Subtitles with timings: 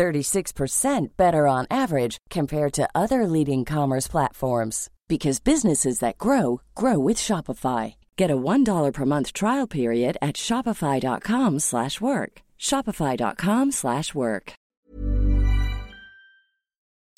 [0.00, 6.98] 36% better on average compared to other leading commerce platforms because businesses that grow grow
[6.98, 7.96] with Shopify.
[8.16, 12.32] Get a $1 per month trial period at shopify.com/work.
[12.58, 14.52] shopify.com/work.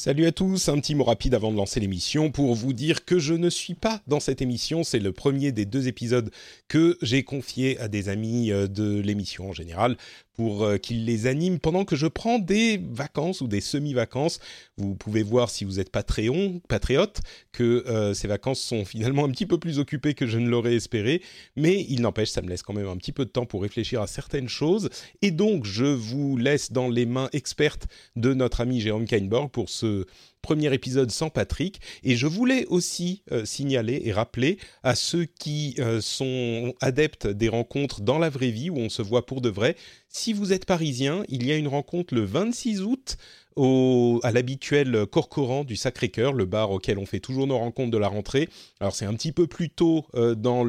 [0.04, 3.20] Salut à tous, un petit mot rapide avant de lancer l'émission pour vous dire que
[3.20, 6.32] je ne suis pas dans cette émission, c'est le premier des deux épisodes
[6.66, 9.96] que j'ai confié à des amis euh, de l'émission en général
[10.34, 14.40] pour euh, qu'il les anime pendant que je prends des vacances ou des semi-vacances.
[14.76, 17.20] Vous pouvez voir si vous êtes patriote,
[17.52, 20.74] que euh, ces vacances sont finalement un petit peu plus occupées que je ne l'aurais
[20.74, 21.22] espéré,
[21.56, 24.00] mais il n'empêche, ça me laisse quand même un petit peu de temps pour réfléchir
[24.00, 24.88] à certaines choses.
[25.20, 29.68] Et donc, je vous laisse dans les mains expertes de notre ami Jérôme Kainborg pour
[29.68, 30.06] ce
[30.42, 31.80] premier épisode sans Patrick.
[32.02, 37.48] Et je voulais aussi euh, signaler et rappeler à ceux qui euh, sont adeptes des
[37.48, 39.76] rencontres dans la vraie vie, où on se voit pour de vrai,
[40.08, 43.16] si vous êtes parisien, il y a une rencontre le 26 août
[43.56, 48.08] à l'habituel Corcoran du Sacré-Cœur, le bar auquel on fait toujours nos rencontres de la
[48.08, 48.48] rentrée.
[48.80, 50.64] Alors c'est un petit peu plus tôt euh, dans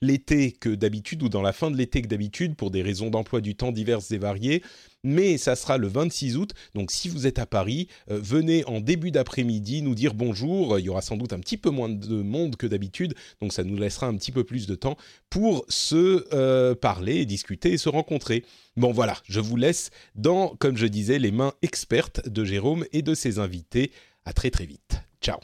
[0.00, 3.40] l'été que d'habitude, ou dans la fin de l'été que d'habitude, pour des raisons d'emploi
[3.40, 4.62] du temps diverses et variées
[5.02, 6.52] mais ça sera le 26 août.
[6.74, 10.78] Donc si vous êtes à Paris, euh, venez en début d'après-midi nous dire bonjour.
[10.78, 13.64] Il y aura sans doute un petit peu moins de monde que d'habitude, donc ça
[13.64, 14.96] nous laissera un petit peu plus de temps
[15.28, 18.44] pour se euh, parler, discuter et se rencontrer.
[18.76, 23.02] Bon voilà, je vous laisse dans, comme je disais, les mains expertes de Jérôme et
[23.02, 23.92] de ses invités.
[24.24, 25.00] À très très vite.
[25.20, 25.38] Ciao.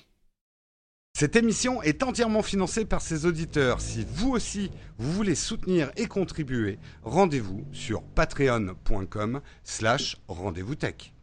[1.19, 3.81] Cette émission est entièrement financée par ses auditeurs.
[3.81, 11.15] Si vous aussi, vous voulez soutenir et contribuer, rendez-vous sur patreon.com slash rendez-vous tech.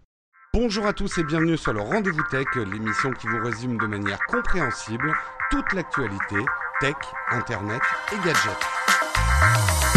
[0.56, 4.19] Bonjour à tous et bienvenue sur le Rendez-vous Tech, l'émission qui vous résume de manière
[4.27, 5.11] compréhensible
[5.50, 6.38] toute l'actualité
[6.79, 6.95] tech,
[7.31, 9.92] internet et gadgets.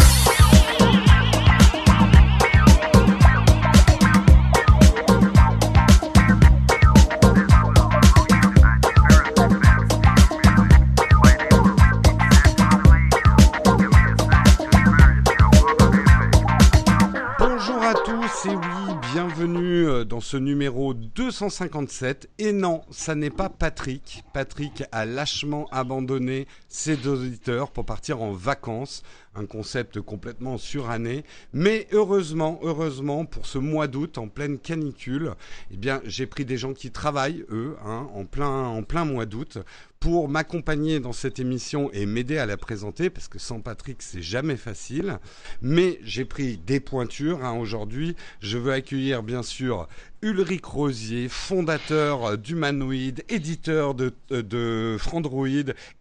[20.21, 22.29] Ce numéro 257.
[22.39, 24.23] Et non, ça n'est pas Patrick.
[24.33, 29.03] Patrick a lâchement abandonné ses auditeurs pour partir en vacances.
[29.35, 31.23] Un concept complètement suranné.
[31.53, 35.33] Mais heureusement, heureusement, pour ce mois d'août en pleine canicule,
[35.71, 39.25] eh bien, j'ai pris des gens qui travaillent, eux, hein, en, plein, en plein mois
[39.25, 39.59] d'août,
[39.99, 44.21] pour m'accompagner dans cette émission et m'aider à la présenter, parce que sans Patrick, c'est
[44.21, 45.19] jamais facile.
[45.61, 48.15] Mais j'ai pris des pointures hein, aujourd'hui.
[48.39, 49.87] Je veux accueillir, bien sûr,
[50.21, 55.47] Ulrich Rosier, fondateur d'Humanoid, éditeur de, de Frandroid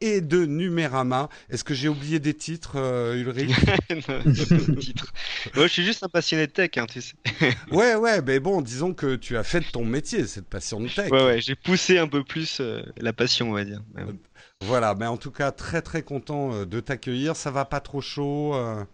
[0.00, 1.28] et de Numérama.
[1.50, 3.50] Est-ce que j'ai oublié des titres, euh, Ulrich
[4.08, 5.12] Non, titre.
[5.54, 7.14] Moi, je suis juste un passionné de tech, hein, tu sais.
[7.70, 10.88] Ouais, ouais, mais bon, disons que tu as fait de ton métier, cette passion de
[10.88, 11.10] tech.
[11.10, 13.82] Ouais, ouais, j'ai poussé un peu plus euh, la passion, on va dire.
[14.62, 17.36] Voilà, mais en tout cas, très très content euh, de t'accueillir.
[17.36, 18.84] Ça va pas trop chaud euh,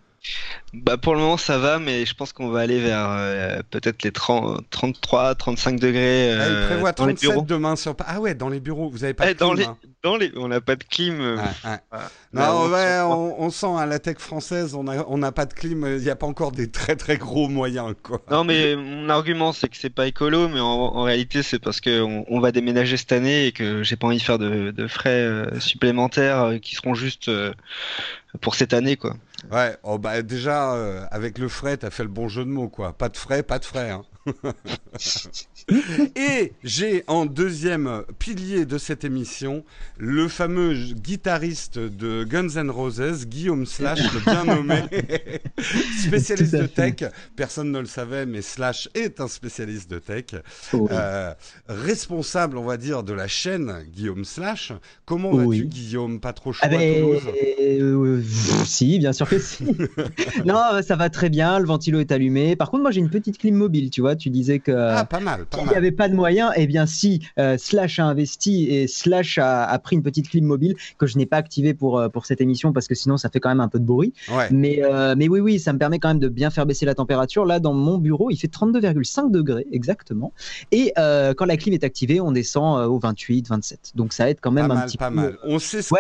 [0.72, 4.02] Bah, pour le moment, ça va, mais je pense qu'on va aller vers euh, peut-être
[4.04, 7.44] les 30, 33, 35 degrés ah, Il euh, prévoit dans les 37 bureaux.
[7.46, 7.94] demain sur...
[8.06, 9.76] Ah ouais, dans les bureaux, vous avez pas Eh, de dans clim, les, hein.
[10.02, 11.18] dans les, on n'a pas de clim.
[12.32, 15.44] Non, on ouais, on, on sent à la tech française, on n'a on n'a pas
[15.44, 18.22] de clim, il n'y a pas encore des très très gros moyens, quoi.
[18.30, 21.80] Non, mais mon argument, c'est que c'est pas écolo, mais en, en réalité, c'est parce
[21.82, 24.86] qu'on on va déménager cette année et que j'ai pas envie de faire de, de
[24.86, 27.30] frais euh, supplémentaires qui seront juste
[28.40, 29.16] pour cette année, quoi.
[29.50, 32.68] Ouais, oh bah déjà, euh, avec le frais, t'as fait le bon jeu de mots,
[32.68, 32.92] quoi.
[32.96, 33.90] Pas de frais, pas de frais.
[33.90, 34.04] Hein.
[36.16, 39.64] Et j'ai en deuxième pilier de cette émission
[39.98, 44.82] le fameux guitariste de Guns N' Roses, Guillaume Slash, le bien nommé
[46.04, 47.04] spécialiste de tech.
[47.36, 50.26] Personne ne le savait, mais Slash est un spécialiste de tech.
[50.74, 51.34] Euh,
[51.68, 54.72] responsable, on va dire, de la chaîne Guillaume Slash.
[55.04, 56.20] Comment vas-tu, Guillaume?
[56.20, 57.22] Pas trop chaud Ah à ben, Toulouse?
[57.60, 59.64] euh, pff, si, bien sûr que si.
[60.44, 62.56] non, ça va très bien, le ventilo est allumé.
[62.56, 64.16] Par contre, moi j'ai une petite clim mobile, tu vois, vois.
[64.16, 66.52] Tu disais que ah, pas mal, pas il n'y avait pas de moyens.
[66.56, 67.22] Eh bien, si
[67.58, 71.36] Slash a investi et Slash a, pris une petite clim mobile que je n'ai pas
[71.36, 73.84] activée pour pour cette émission parce que sinon ça fait quand même un peu de
[73.84, 74.12] bruit.
[74.50, 74.82] Mais
[75.16, 77.44] mais oui oui, ça me permet quand même de bien faire baisser la température.
[77.44, 80.32] Là, dans mon bureau, il fait 32,5 degrés exactement.
[80.70, 83.92] Et quand la clim est activée, on descend au 28, 27.
[83.94, 85.16] Donc ça aide quand même un petit pas peu.
[85.16, 85.38] Mal.
[85.44, 85.98] On s'excuse.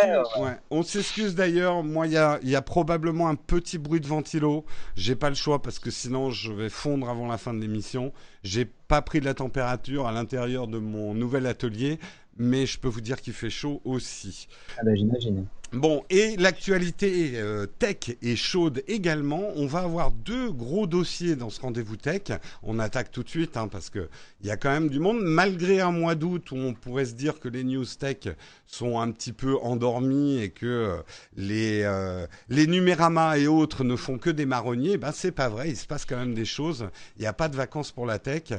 [0.70, 1.82] On s'excuse d'ailleurs.
[1.82, 4.64] Moi, il y a, y a probablement un petit bruit de ventilo.
[4.96, 8.01] J'ai pas le choix parce que sinon je vais fondre avant la fin de l'émission.
[8.42, 11.98] J'ai pas pris de la température à l'intérieur de mon nouvel atelier,
[12.36, 14.48] mais je peux vous dire qu'il fait chaud aussi.
[14.78, 15.46] Ah bah j'imagine.
[15.72, 19.52] Bon, et l'actualité euh, tech est chaude également.
[19.56, 22.24] On va avoir deux gros dossiers dans ce rendez-vous tech.
[22.62, 24.10] On attaque tout de suite hein, parce que
[24.42, 25.22] il y a quand même du monde.
[25.22, 28.28] Malgré un mois d'août où on pourrait se dire que les news tech
[28.66, 30.96] sont un petit peu endormis et que euh,
[31.38, 35.70] les euh, les numéramas et autres ne font que des marronniers, ben c'est pas vrai.
[35.70, 36.86] Il se passe quand même des choses.
[37.16, 38.52] Il n'y a pas de vacances pour la tech.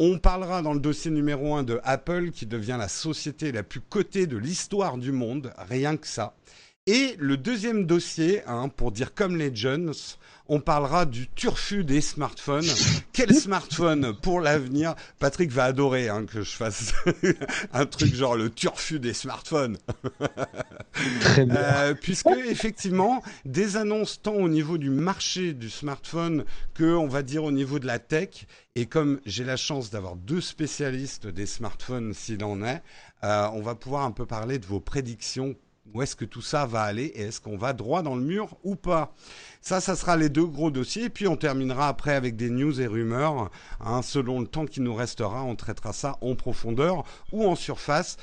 [0.00, 3.80] On parlera dans le dossier numéro un de Apple qui devient la société la plus
[3.80, 5.52] cotée de l'histoire du monde.
[5.70, 6.34] Rien que ça.
[6.88, 9.92] Et le deuxième dossier, hein, pour dire comme les jeunes,
[10.46, 12.68] on parlera du turfu des smartphones.
[13.12, 14.94] Quel smartphone pour l'avenir?
[15.18, 16.94] Patrick va adorer hein, que je fasse
[17.72, 19.78] un truc genre le turfu des smartphones.
[21.20, 21.56] Très bien.
[21.56, 26.44] Euh, puisque effectivement, des annonces tant au niveau du marché du smartphone
[26.74, 28.46] que, on va dire, au niveau de la tech.
[28.76, 32.82] Et comme j'ai la chance d'avoir deux spécialistes des smartphones s'il en est,
[33.24, 35.56] euh, on va pouvoir un peu parler de vos prédictions
[35.92, 38.56] où est-ce que tout ça va aller et est-ce qu'on va droit dans le mur
[38.64, 39.14] ou pas?
[39.60, 41.04] Ça, ça sera les deux gros dossiers.
[41.04, 43.50] Et puis on terminera après avec des news et rumeurs.
[43.80, 48.16] Hein, selon le temps qui nous restera, on traitera ça en profondeur ou en surface.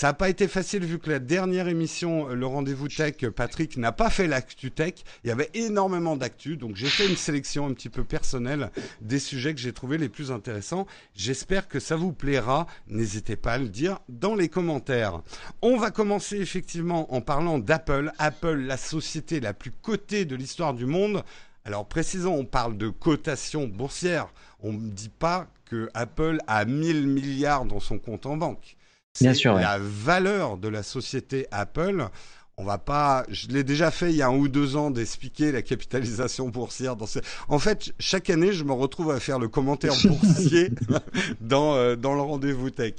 [0.00, 3.92] Ça n'a pas été facile vu que la dernière émission, le rendez-vous tech, Patrick n'a
[3.92, 4.94] pas fait l'actu tech.
[5.24, 8.70] Il y avait énormément d'actu, donc j'ai fait une sélection un petit peu personnelle
[9.02, 10.86] des sujets que j'ai trouvés les plus intéressants.
[11.14, 12.66] J'espère que ça vous plaira.
[12.86, 15.20] N'hésitez pas à le dire dans les commentaires.
[15.60, 18.10] On va commencer effectivement en parlant d'Apple.
[18.18, 21.24] Apple, la société la plus cotée de l'histoire du monde.
[21.66, 24.32] Alors précisons, on parle de cotation boursière.
[24.60, 28.78] On ne dit pas que Apple a 1000 milliards dans son compte en banque.
[29.20, 29.54] Bien sûr.
[29.54, 32.08] La valeur de la société Apple.
[32.56, 35.50] On va pas, je l'ai déjà fait il y a un ou deux ans d'expliquer
[35.50, 36.94] la capitalisation boursière.
[36.94, 37.06] Dans
[37.48, 40.70] En fait, chaque année, je me retrouve à faire le commentaire boursier
[41.40, 42.96] dans, euh, dans le rendez-vous tech.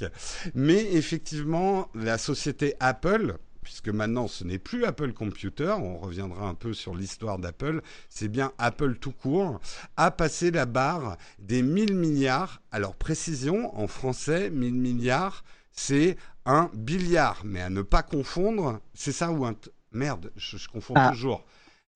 [0.55, 6.55] Mais effectivement, la société Apple, puisque maintenant ce n'est plus Apple Computer, on reviendra un
[6.55, 9.61] peu sur l'histoire d'Apple, c'est bien Apple tout court,
[9.95, 12.63] a passé la barre des 1000 milliards.
[12.71, 18.79] Alors précision, en français, 1000 milliards, c'est un billard, mais à ne pas confondre.
[18.93, 19.55] C'est ça ou un.
[19.91, 21.09] Merde, je, confonds ah.
[21.11, 21.43] toujours.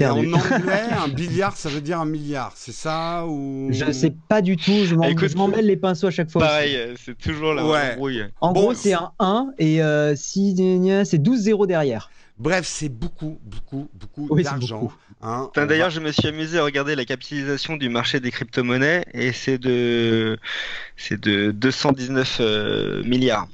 [0.03, 2.51] en anglais, un billard, ça veut dire un milliard.
[2.55, 3.69] C'est ça ou?
[3.71, 4.83] Je sais pas du tout.
[4.83, 6.41] Je m'en mêle les pinceaux à chaque fois.
[6.41, 8.29] Pareil, c'est toujours la ouais.
[8.41, 10.55] En gros, c'est un 1 et euh, si
[11.05, 12.09] c'est 12 0 derrière.
[12.37, 14.91] Bref, c'est beaucoup, beaucoup, beaucoup d'argent.
[15.21, 15.49] Hein.
[15.55, 19.57] D'ailleurs, je me suis amusé à regarder la capitalisation du marché des crypto-monnaies et c'est
[19.57, 20.37] de,
[20.97, 23.47] c'est de 219 euh, milliards.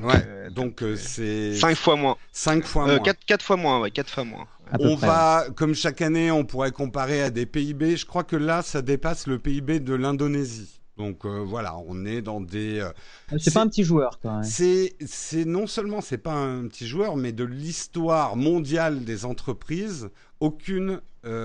[0.00, 2.16] Ouais, donc euh, c'est 5 fois moins.
[2.32, 2.98] 5 fois euh, moins.
[3.00, 4.46] 4, 4 fois moins, ouais, 4 fois moins.
[4.80, 7.96] On va, comme chaque année, on pourrait comparer à des PIB.
[7.96, 10.80] Je crois que là, ça dépasse le PIB de l'Indonésie.
[10.96, 12.80] Donc euh, voilà, on est dans des.
[12.80, 14.44] Ah, c'est pas un petit joueur, quand même.
[14.44, 20.08] C'est, c'est non seulement c'est pas un petit joueur, mais de l'histoire mondiale des entreprises,
[20.40, 21.00] aucune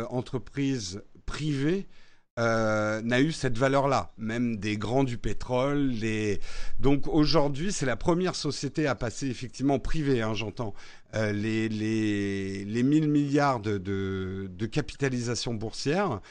[0.09, 1.87] entreprise privée
[2.37, 5.89] euh, n'a eu cette valeur-là, même des grands du pétrole.
[5.89, 6.39] Les...
[6.79, 10.73] Donc aujourd'hui, c'est la première société à passer effectivement privée, hein, j'entends,
[11.15, 16.21] euh, les, les, les 1000 milliards de, de, de capitalisation boursière.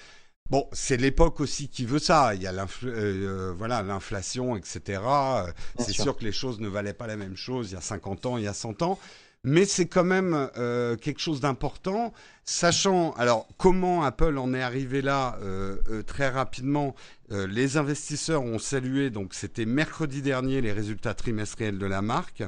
[0.48, 2.34] Bon, c'est l'époque aussi qui veut ça.
[2.34, 5.02] Il y a euh, voilà l'inflation, etc.
[5.78, 6.04] C'est sûr.
[6.04, 8.38] sûr que les choses ne valaient pas la même chose il y a 50 ans,
[8.38, 8.98] il y a 100 ans
[9.44, 12.12] mais c'est quand même euh, quelque chose d'important,
[12.44, 16.94] sachant alors comment Apple en est arrivé là euh, euh, très rapidement.
[17.30, 22.42] les investisseurs ont salué, donc c'était mercredi dernier, les résultats trimestriels de la marque.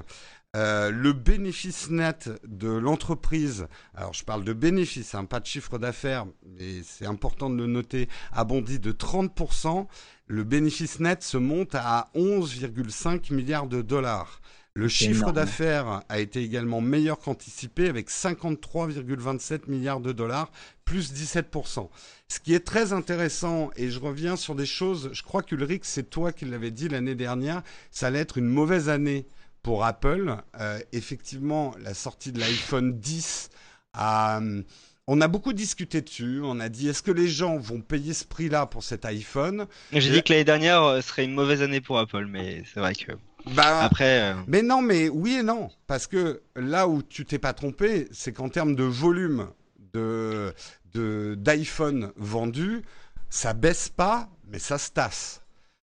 [0.54, 6.26] le bénéfice net de l'entreprise, alors je parle de bénéfice, hein, pas de chiffre d'affaires,
[6.46, 9.86] mais c'est important de le noter, a bondi de 30%.
[10.26, 14.40] Le bénéfice net se monte à 11,5 milliards de dollars.
[14.80, 20.50] Le chiffre d'affaires a été également meilleur qu'anticipé avec 53,27 milliards de dollars,
[20.86, 21.90] plus 17%.
[22.28, 26.08] Ce qui est très intéressant, et je reviens sur des choses, je crois qu'Ulrich, c'est
[26.08, 29.26] toi qui l'avais dit l'année dernière, ça allait être une mauvaise année
[29.62, 30.36] pour Apple.
[30.58, 33.50] Euh, effectivement, la sortie de l'iPhone 10
[33.92, 34.40] a
[35.12, 36.40] on a beaucoup discuté dessus.
[36.44, 39.66] On a dit est-ce que les gens vont payer ce prix-là pour cet iPhone?
[39.92, 42.94] J'ai dit que l'année dernière euh, serait une mauvaise année pour Apple, mais c'est vrai
[42.94, 43.10] que.
[43.54, 44.20] Bah, après.
[44.20, 48.08] Euh, mais non, mais oui et non, parce que là où tu t'es pas trompé,
[48.12, 49.46] c'est qu'en termes de volume
[49.92, 50.54] de
[50.94, 52.82] d'iPhone vendus,
[53.28, 55.40] ça baisse pas, mais ça se tasse.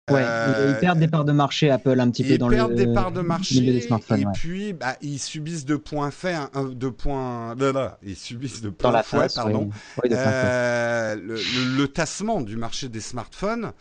[0.09, 2.55] Ouais, euh, ils perdent des parts de marché Apple un petit peu dans le.
[2.55, 3.61] Ils perdent des parts de marché.
[3.61, 7.57] Des smartphones, et puis, bah, ils subissent de points faits, de points,
[8.05, 9.71] ils subissent de points faits, pardon,
[10.09, 13.73] euh, le, tassement du marché des smartphones.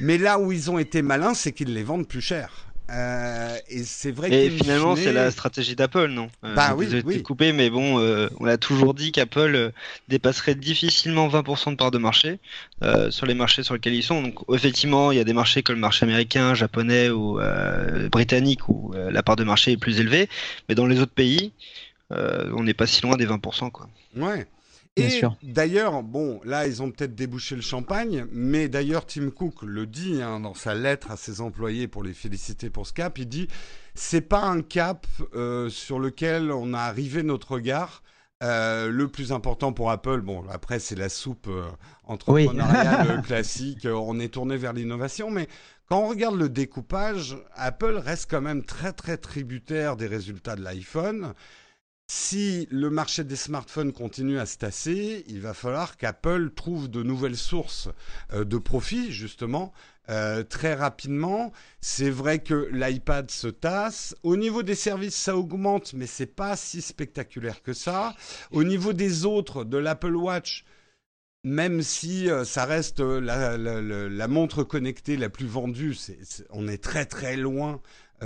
[0.00, 2.71] Mais là où ils ont été malins, c'est qu'ils les vendent plus cher.
[2.90, 7.22] Euh, et c'est vrai et finalement, c'est la stratégie d'Apple, non euh, Bah oui, oui.
[7.22, 9.72] coupé, mais bon, euh, on a toujours dit qu'Apple
[10.08, 12.38] dépasserait difficilement 20% de part de marché
[13.10, 14.22] sur les marchés sur lesquels ils sont.
[14.22, 17.38] Donc, effectivement, il y a des marchés comme le marché américain, japonais ou
[18.10, 20.28] britannique où la part de marché est plus élevée,
[20.68, 21.52] mais dans les autres pays,
[22.10, 23.88] on n'est pas si loin des 20%, quoi.
[24.16, 24.46] Ouais.
[24.96, 29.86] Et d'ailleurs, bon, là, ils ont peut-être débouché le champagne, mais d'ailleurs, Tim Cook le
[29.86, 33.16] dit hein, dans sa lettre à ses employés pour les féliciter pour ce cap.
[33.16, 33.48] Il dit
[33.94, 38.02] c'est pas un cap euh, sur lequel on a arrivé notre regard.
[38.42, 41.62] Euh, le plus important pour Apple, bon, après c'est la soupe euh,
[42.04, 43.86] entrepreneuriale classique.
[43.86, 45.46] On est tourné vers l'innovation, mais
[45.88, 50.62] quand on regarde le découpage, Apple reste quand même très très tributaire des résultats de
[50.62, 51.34] l'iPhone.
[52.14, 57.02] Si le marché des smartphones continue à se tasser, il va falloir qu'Apple trouve de
[57.02, 57.88] nouvelles sources
[58.34, 59.72] euh, de profit, justement,
[60.10, 61.52] euh, très rapidement.
[61.80, 64.14] C'est vrai que l'iPad se tasse.
[64.24, 68.14] Au niveau des services, ça augmente, mais c'est pas si spectaculaire que ça.
[68.50, 70.66] Au niveau des autres, de l'Apple Watch,
[71.44, 75.96] même si euh, ça reste la, montre connectée la plus vendue,
[76.50, 77.80] on est très très loin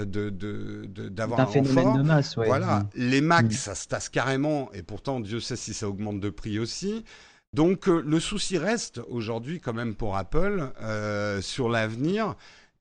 [0.04, 2.36] de, d'avoir un phénomène de masse.
[2.36, 2.88] Voilà, mm.
[2.96, 3.52] les Macs, mm.
[3.52, 7.04] ça se tasse carrément, et pourtant Dieu sait si ça augmente de prix aussi.
[7.52, 12.34] Donc euh, le souci reste aujourd'hui quand même pour Apple euh, sur l'avenir.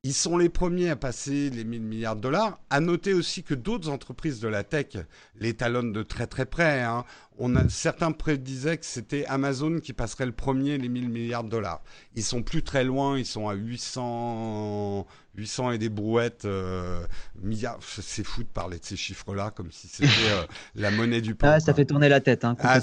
[0.03, 2.59] Ils sont les premiers à passer les 1000 milliards de dollars.
[2.69, 4.97] À noter aussi que d'autres entreprises de la tech
[5.39, 6.83] les talonnent de très très près.
[6.83, 7.05] Hein.
[7.39, 11.49] On a, certains prédisaient que c'était Amazon qui passerait le premier les 1000 milliards de
[11.49, 11.81] dollars.
[12.13, 17.01] Ils sont plus très loin, ils sont à 800, 800 et des brouettes euh,
[17.41, 17.79] milliards.
[17.81, 20.43] C'est fou de parler de ces chiffres-là comme si c'était euh,
[20.75, 21.53] la monnaie du pain.
[21.53, 22.45] Ah, ça fait tourner la tête.
[22.45, 22.79] Hein, ah,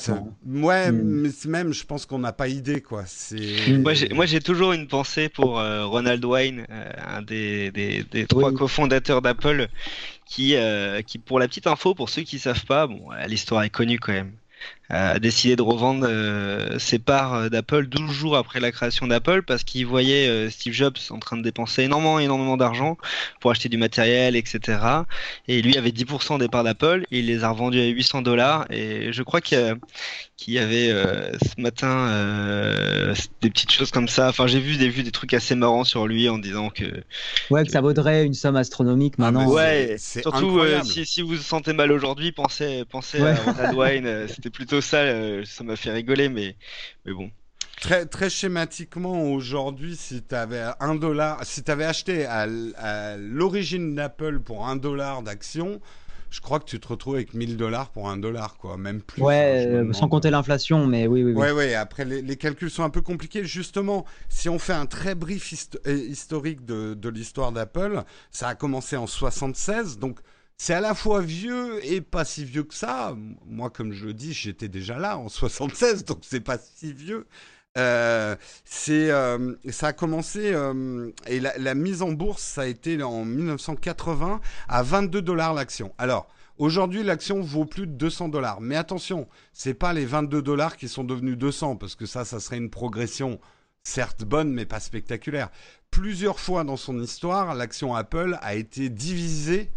[0.47, 1.02] ouais, mm.
[1.02, 2.80] mais même, je pense qu'on n'a pas idée.
[2.80, 3.04] quoi.
[3.32, 3.82] Mm.
[4.14, 6.66] Moi, j'ai toujours une pensée pour euh, Ronald Wayne,
[7.06, 9.68] un des, des, des trois cofondateurs d'Apple,
[10.26, 10.56] qui,
[11.06, 14.12] qui, pour la petite info, pour ceux qui savent pas, bon, l'histoire est connue quand
[14.12, 14.32] même
[14.92, 19.42] a décidé de revendre euh, ses parts euh, d'Apple 12 jours après la création d'Apple
[19.42, 22.99] parce qu'il voyait euh, Steve Jobs en train de dépenser énormément, énormément d'argent
[23.40, 24.78] pour acheter du matériel, etc.
[25.49, 28.66] Et lui avait 10% des parts d'Apple et il les a revendus à 800 dollars.
[28.70, 29.78] Et je crois qu'il
[30.49, 34.28] y, avait ce matin des petites choses comme ça.
[34.28, 36.84] Enfin, j'ai vu des, vu des trucs assez marrants sur lui en disant que.
[37.50, 39.50] Ouais, que, ça vaudrait une somme astronomique ah, maintenant.
[39.50, 44.26] ouais, surtout si, si, vous vous sentez mal aujourd'hui, pensez, pensez à Ronald Wayne.
[44.28, 46.57] C'était plutôt ça, euh, ça m'a fait rigoler, mais,
[47.05, 47.31] mais bon.
[47.81, 52.47] Très, très schématiquement, aujourd'hui, si tu avais un dollar, si tu avais acheté à,
[53.17, 55.81] l'origine d'Apple pour un dollar d'action,
[56.31, 59.21] je crois que tu te retrouves avec 1000 dollars pour un dollar, quoi, même plus.
[59.21, 61.41] Ouais, hein, euh, sans compter l'inflation, mais oui, oui, oui.
[61.41, 63.45] Ouais, ouais, après, les, calculs sont un peu compliqués.
[63.45, 65.53] Justement, si on fait un très brief
[65.87, 70.21] euh, historique de, de l'histoire d'Apple, ça a commencé en 76, donc
[70.56, 73.16] c'est à la fois vieux et pas si vieux que ça.
[73.47, 77.26] Moi, comme je le dis, j'étais déjà là en 76, donc c'est pas si vieux.
[77.78, 83.02] Euh, c'est, euh, ça a commencé euh, et la, mise en bourse, ça a été
[83.02, 85.94] en 1980 à 22 dollars l'action.
[85.97, 86.28] Alors
[86.59, 90.87] aujourd'hui, l'action vaut plus de 200 dollars, mais attention, c'est pas les 22 dollars qui
[90.87, 93.40] sont devenus 200 parce que ça, ça serait une progression
[93.85, 95.49] certes bonne, mais pas spectaculaire.
[95.90, 99.71] Plusieurs fois dans son histoire, l'action Apple a été divisée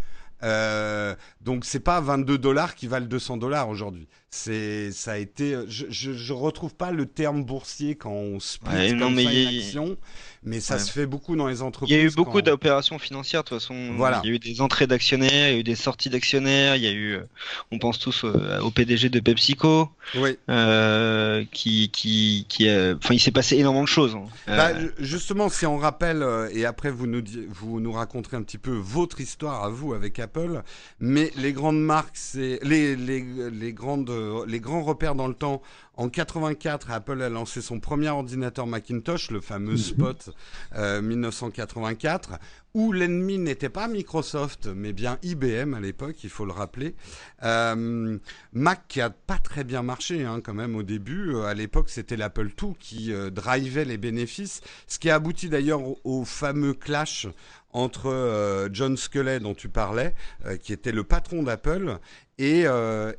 [0.44, 4.08] euh, donc c'est pas 22 dollars qui valent 200 dollars aujourd'hui.
[4.36, 9.15] C'est ça a été je, je, retrouve pas le terme boursier quand on split comme
[9.15, 9.98] ça une action
[10.46, 11.96] mais ça se fait beaucoup dans les entreprises.
[11.96, 13.94] Il y a eu beaucoup d'opérations financières de toute façon.
[13.98, 14.22] Voilà.
[14.24, 16.84] Il y a eu des entrées d'actionnaires, il y a eu des sorties d'actionnaires, il
[16.84, 17.24] y a eu, euh,
[17.72, 20.38] on pense tous euh, au PDG de PepsiCo, oui.
[20.50, 24.15] euh, qui, qui, qui, enfin, il s'est passé énormément de choses.
[24.15, 24.25] Hein.
[24.48, 28.72] Bah, justement, si on rappelle, et après vous nous, vous nous raconterez un petit peu
[28.72, 30.62] votre histoire à vous avec Apple,
[31.00, 34.12] mais les grandes marques, c'est les, les, les grandes,
[34.48, 35.62] les grands repères dans le temps
[35.98, 39.77] en 84, Apple a lancé son premier ordinateur Macintosh, le fameux mhm.
[39.77, 40.29] Spot
[40.75, 42.39] 1984,
[42.75, 46.94] où l'ennemi n'était pas Microsoft, mais bien IBM à l'époque, il faut le rappeler.
[47.44, 48.17] Euh,
[48.51, 51.34] Mac qui a pas très bien marché hein, quand même au début.
[51.34, 55.48] Euh, à l'époque, c'était l'Apple II qui euh, drivait les bénéfices, ce qui a abouti
[55.48, 57.27] d'ailleurs au, fameux clash
[57.75, 60.13] entre John Sculley dont tu parlais,
[60.62, 62.00] qui était le patron d'Apple,
[62.38, 62.65] et,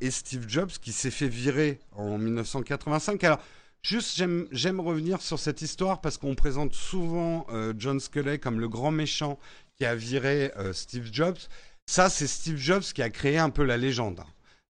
[0.00, 3.22] et, Steve Jobs qui s'est fait virer en 1985.
[3.25, 3.40] Alors
[3.86, 4.20] Juste,
[4.50, 8.90] j'aime revenir sur cette histoire parce qu'on présente souvent euh, John Sculley comme le grand
[8.90, 9.38] méchant
[9.76, 11.38] qui a viré euh, Steve Jobs.
[11.86, 14.25] Ça, c'est Steve Jobs qui a créé un peu la légende.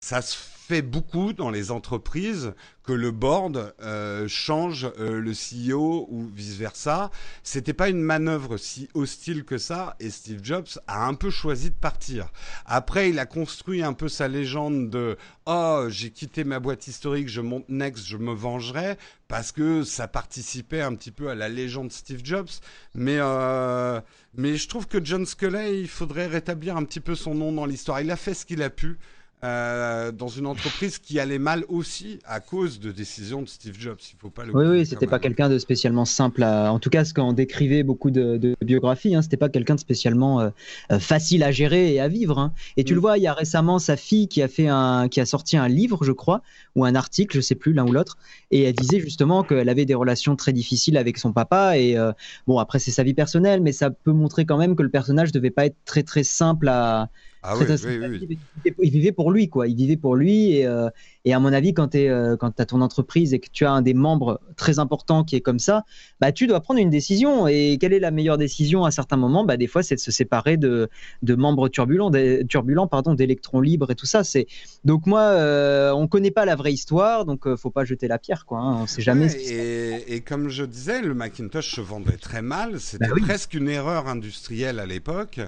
[0.05, 6.07] Ça se fait beaucoup dans les entreprises que le board euh, change euh, le CEO
[6.11, 7.11] ou vice versa.
[7.43, 11.71] C'était pas une manœuvre si hostile que ça et Steve Jobs a un peu choisi
[11.71, 12.31] de partir.
[12.67, 17.31] Après, il a construit un peu sa légende de oh j'ai quitté ma boîte historique,
[17.31, 21.49] je monte Next, je me vengerai parce que ça participait un petit peu à la
[21.49, 22.51] légende Steve Jobs.
[22.95, 24.03] Mais euh,
[24.37, 27.65] mais je trouve que John Sculley, il faudrait rétablir un petit peu son nom dans
[27.65, 28.03] l'histoire.
[28.03, 28.99] Il a fait ce qu'il a pu.
[29.45, 33.99] Euh, dans une entreprise qui allait mal aussi à cause de décisions de Steve Jobs.
[34.01, 34.57] Il faut pas le.
[34.57, 36.43] Oui, oui, c'était pas quelqu'un de spécialement simple.
[36.43, 36.73] À...
[36.73, 40.41] En tout cas, ce qu'on décrivait beaucoup de, biographies, hein, c'était pas quelqu'un de spécialement
[40.41, 40.49] euh,
[40.93, 42.39] euh, facile à gérer et à vivre.
[42.39, 42.55] Hein.
[42.79, 42.97] Et tu mm.
[42.97, 45.59] le vois, il y a récemment sa fille qui a fait un, qui a sorti
[45.59, 46.41] un livre, je crois,
[46.75, 48.17] ou un article, je sais plus l'un ou l'autre,
[48.51, 51.77] et elle disait justement qu'elle avait des relations très difficiles avec son papa.
[51.77, 51.99] Et
[52.47, 55.33] bon, après c'est sa vie personnelle, mais ça peut montrer quand même que le personnage
[55.33, 57.11] devait pas être très très simple à
[57.47, 58.39] ah oui, oui,
[58.83, 59.69] Il vivait pour lui, quoi.
[59.69, 60.53] Il vivait pour lui.
[60.53, 60.89] Et, euh,
[61.27, 63.83] et à mon avis, quand tu euh, as ton entreprise et que tu as un
[63.83, 65.85] des membres très importants qui est comme ça,
[66.21, 67.47] bah, tu dois prendre une décision.
[67.47, 69.45] Et quelle est la meilleure décision à certains moments?
[69.45, 70.89] Bah, Des fois, c'est de se séparer de,
[71.23, 72.11] de membres turbulents,
[72.49, 74.25] turbulents pardon, d'électrons libres et tout ça.
[74.25, 74.47] C'est
[74.85, 78.47] Donc, moi, euh, on connaît pas la vraie histoire, donc faut pas jeter la pierre.
[78.47, 78.79] Quoi, hein.
[78.83, 79.31] On sait jamais.
[79.35, 82.81] et, et, comme je disais, le Macintosh se vendait très mal.
[82.81, 85.41] C'était bah presque une erreur industrielle à l'époque.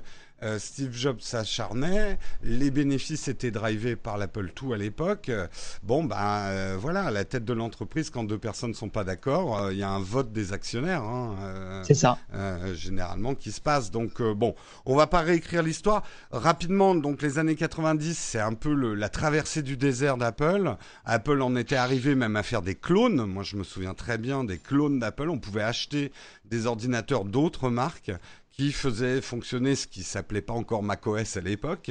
[0.42, 5.30] Euh, Steve Jobs s'acharnait, les bénéfices étaient drivés par l'Apple II à l'époque.
[5.82, 9.04] Bon, ben euh, voilà, à la tête de l'entreprise, quand deux personnes ne sont pas
[9.04, 11.02] d'accord, euh, il y a un vote des actionnaires.
[11.02, 12.18] Hein, c'est ça.
[12.74, 13.90] généralement, qui se passe.
[13.90, 16.02] Donc, bon, on va pas réécrire l'histoire.
[16.30, 20.76] Rapidement, donc les années 90, c'est un peu la traversée du désert d'Apple.
[21.04, 23.24] Apple en était arrivé même à faire des clones.
[23.24, 25.30] Moi, je me souviens très bien des clones d'Apple.
[25.30, 26.12] On pouvait acheter
[26.44, 28.12] des ordinateurs d'autres marques
[28.56, 31.90] qui faisait fonctionner ce qui s'appelait pas encore macOS à l'époque.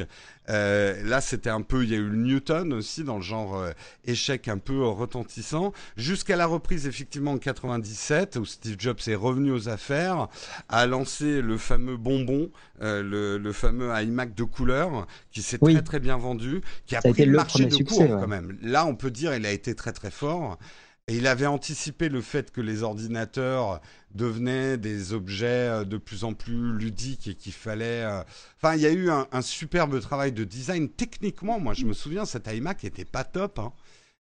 [0.50, 3.56] Euh, là, c'était un peu, il y a eu le Newton aussi dans le genre
[3.56, 3.72] euh,
[4.06, 9.52] échec un peu retentissant, jusqu'à la reprise effectivement en 97 où Steve Jobs est revenu
[9.52, 10.28] aux affaires,
[10.68, 12.50] a lancé le fameux bonbon,
[12.82, 17.26] euh, le, fameux iMac de couleur qui s'est très très bien vendu, qui a pris
[17.26, 18.58] le marché de cours quand même.
[18.64, 20.58] Là, on peut dire, il a été très très fort.
[21.08, 23.80] Et il avait anticipé le fait que les ordinateurs
[24.16, 28.04] devenaient des objets euh, de plus en plus ludiques et qu'il fallait.
[28.04, 28.24] Euh,
[28.58, 30.90] enfin, il y a eu un, superbe travail de design.
[30.90, 33.60] Techniquement, moi, je me souviens, cet iMac était pas top.
[33.60, 33.72] Hein.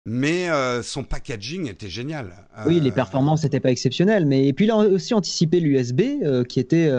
[0.06, 2.32] mais euh, son packaging était génial.
[2.64, 4.24] Oui, les performances n'étaient pas exceptionnelles.
[4.24, 6.90] Mais et puis il a aussi anticipé l'USB, qui était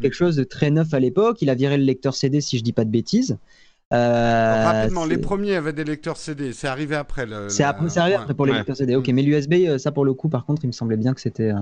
[0.00, 1.42] quelque chose de très neuf à l'époque.
[1.42, 3.38] Il a viré le lecteur CD, si je dis pas de bêtises.
[3.92, 6.52] Euh, Rapidement, les premiers avaient des lecteurs CD.
[6.52, 7.26] C'est arrivé après.
[7.48, 8.94] C'est arrivé après pour les lecteurs CD.
[8.94, 11.20] Ok, mais l'USB, euh, ça pour le coup, par contre, il me semblait bien que
[11.20, 11.52] c'était.
[11.52, 11.58] Euh,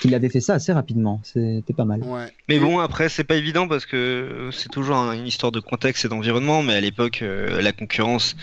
[0.00, 1.20] qu'il avait fait ça assez rapidement.
[1.22, 2.00] C'était pas mal.
[2.48, 6.08] Mais bon, après, c'est pas évident parce que c'est toujours une histoire de contexte et
[6.08, 6.62] d'environnement.
[6.64, 8.34] Mais à l'époque, la concurrence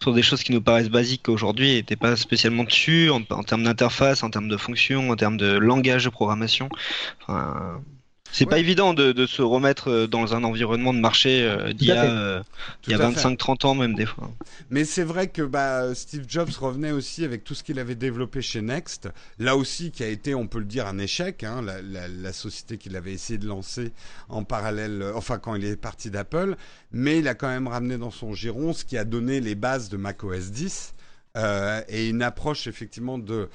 [0.00, 3.62] pour des choses qui nous paraissent basiques aujourd'hui n'était pas spécialement dessus en, en termes
[3.62, 6.68] d'interface, en termes de fonction, en termes de langage de programmation.
[7.22, 7.80] Enfin,
[8.32, 11.92] c'est pas évident de, se remettre euh, dans un environnement de marché euh, d'il y
[11.92, 12.42] a, euh,
[12.86, 14.30] il y a 25-30 ans même des fois.
[14.70, 18.42] Mais c'est vrai que bah, Steve Jobs revenait aussi avec tout ce qu'il avait développé
[18.42, 22.32] chez Next, là aussi qui a été, on peut le dire, un échec, hein, la,
[22.32, 23.92] société qu'il avait essayé de lancer
[24.30, 26.56] en parallèle, enfin quand il est parti d'Apple,
[26.90, 29.90] mais il a quand même ramené dans son giron ce qui a donné les bases
[29.90, 30.94] de macOS 10
[31.88, 33.48] et une approche effectivement de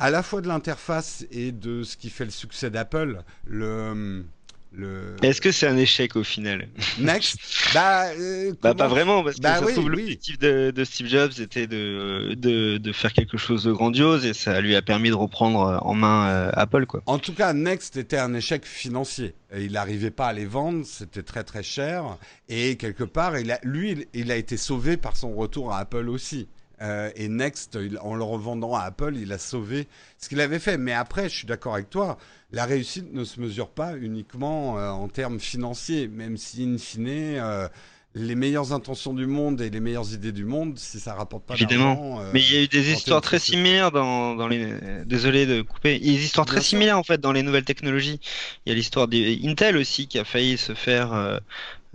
[0.00, 3.22] à la fois de l'interface et de ce qui fait le succès d'Apple.
[3.46, 4.24] Le,
[4.72, 5.16] le...
[5.22, 6.68] Est-ce que c'est un échec au final?
[6.98, 7.38] Next?
[7.72, 12.92] Bah, euh, bah, pas vraiment, parce que bah l'objectif de, Steve Jobs était de, de,
[12.92, 16.50] faire quelque chose de grandiose et ça lui a permis de reprendre en main euh,
[16.54, 16.86] Apple.
[16.86, 17.02] Quoi.
[17.06, 19.34] En tout cas, Next était un échec financier.
[19.56, 22.16] Il n'arrivait pas à les vendre, c'était très très cher.
[22.48, 26.08] Et quelque part, il a, lui, il a été sauvé par son retour à Apple
[26.08, 26.48] aussi.
[26.82, 29.86] Euh, et Next, en le revendant à Apple, il a sauvé
[30.18, 30.78] ce qu'il avait fait.
[30.78, 32.18] Mais après, je suis d'accord avec toi,
[32.52, 37.08] la réussite ne se mesure pas uniquement euh, en termes financiers, même si, in fine,
[37.08, 37.68] euh,
[38.14, 41.54] les meilleures intentions du monde et les meilleures idées du monde si ça rapporte pas
[41.54, 42.20] Évidemment.
[42.32, 44.74] Mais il y a eu des histoires très similaires dans, dans les.
[45.04, 45.96] Désolé de couper.
[46.02, 48.18] Il y a des histoires très similaires en fait dans les nouvelles technologies.
[48.66, 51.40] Il y a l'histoire d'Intel aussi qui a failli se faire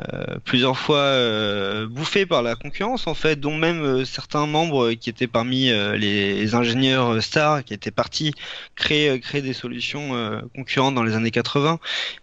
[0.02, 4.92] euh, plusieurs fois euh, bouffé par la concurrence en fait, dont même euh, certains membres
[4.92, 8.34] qui étaient parmi les, ingénieurs stars qui étaient partis
[8.76, 10.12] créer créer des solutions
[10.54, 11.80] concurrentes dans les années 80.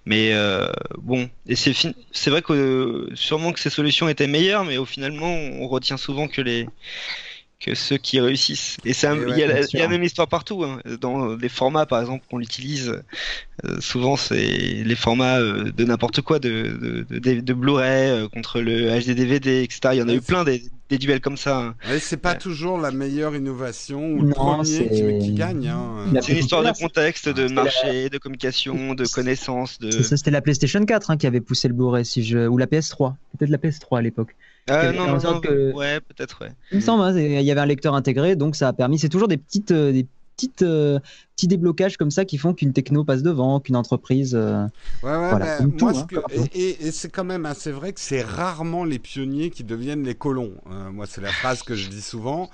[0.07, 0.33] Mais
[0.99, 1.73] bon, et c'est
[2.13, 6.29] c'est vrai que sûrement que ces solutions étaient meilleures, mais au finalement on retient souvent
[6.29, 6.69] que les
[7.63, 8.77] que ceux qui réussissent.
[8.85, 10.65] Et c'est il y, a la même histoire partout.
[10.65, 10.81] Hein.
[11.01, 13.01] Dans les formats, par exemple, qu'on utilise,
[13.65, 18.61] euh, souvent c'est les formats euh, de n'importe quoi, de, de, de, Blu-ray euh, contre
[18.61, 19.81] le HD DVD, etc.
[19.93, 21.59] Il y en a eu plein des, des, duels comme ça.
[21.59, 21.75] Hein.
[22.01, 24.89] c'est pas toujours la meilleure innovation ou le premier
[25.21, 25.69] qui, gagne.
[25.69, 26.13] Hein.
[26.21, 29.79] C'est une histoire de contexte, de marché, de communication, de connaissances.
[29.79, 29.91] De...
[29.91, 32.49] Ça, c'était la PlayStation 4 qui avait poussé le Blu-ray, si je...
[32.49, 33.15] ou la PS3.
[33.39, 34.35] Peut-être la PS3 à l'époque.
[34.71, 35.73] Euh, non, non, que...
[35.73, 36.53] ouais, peut-être, ouais.
[36.71, 38.99] Il me semble, hein, il y avait un lecteur intégré, donc ça a permis.
[38.99, 41.01] C'est toujours des petites, euh, des petites, euh,
[41.35, 44.35] petits déblocages comme ça qui font qu'une techno passe devant, qu'une entreprise.
[44.35, 44.69] ouais,
[45.03, 45.67] ouais, moi, hein,
[46.55, 50.15] et, et c'est quand même assez vrai que c'est rarement les pionniers qui deviennent les
[50.15, 50.53] colons.
[50.93, 52.49] moi, c'est la phrase que je dis souvent.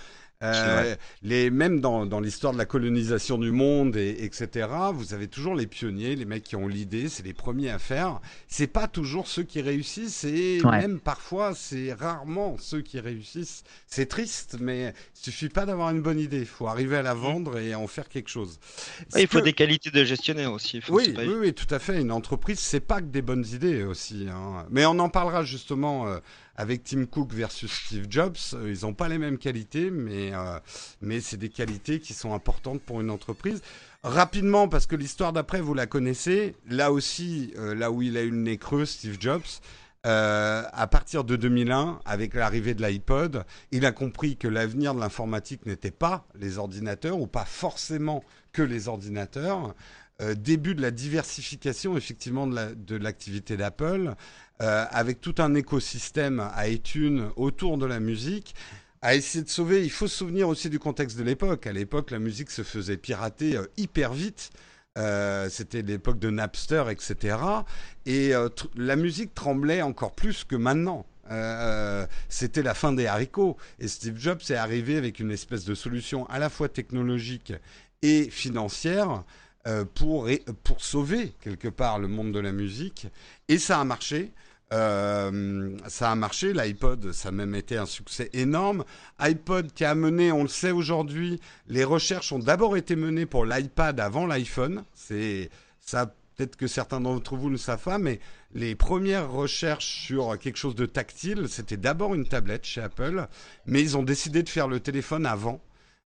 [0.44, 5.26] Euh, les, même dans, dans l'histoire de la colonisation du monde, et, etc., vous avez
[5.26, 8.20] toujours les pionniers, les mecs qui ont l'idée, c'est les premiers à faire.
[8.46, 13.64] C'est pas toujours ceux qui réussissent, et même parfois, c'est rarement ceux qui réussissent.
[13.88, 16.38] C'est triste, mais il suffit pas d'avoir une bonne idée.
[16.38, 17.18] Il faut arriver à la mmh.
[17.18, 18.60] vendre et en faire quelque chose.
[19.16, 20.80] il faut des qualités de gestionnaire aussi.
[20.88, 22.00] oui, oui, oui, tout à fait.
[22.00, 24.28] Une entreprise, c'est pas que des bonnes idées aussi.
[24.30, 24.66] Hein.
[24.70, 26.06] Mais on en parlera justement.
[26.06, 26.18] Euh,
[26.58, 30.58] avec Tim Cook versus Steve Jobs, euh, ils n'ont pas les mêmes qualités, mais, euh,
[31.00, 33.62] mais c'est des qualités qui sont importantes pour une entreprise.
[34.02, 38.22] Rapidement, parce que l'histoire d'après, vous la connaissez, là aussi, euh, là où il a
[38.22, 39.46] eu le nez creux, Steve Jobs,
[40.04, 45.66] à partir de 2001, avec l'arrivée de l'iPod, il a compris que l'avenir de l'informatique
[45.66, 49.74] n'était pas les ordinateurs, ou pas forcément que les ordinateurs.
[50.34, 54.14] début de la diversification effectivement de l'activité d'Apple,
[54.60, 58.56] euh, avec tout un écosystème à iTunes autour de la musique,
[59.02, 59.84] à essayer de sauver.
[59.84, 61.68] Il faut se souvenir aussi du contexte de l'époque.
[61.68, 64.50] À l'époque, la musique se faisait pirater euh, hyper vite.
[64.96, 67.36] Euh, c'était l'époque de Napster, etc.
[68.04, 68.32] Et
[68.74, 71.06] la musique tremblait encore plus que maintenant.
[72.28, 73.56] c'était la fin des haricots.
[73.78, 77.52] Et Steve Jobs est arrivé avec une espèce de solution à la fois technologique
[78.02, 79.22] et financière
[79.94, 80.28] pour,
[80.64, 83.06] pour sauver quelque part le monde de la musique.
[83.46, 84.32] Et ça a marché.
[84.72, 88.84] Euh, ça a marché, l'iPod, ça a même été un succès énorme.
[89.18, 93.46] iPod qui a mené, on le sait aujourd'hui, les recherches ont d'abord été menées pour
[93.46, 94.84] l'iPad avant l'iPhone.
[94.94, 95.50] C'est
[95.80, 98.20] ça, peut-être que certains d'entre vous ne savent pas, mais
[98.52, 103.26] les premières recherches sur quelque chose de tactile, c'était d'abord une tablette chez Apple,
[103.66, 105.60] mais ils ont décidé de faire le téléphone avant.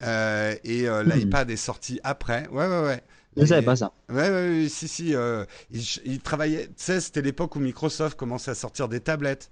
[0.03, 1.09] Euh, et euh, hmm.
[1.09, 2.47] l'iPad est sorti après.
[2.49, 3.03] Ouais, ouais, ouais.
[3.35, 3.93] Je ne savais pas ça.
[4.09, 5.15] Ouais, ouais, si, si.
[5.15, 6.67] Euh, il, travaillait.
[6.67, 9.51] Tu sais, c'était l'époque où Microsoft commençait à sortir des tablettes.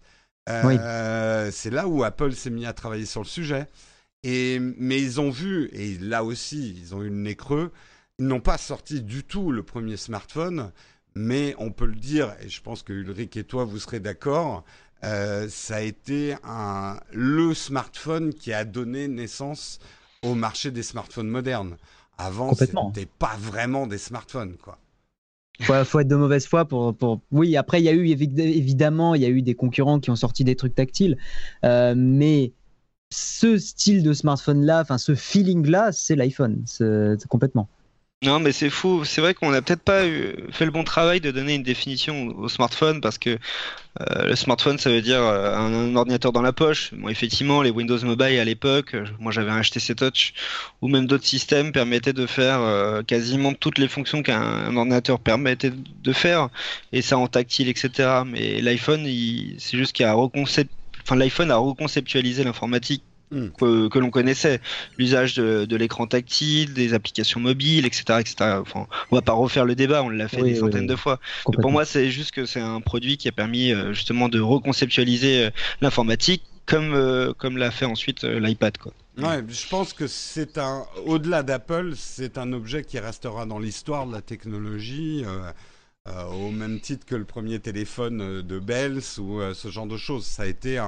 [0.50, 3.68] Euh, C'est là où Apple s'est mis à travailler sur le sujet.
[4.24, 7.72] Et, mais ils ont vu, et là aussi, ils ont eu le nez creux.
[8.20, 10.72] Ils n'ont pas sorti du tout le premier smartphone,
[11.16, 14.64] mais on peut le dire, et je pense que Ulrich et toi, vous serez d'accord,
[15.04, 19.80] euh, ça a été un, le smartphone qui a donné naissance
[20.24, 21.78] au marché des smartphones modernes.
[22.22, 24.78] Avant, c'était pas vraiment des smartphones, quoi.
[25.62, 27.22] Faut, faut être de mauvaise foi pour, pour...
[27.32, 30.16] Oui, après, il y a eu évidemment, il y a eu des concurrents qui ont
[30.16, 31.18] sorti des trucs tactiles,
[31.66, 32.52] euh, mais
[33.12, 37.68] ce style de smartphone-là, enfin ce feeling-là, c'est l'iPhone, c'est complètement.
[38.24, 39.04] Non, mais c'est fou.
[39.04, 40.04] C'est vrai qu'on n'a peut-être pas
[40.52, 43.32] fait le bon travail de donner une définition au smartphone parce que
[44.00, 46.94] euh, le smartphone, ça veut dire euh, un, ordinateur dans la poche.
[46.94, 50.34] Bon, effectivement, les Windows Mobile à l'époque, euh, moi j'avais un HTC Touch
[50.84, 52.62] ou même d'autres systèmes permettaient de faire
[53.08, 56.50] quasiment toutes les fonctions qu'un ordinateur permettait de faire
[56.94, 58.22] et ça en tactile, etc.
[58.28, 59.04] Mais l'iPhone,
[59.58, 60.70] c'est juste qu'il a reconcept...
[61.02, 63.48] enfin, l'iPhone a reconceptualisé l'informatique Hmm.
[63.58, 64.60] que, l'on connaissait,
[64.98, 68.36] l'usage de, l'écran tactile, des applications mobiles, etc., etc.
[68.60, 71.20] Enfin, on va pas refaire le débat, on l'a fait des centaines de fois.
[71.46, 75.46] Pour moi, c'est juste que c'est un produit qui a permis euh, justement de reconceptualiser
[75.46, 78.92] euh, l'informatique comme euh, comme l'a fait ensuite l'iPad, quoi.
[79.18, 84.08] Ouais, je pense que c'est un, au-delà d'Apple, c'est un objet qui restera dans l'histoire
[84.08, 85.24] de la technologie.
[86.08, 89.86] Euh, au même titre que le premier téléphone euh, de Bells ou euh, ce genre
[89.86, 90.26] de choses.
[90.26, 90.80] Ça a été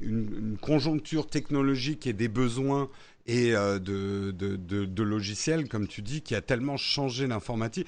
[0.00, 2.88] une, conjoncture technologique et des besoins
[3.26, 7.86] et de, logiciels, comme tu dis, qui a tellement changé l'informatique.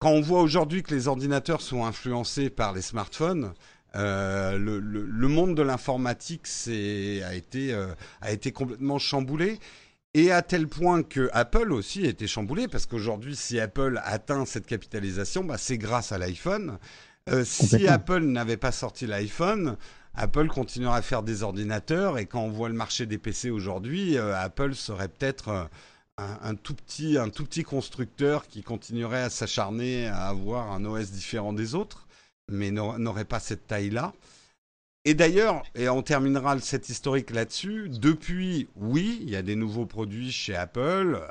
[0.00, 3.54] Quand on voit aujourd'hui que les ordinateurs sont influencés par les smartphones,
[3.94, 9.58] le, monde de l'informatique a été complètement chamboulé.
[10.14, 14.44] Et à tel point que Apple aussi a été chamboulé, parce qu'aujourd'hui, si Apple atteint
[14.46, 16.78] cette capitalisation, bah, c'est grâce à l'iPhone.
[17.44, 19.76] si Apple n'avait pas sorti l'iPhone,
[20.14, 24.16] Apple continuera à faire des ordinateurs et quand on voit le marché des PC aujourd'hui,
[24.16, 25.64] euh, Apple serait peut-être euh,
[26.18, 31.10] un, tout petit, un tout petit constructeur qui continuerait à s'acharner à avoir un OS
[31.10, 32.06] différent des autres,
[32.48, 34.12] mais n'aurait pas cette taille-là.
[35.04, 39.86] Et d'ailleurs, et on terminera cette historique là-dessus, depuis, oui, il y a des nouveaux
[39.86, 41.26] produits chez Apple, euh,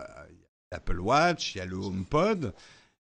[0.71, 2.53] l'Apple Watch, il y a le HomePod,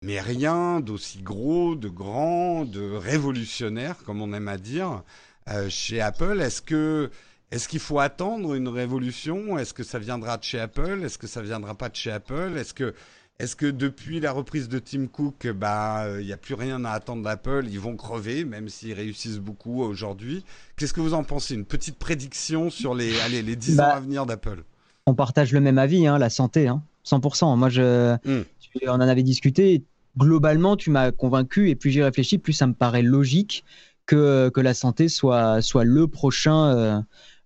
[0.03, 5.03] mais rien d'aussi gros, de grand, de révolutionnaire, comme on aime à dire.
[5.49, 6.41] Euh, chez Apple.
[6.41, 7.11] Est-ce que
[7.51, 9.59] est-ce qu'il faut attendre une révolution?
[9.59, 11.03] Est-ce que ça viendra de chez Apple?
[11.05, 12.53] Est-ce que ça viendra pas de chez Apple?
[12.57, 12.95] Est-ce que
[13.41, 16.91] est-ce que depuis la reprise de Tim Cook, bah il n'y a plus rien à
[16.91, 17.67] attendre d'Apple?
[17.71, 20.45] Ils vont crever, même s'ils réussissent beaucoup aujourd'hui.
[20.77, 21.55] Qu'est-ce que vous en pensez?
[21.55, 24.63] Une petite prédiction sur les allez, les 10 ans bah, à venir d'Apple
[25.07, 27.57] On partage le même avis, hein, la santé, hein, 100%.
[27.57, 28.45] Moi, je, hmm.
[28.87, 29.85] on en avait discuté.
[30.19, 33.65] Globalement, tu m'as convaincu et plus j'y réfléchis, plus ça me paraît logique
[34.05, 37.01] que, la santé soit, soit le prochain euh,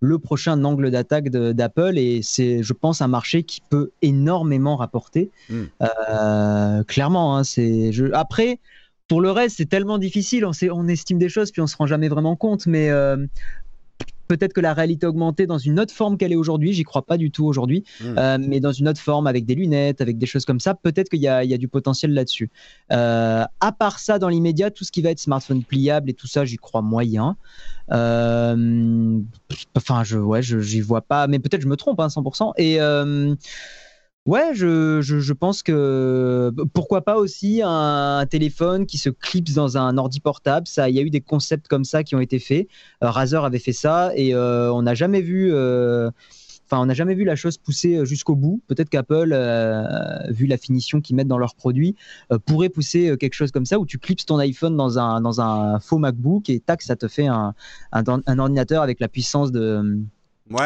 [0.04, 5.30] le prochain angle d'attaque d'Apple et c'est, je pense, un marché qui peut énormément rapporter.
[5.48, 5.64] Hmm.
[5.82, 7.90] Euh, clairement, hein, c'est.
[8.12, 8.60] Après,
[9.08, 10.44] pour le reste, c'est tellement difficile.
[10.46, 12.66] On, on, estime des choses puis on se rend jamais vraiment compte.
[12.66, 13.16] Mais euh,
[14.28, 17.16] peut-être que la réalité augmentée dans une autre forme qu'elle est aujourd'hui, j'y crois pas
[17.16, 18.18] du tout aujourd'hui, hmm.
[18.18, 21.08] euh, mais dans une autre forme avec des lunettes, avec des choses comme ça, peut-être
[21.08, 22.50] qu'il y, a du potentiel là-dessus.
[22.92, 26.26] Euh, à part ça, dans l'immédiat, tout ce qui va être smartphone pliable et tout
[26.26, 27.36] ça, j'y crois moyen.
[27.92, 29.20] Euh,
[29.74, 32.52] enfin, je, ouais, j'y vois pas, mais peut-être je me trompe, hein, 100%.
[32.56, 32.78] Et
[34.26, 39.98] Ouais, je, je, pense que pourquoi pas aussi un, téléphone qui se clipse dans un
[39.98, 40.66] ordi portable.
[40.66, 42.66] Ça, il y a eu des concepts comme ça qui ont été faits.
[43.02, 45.52] Euh, Razer avait fait ça et euh, on n'a jamais vu.
[45.52, 46.10] Euh,
[46.72, 48.62] on n'a jamais vu la chose pousser jusqu'au bout.
[48.66, 49.28] Peut-être qu'Apple,
[50.30, 51.94] vu la finition qu'ils mettent dans leurs produits,
[52.46, 55.78] pourrait pousser quelque chose comme ça où tu clipses ton iPhone dans un, dans un
[55.78, 57.54] faux MacBook et tac, ça te fait un,
[57.92, 60.00] un ordinateur avec la puissance de,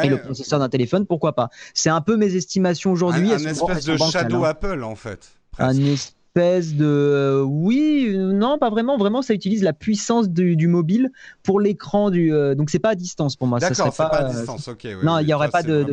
[0.03, 3.33] et le processeur d'un téléphone, pourquoi pas C'est un peu mes estimations aujourd'hui.
[3.33, 4.45] Un, espèce de shadow.
[4.45, 5.31] Apple en fait.
[5.59, 8.97] Un espèce de euh, oui, non, pas vraiment.
[8.97, 11.11] Vraiment, ça utilise la puissance du, mobile
[11.43, 12.33] pour l'écran du.
[12.33, 13.59] Euh, donc c'est pas à distance pour moi.
[13.59, 14.69] D'accord, c'est pas, à distance.
[14.69, 14.87] Ok.
[15.03, 15.87] non, il n'y aurait pas de.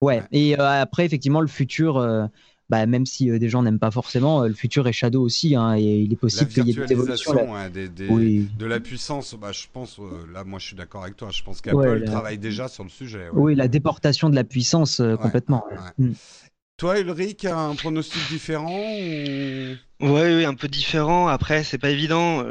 [0.00, 0.22] ouais.
[0.32, 2.28] Et après, effectivement, le futur
[2.68, 5.56] bah, même si euh, des gens n'aiment pas forcément, euh, le futur est Shadow aussi,
[5.56, 7.34] hein, et il est possible qu'il y ait des évolutions.
[7.34, 11.42] De la puissance, bah, je pense, euh, là moi je suis d'accord avec toi, je
[11.42, 13.28] pense qu'Apple travaille déjà sur le sujet.
[13.32, 15.64] Oui, la déportation de la puissance complètement.
[15.98, 16.12] Mm.
[16.76, 18.68] Toi, Ulrich, un pronostic différent
[20.00, 21.26] Oui, un peu différent.
[21.26, 22.44] Après, c'est pas évident.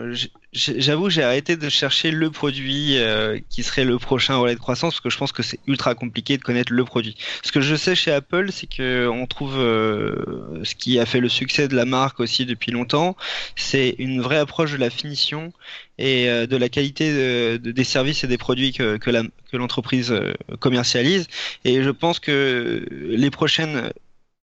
[0.52, 4.96] J'avoue, j'ai arrêté de chercher le produit euh, qui serait le prochain relais de croissance
[4.96, 7.16] parce que je pense que c'est ultra compliqué de connaître le produit.
[7.44, 11.22] Ce que je sais chez Apple, c'est que on trouve euh, ce qui a fait
[11.22, 13.16] le succès de la marque aussi depuis longtemps,
[13.56, 15.54] c'est une vraie approche de la finition
[15.98, 20.14] et euh, de la qualité des services et des produits que l'entreprise
[20.60, 21.28] commercialise.
[21.64, 23.94] Et je pense que les prochaines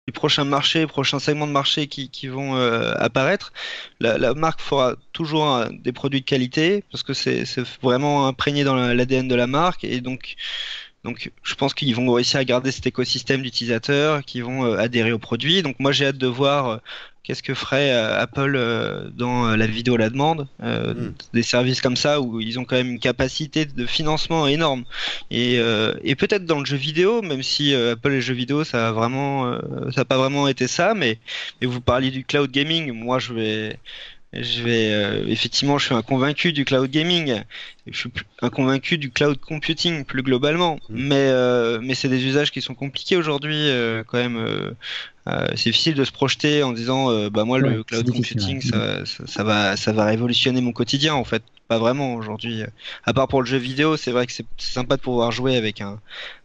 [0.07, 3.53] les prochains marchés, les prochains segments de marché qui, vont euh, apparaître,
[3.99, 7.45] la, la, marque fera toujours des produits de qualité parce que c'est
[7.81, 10.35] vraiment imprégné dans l'ADN de la marque et donc
[11.03, 15.11] donc je pense qu'ils vont réussir à garder cet écosystème d'utilisateurs qui vont euh, adhérer
[15.11, 15.61] aux produits.
[15.61, 16.77] Donc moi j'ai hâte de voir euh,
[17.23, 21.11] qu'est-ce que ferait euh, Apple dans la vidéo à la demande, hmm.
[21.33, 24.85] des services comme ça où ils ont quand même une capacité de financement énorme.
[25.29, 25.55] Et,
[26.03, 28.91] et peut-être dans le jeu vidéo, même si Apple et le jeu vidéo ça a
[28.91, 29.57] vraiment
[29.91, 31.19] ça n'a pas vraiment été ça, mais,
[31.61, 33.79] mais vous parliez du cloud gaming, moi je vais
[34.33, 37.43] je vais euh, effectivement, je suis un convaincu du cloud gaming.
[37.85, 38.09] Je suis
[38.41, 40.79] un convaincu du cloud computing plus globalement.
[40.89, 41.07] Mm.
[41.07, 44.75] Mais euh, mais c'est des usages qui sont compliqués aujourd'hui euh, quand même.
[45.55, 49.77] c'est difficile de se projeter en disant bah moi le cloud computing ça, ça, va
[49.77, 51.43] ça va révolutionner mon quotidien en fait.
[51.69, 52.63] Pas vraiment aujourd'hui.
[53.05, 55.79] À part pour le jeu vidéo, c'est vrai que c'est sympa de pouvoir jouer avec
[55.79, 55.99] un,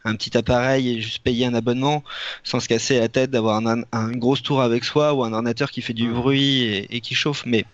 [0.04, 2.04] un petit appareil et juste payer un abonnement
[2.44, 5.32] sans se casser la tête d'avoir un, un, une grosse tour avec soi ou un
[5.32, 7.42] ordinateur qui fait du bruit et, et qui chauffe.
[7.46, 7.64] Mais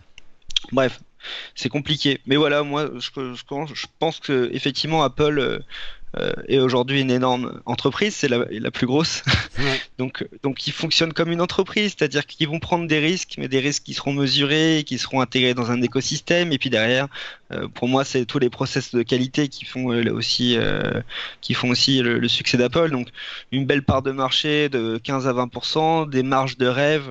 [0.73, 1.01] Bref,
[1.55, 2.21] c'est compliqué.
[2.27, 5.59] Mais voilà, moi, je, je pense que effectivement Apple euh,
[6.17, 9.23] euh, est aujourd'hui une énorme entreprise, c'est la, la, plus grosse.
[9.99, 13.59] donc, donc, ils fonctionnent comme une entreprise, c'est-à-dire qu'ils vont prendre des risques, mais des
[13.61, 16.53] risques qui seront mesurés, qui seront intégrés dans un écosystème.
[16.53, 17.09] Et puis derrière,
[17.53, 20.57] euh, pour moi, c'est tous les process de qualité qui font aussi,
[21.41, 22.91] qui font aussi le, le succès d'Apple.
[22.91, 23.09] Donc,
[23.51, 27.11] une belle part de marché de 15 à 20% des marges de rêve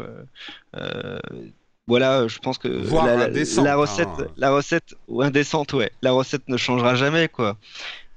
[1.88, 4.28] voilà, je pense que la, recette, hein.
[4.38, 7.58] la recette ou indécente, ouais, la recette ne changera jamais, quoi.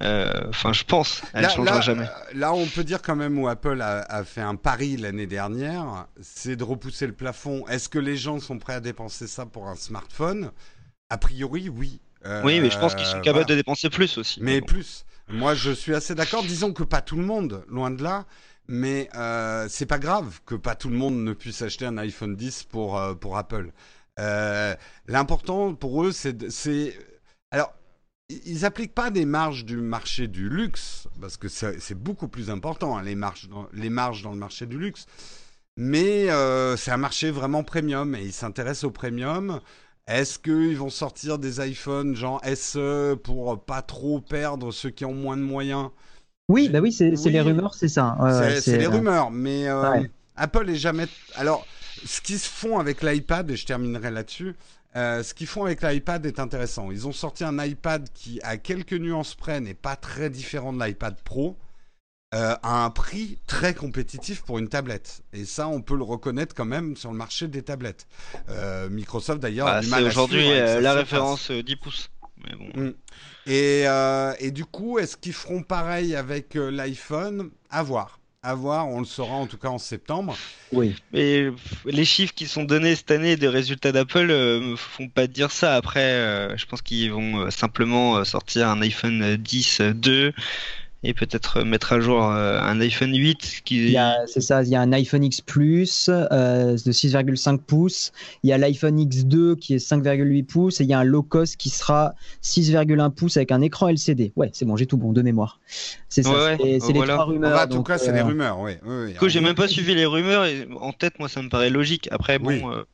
[0.02, 2.04] Euh, enfin, je pense, elle ne changera jamais.
[2.04, 6.06] Euh, là, on peut dire quand même où Apple a, fait un pari l'année dernière,
[6.20, 7.66] c'est de repousser le plafond.
[7.66, 10.52] Est-ce que les gens sont prêts à dépenser ça pour un smartphone?
[11.08, 12.00] A priori, oui.
[12.44, 14.40] oui, mais je pense qu'ils sont capables de dépenser plus aussi.
[14.42, 15.06] Mais plus.
[15.28, 16.44] Moi, je suis assez d'accord.
[16.44, 18.26] Disons que pas tout le monde, loin de là.
[18.68, 22.34] Mais euh, c'est pas grave que pas tout le monde ne puisse acheter un iPhone
[22.36, 23.72] 10 pour, euh, pour Apple.
[24.18, 24.74] Euh,
[25.06, 26.98] L'important pour eux, c'est.
[27.50, 27.72] Alors,
[28.28, 32.96] ils n'appliquent pas des marges du marché du luxe, parce que c'est beaucoup plus important,
[32.98, 35.06] hein, les, marges dans, les marges dans le marché du luxe.
[35.76, 39.60] Mais euh, c'est un marché vraiment premium et ils s'intéressent au premium.
[40.06, 45.14] Est-ce qu'ils vont sortir des iPhones genre SE pour pas trop perdre ceux qui ont
[45.14, 45.90] moins de moyens?
[46.48, 48.16] Oui, bah oui, c'est les rumeurs, c'est ça.
[48.60, 50.02] c'est les euh, rumeurs, mais euh,
[50.36, 51.06] Apple est jamais.
[51.34, 51.66] Alors,
[52.04, 54.54] ce qu'ils font avec l'iPad, et je terminerai là-dessus,
[54.94, 56.92] euh, ce qu'ils font avec l'iPad est intéressant.
[56.92, 60.82] Ils ont sorti un iPad qui, à quelques nuances près, n'est pas très différent de
[60.84, 61.56] l'iPad Pro,
[62.32, 65.22] à un prix très compétitif pour une tablette.
[65.32, 68.06] Et ça, on peut le reconnaître quand même sur le marché des tablettes.
[68.90, 72.10] Microsoft, d'ailleurs, bah, c'est aujourd'hui la référence 10 pouces.
[72.46, 72.68] Mais bon.
[72.74, 72.94] Mm.
[73.48, 77.50] Euh, et, du coup, est-ce qu'ils feront pareil avec euh, l'iPhone?
[77.70, 78.20] À voir.
[78.42, 80.36] À voir, on le saura en tout cas en septembre.
[80.70, 80.94] Oui.
[81.12, 81.48] Mais
[81.84, 85.50] les chiffres qui sont donnés cette année des résultats d'Apple euh, me font pas dire
[85.50, 85.74] ça.
[85.74, 90.32] Après, je pense qu'ils vont simplement sortir un iPhone 10 2
[91.02, 94.80] et peut-être mettre à jour euh, un iPhone 8 qui c'est ça il y a
[94.80, 98.12] un iPhone X Plus euh, de 6,5 pouces.
[98.42, 100.80] Il y a l'iPhone X2 qui est 5,8 pouces.
[100.80, 104.32] Et il y a un low cost qui sera 6,1 pouces avec un écran LCD
[104.36, 105.60] ouais c'est bon j'ai tout bon de mémoire.
[106.08, 109.14] C'est ça c'est les trois rumeurs en tout cas c'est les euh, rumeurs oui, oui,
[109.20, 109.30] oui.
[109.30, 112.08] j'ai même pas suivi les rumeurs et en tête moi ça me paraît logique.
[112.10, 112.84] Après bon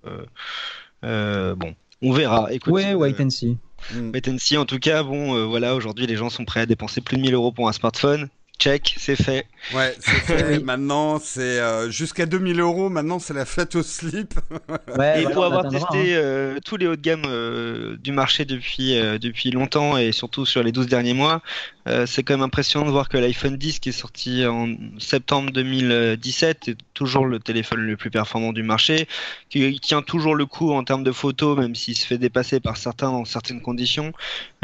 [1.02, 2.52] bon on verra.
[2.52, 3.56] Écoute ouais wait and see
[3.90, 4.12] Mm.
[4.58, 7.22] en tout cas, bon, euh, voilà, aujourd'hui, les gens sont prêts à dépenser plus de
[7.22, 8.28] 1000 euros pour un smartphone.
[8.62, 9.48] Check, c'est fait.
[9.74, 10.60] Ouais, c'est fait.
[10.60, 12.90] maintenant, c'est euh, jusqu'à 2000 euros.
[12.90, 14.34] Maintenant, c'est la fête au slip.
[15.16, 16.18] et pour avoir testé hein.
[16.18, 20.70] euh, tous les hauts de gamme du marché depuis, depuis longtemps et surtout sur les
[20.70, 21.42] 12 derniers mois,
[21.88, 25.50] euh, c'est quand même impressionnant de voir que l'iPhone 10 qui est sorti en septembre
[25.50, 29.08] 2017 est toujours le téléphone le plus performant du marché,
[29.50, 32.76] qui tient toujours le coup en termes de photos, même s'il se fait dépasser par
[32.76, 34.12] certains dans certaines conditions,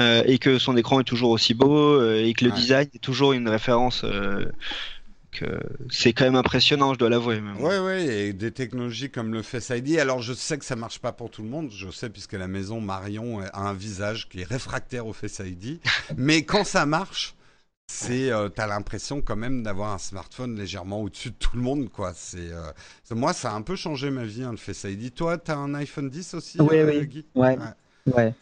[0.01, 3.03] euh, et que son écran est toujours aussi beau, euh, et que le design est
[3.03, 4.05] toujours une référence
[5.91, 7.41] c'est quand même impressionnant, je dois l'avouer.
[7.61, 9.99] Oui, oui, et des technologies comme le Face ID.
[9.99, 11.71] Alors, je sais que ça marche pas pour tout le monde.
[11.71, 15.79] Je sais puisque la maison Marion a un visage qui est réfractaire au Face ID.
[16.17, 17.35] Mais quand ça marche,
[17.91, 21.89] c'est, euh, t'as l'impression quand même d'avoir un smartphone légèrement au-dessus de tout le monde,
[21.91, 22.13] quoi.
[22.15, 22.71] C'est, euh,
[23.11, 25.15] moi, ça a un peu changé ma vie, hein, le Face ID.
[25.15, 27.25] Toi, t'as un iPhone 10 aussi, oui, euh, oui.
[27.35, 27.57] Ouais.
[27.57, 27.65] ouais.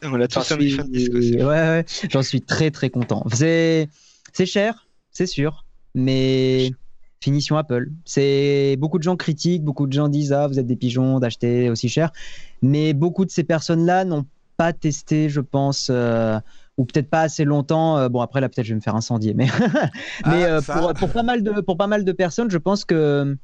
[0.02, 1.36] On a tous un iPhone 10 aussi.
[1.36, 1.84] Ouais, ouais.
[2.10, 3.24] J'en suis très, très content.
[3.32, 3.88] C'est,
[4.32, 6.70] c'est cher, c'est sûr, mais
[7.20, 7.88] finition Apple.
[8.04, 11.70] C'est beaucoup de gens critiquent, beaucoup de gens disent ah vous êtes des pigeons d'acheter
[11.70, 12.12] aussi cher,
[12.62, 14.26] mais beaucoup de ces personnes-là n'ont
[14.56, 15.88] pas testé, je pense.
[15.90, 16.38] Euh,
[16.76, 17.96] ou peut-être pas assez longtemps.
[17.98, 19.46] Euh, bon, après là, peut-être je vais me faire incendier, mais,
[20.26, 22.84] mais ah, euh, pour, pour, pas mal de, pour pas mal de personnes, je pense
[22.84, 23.36] que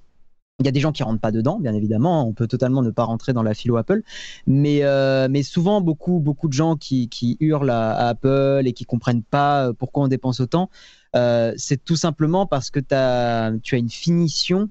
[0.60, 2.26] il y a des gens qui rentrent pas dedans, bien évidemment.
[2.26, 4.02] On peut totalement ne pas rentrer dans la philo Apple,
[4.46, 4.82] mais
[5.28, 10.08] mais souvent beaucoup de gens qui, hurlent à, Apple et qui comprennent pas pourquoi on
[10.08, 10.70] dépense autant.
[11.14, 14.70] Euh, c'est tout simplement parce que tu as une finition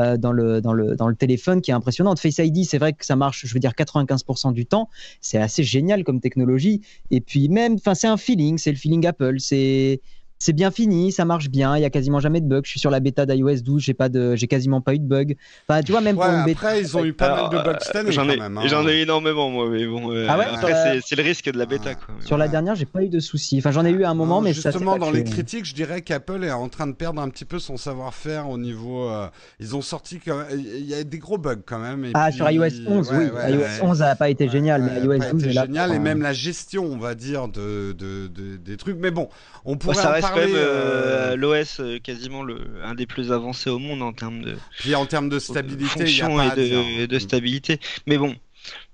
[0.00, 2.18] euh, dans, le, téléphone qui est impressionnante.
[2.18, 4.88] Face ID, c'est vrai que ça marche, je veux dire, 95% du temps.
[5.20, 6.80] C'est assez génial comme technologie.
[7.10, 9.38] Et puis même, c'est un feeling, c'est le feeling Apple.
[9.38, 10.00] C'est
[10.42, 12.62] c'est bien fini, ça marche bien, il y a quasiment jamais de bugs.
[12.64, 15.06] Je suis sur la bêta d'iOS 12, j'ai pas de, j'ai quasiment pas eu de
[15.06, 15.34] bugs.
[15.68, 16.58] Enfin, tu vois, même pour une bêta.
[16.58, 18.58] Après, ils ont eu pas mal de bugs cette année j'en ai, même.
[18.58, 18.62] Hein.
[18.66, 20.12] J'en ai énormément, moi, mais bon.
[20.12, 22.14] Euh, ah ouais, après, c'est le risque de la bêta, quoi.
[22.26, 23.58] Sur la dernière, j'ai pas eu de soucis.
[23.58, 26.42] Enfin, j'en ai eu un moment, mais justement, Justement, dans les critiques, je dirais qu'Apple
[26.42, 29.08] est en train de perdre un petit peu son savoir-faire au niveau.
[29.08, 29.28] Euh,
[29.60, 30.18] ils ont sorti,
[30.52, 32.08] il y a des gros bugs quand même.
[32.14, 33.26] ah, sur iOS 11, oui.
[33.52, 36.84] iOS 11 n'a pas été génial, mais iOS 12 est génial, et même la gestion,
[36.84, 38.96] on va dire, de des trucs.
[38.98, 39.28] Mais bon,
[39.64, 39.94] on pourrait
[40.34, 40.52] parler.
[40.54, 44.56] Euh, euh, l'OS euh, quasiment le, un des plus avancés au monde en termes de.
[44.78, 47.78] Puis en termes de stabilité, y a pas et de, stabilité.
[48.06, 48.34] Mais bon,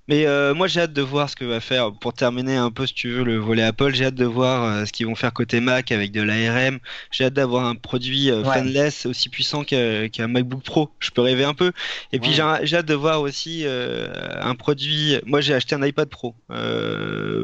[0.08, 2.86] mais euh, moi j'ai hâte de voir ce que va faire pour terminer un peu
[2.86, 3.94] si tu veux le volet Apple.
[3.94, 6.78] J'ai hâte de voir euh, ce qu'ils vont faire côté Mac avec de l'ARM.
[7.10, 10.88] J'ai hâte d'avoir un produit euh, fanless aussi puissant qu'un MacBook Pro.
[10.98, 11.72] Je peux rêver un peu.
[12.12, 15.18] Et puis j'ai hâte de voir aussi un produit.
[15.26, 16.34] Moi j'ai acheté un iPad Pro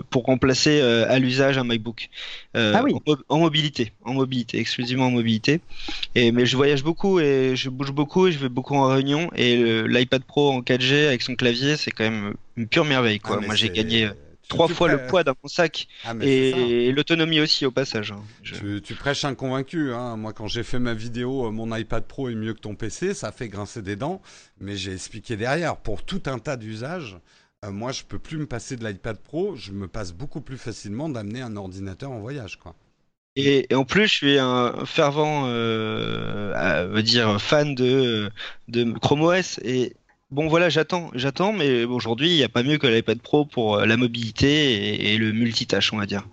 [0.08, 2.08] pour remplacer à l'usage un MacBook
[2.54, 2.82] ah
[3.28, 5.60] en, mobilité, en mobilité, exclusivement en mobilité.
[6.14, 9.30] Et mais je voyage beaucoup et je bouge beaucoup et je vais beaucoup en réunion
[9.36, 13.20] et l'iPad Pro en 4G avec son clavier c'est quand même une pure merveille.
[13.20, 13.38] Quoi.
[13.42, 14.10] Ah, Moi, j'ai gagné
[14.48, 18.12] trois fois le poids dans mon sac ah, et l'autonomie aussi au passage.
[18.12, 18.22] Hein.
[18.42, 19.92] Tu, prêches un convaincu.
[19.92, 20.16] Hein.
[20.16, 23.14] Moi, quand j'ai fait ma vidéo, euh, mon iPad Pro est mieux que ton PC,
[23.14, 24.20] ça fait grincer des dents,
[24.60, 27.18] mais j'ai expliqué derrière pour tout un tas d'usages.
[27.64, 29.56] Euh, moi, je peux plus me passer de l'iPad Pro.
[29.56, 32.74] Je me passe beaucoup plus facilement d'amener un ordinateur en voyage, quoi.
[33.36, 38.30] Et, en plus, je suis un fervent, euh, dire, fan de,
[38.68, 39.96] de Chrome OS et
[40.30, 43.76] Bon voilà, j'attends, j'attends, mais aujourd'hui, il n'y a pas mieux que l'iPad Pro pour
[43.76, 46.26] euh, la mobilité et, le multitâche, on va dire.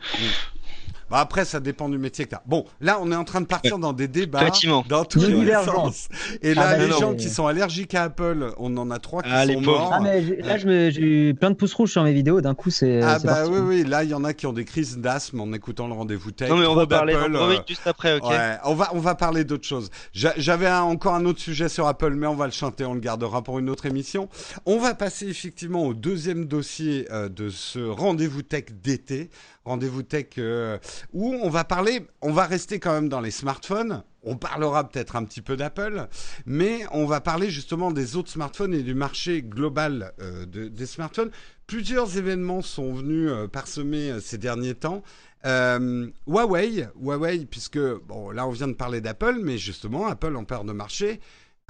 [1.12, 2.44] Bah après, ça dépend du métier que tu as.
[2.46, 4.50] Bon, là, on est en train de partir dans des débats
[4.88, 6.08] dans tous les sens.
[6.42, 9.30] Et là, ah, les gens qui sont allergiques à Apple, on en a trois qui
[9.32, 9.92] ah, sont morts.
[9.94, 12.42] Ah, mais là, j'ai eu plein de pouces rouges sur mes vidéos.
[12.42, 13.02] D'un coup, c'est.
[13.02, 13.84] Ah, bah oui, oui.
[13.84, 16.50] Là, il y en a qui ont des crises d'asthme en écoutant le rendez-vous tech.
[16.50, 19.44] Non, mais on va parler d'Android juste après, ok ouais, on va, on va parler
[19.44, 19.90] d'autre chose.
[20.14, 23.42] J'avais encore un autre sujet sur Apple, mais on va le chanter, on le gardera
[23.42, 24.30] pour une autre émission.
[24.66, 29.30] On va passer effectivement au deuxième dossier euh, de ce rendez-vous tech d'été
[29.66, 30.78] rendez-vous tech euh,
[31.14, 34.04] où on va parler, on va rester quand même dans les smartphones.
[34.24, 36.08] On parlera peut-être un petit peu d'Apple,
[36.46, 41.32] mais on va parler justement des autres smartphones et du marché global euh, des smartphones.
[41.66, 45.02] Plusieurs événements sont venus euh, parsemer ces derniers temps.
[45.44, 50.68] Huawei, Huawei, puisque bon, là on vient de parler d'Apple, mais justement Apple en perd
[50.68, 51.20] de marché.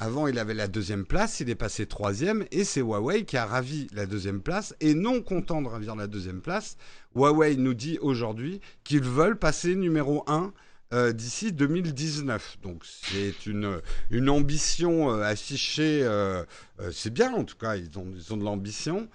[0.03, 3.45] Avant, il avait la deuxième place, il est passé troisième, et c'est Huawei qui a
[3.45, 4.73] ravi la deuxième place.
[4.79, 6.75] Et non content de ravir la deuxième place,
[7.13, 10.53] Huawei nous dit aujourd'hui qu'ils veulent passer numéro 1
[10.93, 12.57] euh, d'ici 2019.
[12.63, 13.79] Donc c'est une,
[14.09, 16.43] une ambition euh, affichée, euh,
[16.91, 19.07] c'est bien en tout cas, ils ont, ils ont de l'ambition,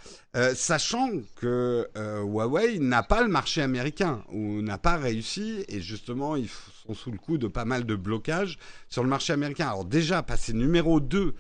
[0.55, 6.49] sachant que Huawei n'a pas le marché américain ou n'a pas réussi et justement ils
[6.95, 8.59] sous le coup de pas mal de blocages
[8.89, 9.67] sur le marché américain.
[9.67, 11.35] Alors déjà passer numéro 2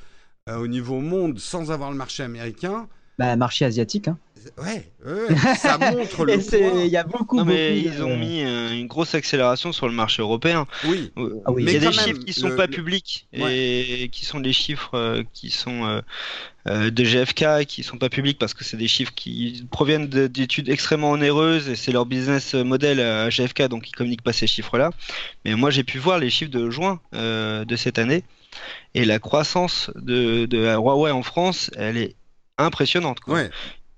[0.49, 2.89] au niveau monde sans avoir le marché américain,
[3.19, 4.09] bah, marché asiatique.
[4.09, 4.19] Hein.
[4.59, 4.87] Ouais,
[5.57, 7.37] ça montre le Il y a beaucoup.
[7.37, 10.67] Non, mais ils ont mis euh, une grosse accélération sur le marché européen.
[10.85, 11.11] Oui.
[11.19, 14.53] Euh, ah il y a des chiffres qui sont pas publics et qui sont des
[14.53, 16.03] chiffres euh, qui sont
[16.67, 21.13] de GFK qui sont pas publics parce que c'est des chiffres qui proviennent d'études extrêmement
[21.13, 24.91] onéreuses et c'est leur business model à GFK donc ils communiquent pas ces chiffres-là.
[25.45, 28.25] Mais moi j'ai pu voir les chiffres de juin de cette année
[28.95, 32.17] et la croissance de, de Huawei en France, elle est
[32.59, 33.21] impressionnante.
[33.21, 33.35] Quoi.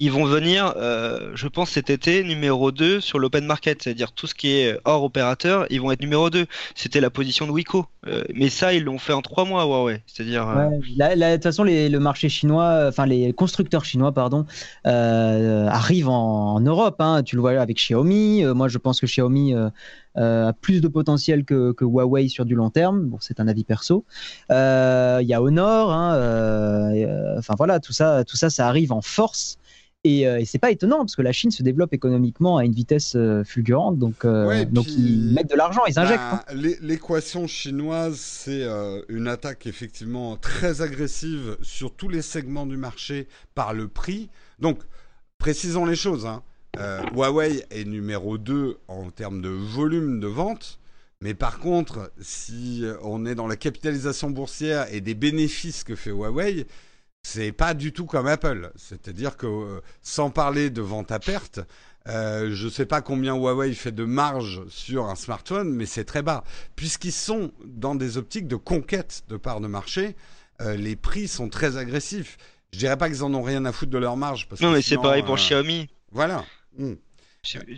[0.00, 4.28] Ils vont venir, euh, je pense, cet été, numéro 2 sur l'open market, c'est-à-dire tout
[4.28, 6.46] ce qui est hors opérateur, ils vont être numéro 2.
[6.76, 7.86] C'était la position de Wiko.
[8.06, 10.00] Euh, mais ça, ils l'ont fait en 3 mois, Huawei.
[10.06, 10.48] C'est-à-dire.
[10.48, 14.46] Euh, de toute façon, les, le marché chinois, enfin, les constructeurs chinois, pardon,
[14.84, 17.00] arrivent en, Europe.
[17.00, 17.24] Hein.
[17.24, 18.44] Tu le vois avec Xiaomi.
[18.54, 19.52] moi, je pense que Xiaomi.
[20.14, 23.02] a plus de potentiel que, Huawei sur du long terme.
[23.02, 24.04] Bon, c'est un avis perso.
[24.48, 25.92] Il y a Honor.
[25.92, 29.57] Hein, enfin voilà, tout ça, tout ça, ça arrive en force.
[30.04, 32.72] Et, euh, et c'est pas étonnant parce que la Chine se développe économiquement à une
[32.72, 36.20] vitesse euh, fulgurante, donc, euh, donc ils mettent de l'argent, ils injectent.
[36.20, 36.54] Bah, hein.
[36.80, 38.64] L'équation chinoise, c'est
[39.08, 44.30] une attaque effectivement très agressive sur tous les segments du marché par le prix.
[44.60, 44.78] Donc,
[45.38, 46.26] précisons les choses.
[46.26, 46.42] Hein.
[47.12, 50.78] Huawei est numéro 2 en termes de volume de vente.
[51.20, 56.10] Mais par contre, si on est dans la capitalisation boursière et des bénéfices que fait
[56.10, 56.66] Huawei,
[57.28, 58.72] c'est pas du tout comme Apple.
[58.76, 61.60] C'est-à-dire que, euh, sans parler de vente à perte,
[62.08, 66.04] euh, je ne sais pas combien Huawei fait de marge sur un smartphone, mais c'est
[66.04, 66.42] très bas.
[66.74, 70.16] Puisqu'ils sont dans des optiques de conquête de parts de marché,
[70.62, 72.38] euh, les prix sont très agressifs.
[72.72, 74.48] Je dirais pas qu'ils en ont rien à foutre de leur marge.
[74.60, 75.88] non, mais c'est pareil pour Xiaomi.
[76.12, 76.44] Voilà.
[76.78, 76.94] Hmm.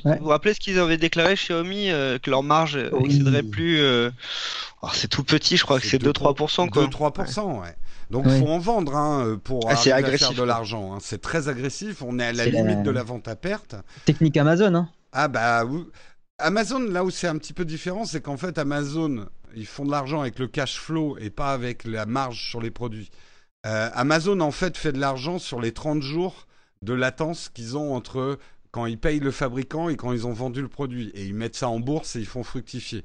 [0.05, 1.89] Vous vous rappelez ce qu'ils avaient déclaré Xiaomi
[2.23, 3.81] que leur marge n'excéderait plus.
[4.83, 6.71] Oh, c'est tout petit, je crois que c'est 2-3%.
[6.71, 7.75] 2-3%, ouais.
[8.11, 10.95] Donc il faut en vendre hein, pour ah, faire de l'argent.
[10.95, 10.99] Hein.
[11.01, 12.03] C'est très agressif.
[12.03, 13.77] On est à la limite de la vente à perte.
[14.05, 14.75] Technique Amazon.
[14.75, 14.89] Hein.
[15.13, 15.65] Ah bah
[16.39, 19.91] Amazon, là où c'est un petit peu différent, c'est qu'en fait Amazon, ils font de
[19.91, 23.11] l'argent avec le cash flow et pas avec la marge sur les produits.
[23.67, 26.47] Euh, Amazon en fait fait de l'argent sur les 30 jours
[26.83, 28.39] de latence qu'ils ont entre
[28.71, 31.11] quand ils payent le fabricant et quand ils ont vendu le produit.
[31.15, 33.05] Et ils mettent ça en bourse et ils font fructifier.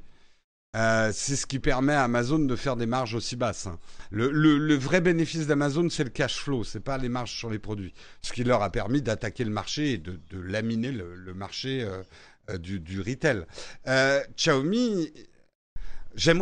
[0.76, 3.68] Euh, c'est ce qui permet à Amazon de faire des marges aussi basses.
[3.68, 3.80] Hein.
[4.12, 7.94] Le, vrai bénéfice d'Amazon, c'est le cash flow, c'est pas les marges sur les produits.
[8.22, 12.04] Ce qui leur a permis d'attaquer le marché et de, laminer le, marché euh,
[12.50, 13.46] euh, du, retail.
[14.36, 15.14] Xiaomi,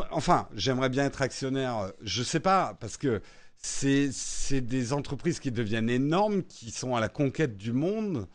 [0.09, 1.91] enfin, j'aimerais bien être actionnaire.
[2.01, 3.21] Je sais pas parce que
[3.57, 8.27] c'est des entreprises qui deviennent énormes, qui sont à la conquête du monde,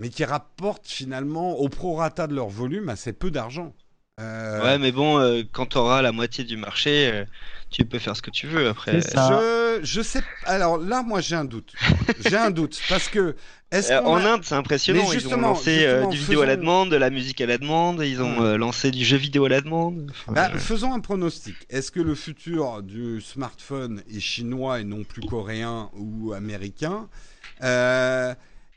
[0.00, 3.74] mais qui rapportent finalement au prorata de leur volume assez peu d'argent.
[4.18, 7.24] Ouais, mais bon, quand tu auras la moitié du marché,
[7.70, 9.00] tu peux faire ce que tu veux après.
[9.00, 10.22] Je, je sais.
[10.44, 11.74] Alors là, moi, j'ai un doute.
[12.26, 13.36] j'ai un doute parce que.
[13.74, 15.12] Euh, en Inde, c'est impressionnant.
[15.12, 18.00] Ils ont lancé euh, du vidéo à la demande, de la musique à la demande.
[18.04, 20.12] Ils ont euh, lancé du jeu vidéo à la demande.
[20.28, 21.56] Bah, faisons un pronostic.
[21.68, 27.08] Est-ce que le futur du smartphone est chinois et non plus coréen ou américain?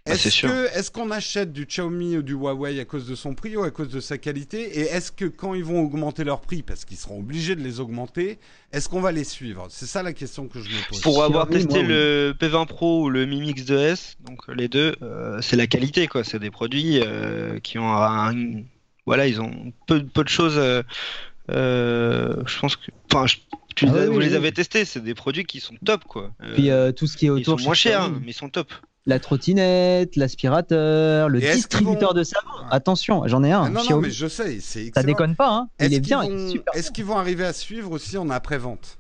[0.05, 3.63] Bah, est-ce qu'on achète du Xiaomi ou du Huawei à cause de son prix ou
[3.63, 4.79] à cause de sa qualité?
[4.79, 7.79] Et est-ce que quand ils vont augmenter leur prix, parce qu'ils seront obligés de les
[7.79, 8.39] augmenter,
[8.71, 9.67] est-ce qu'on va les suivre?
[9.69, 11.01] C'est ça la question que je me pose.
[11.01, 15.39] Pour avoir testé le P20 Pro ou le Mi Mix 2S, donc les deux, euh,
[15.41, 16.23] c'est la qualité quoi.
[16.23, 18.33] C'est des produits euh, qui ont un,
[19.05, 20.57] voilà, ils ont peu, peu de choses.
[20.57, 23.25] Euh, je pense que, enfin,
[23.83, 26.31] ah vous les avez testés, c'est des produits qui sont top quoi.
[26.55, 27.59] Puis tout ce qui est autour.
[27.59, 28.71] Ils sont moins chers, mais ils sont top
[29.05, 32.47] la trottinette, l'aspirateur, le distributeur de savon.
[32.69, 33.63] Attention, j'en ai un.
[33.63, 35.69] Ah non, non, mais je sais, c'est Ça déconne pas, hein.
[35.79, 36.23] Il est, bien,
[36.73, 38.99] Est-ce qu'ils vont arriver à suivre aussi en après-vente?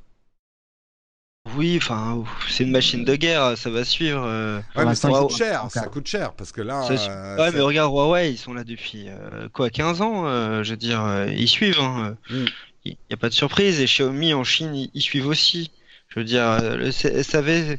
[1.55, 4.23] Oui, enfin, c'est une machine de guerre, ça va suivre.
[4.23, 4.59] Euh...
[4.75, 6.87] Ouais, mais ça coûte cher, ça coûte cher parce que là.
[6.89, 10.71] Euh, ouais, mais regarde Huawei, ils sont là depuis euh, quoi, 15 ans, euh, je
[10.71, 11.79] veux dire, ils suivent.
[11.79, 12.17] Hein.
[12.29, 12.45] Mm.
[12.85, 15.71] Il n'y a pas de surprise et Xiaomi en Chine, ils, suivent aussi.
[16.07, 17.77] Je veux dire, le SAV,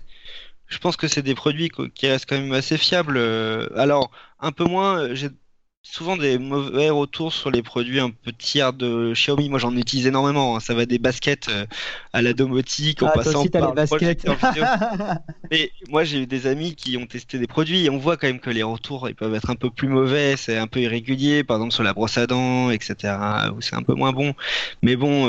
[0.70, 3.16] je pense que c'est des produits qui restent quand même assez fiables.
[3.16, 5.28] Euh, alors, un peu moins, euh, j'ai
[5.82, 9.48] souvent des mauvais retours sur les produits un peu tiers de Xiaomi.
[9.48, 10.54] Moi, j'en utilise énormément.
[10.54, 10.60] Hein.
[10.60, 11.66] Ça va des baskets euh,
[12.12, 14.64] à la domotique, en ah, passant par le projecteur vidéo.
[15.50, 18.28] Mais moi, j'ai eu des amis qui ont testé des produits et on voit quand
[18.28, 20.36] même que les retours ils peuvent être un peu plus mauvais.
[20.36, 22.94] C'est un peu irrégulier, par exemple sur la brosse à dents, etc.
[23.56, 24.34] Où c'est un peu moins bon.
[24.82, 25.26] Mais bon,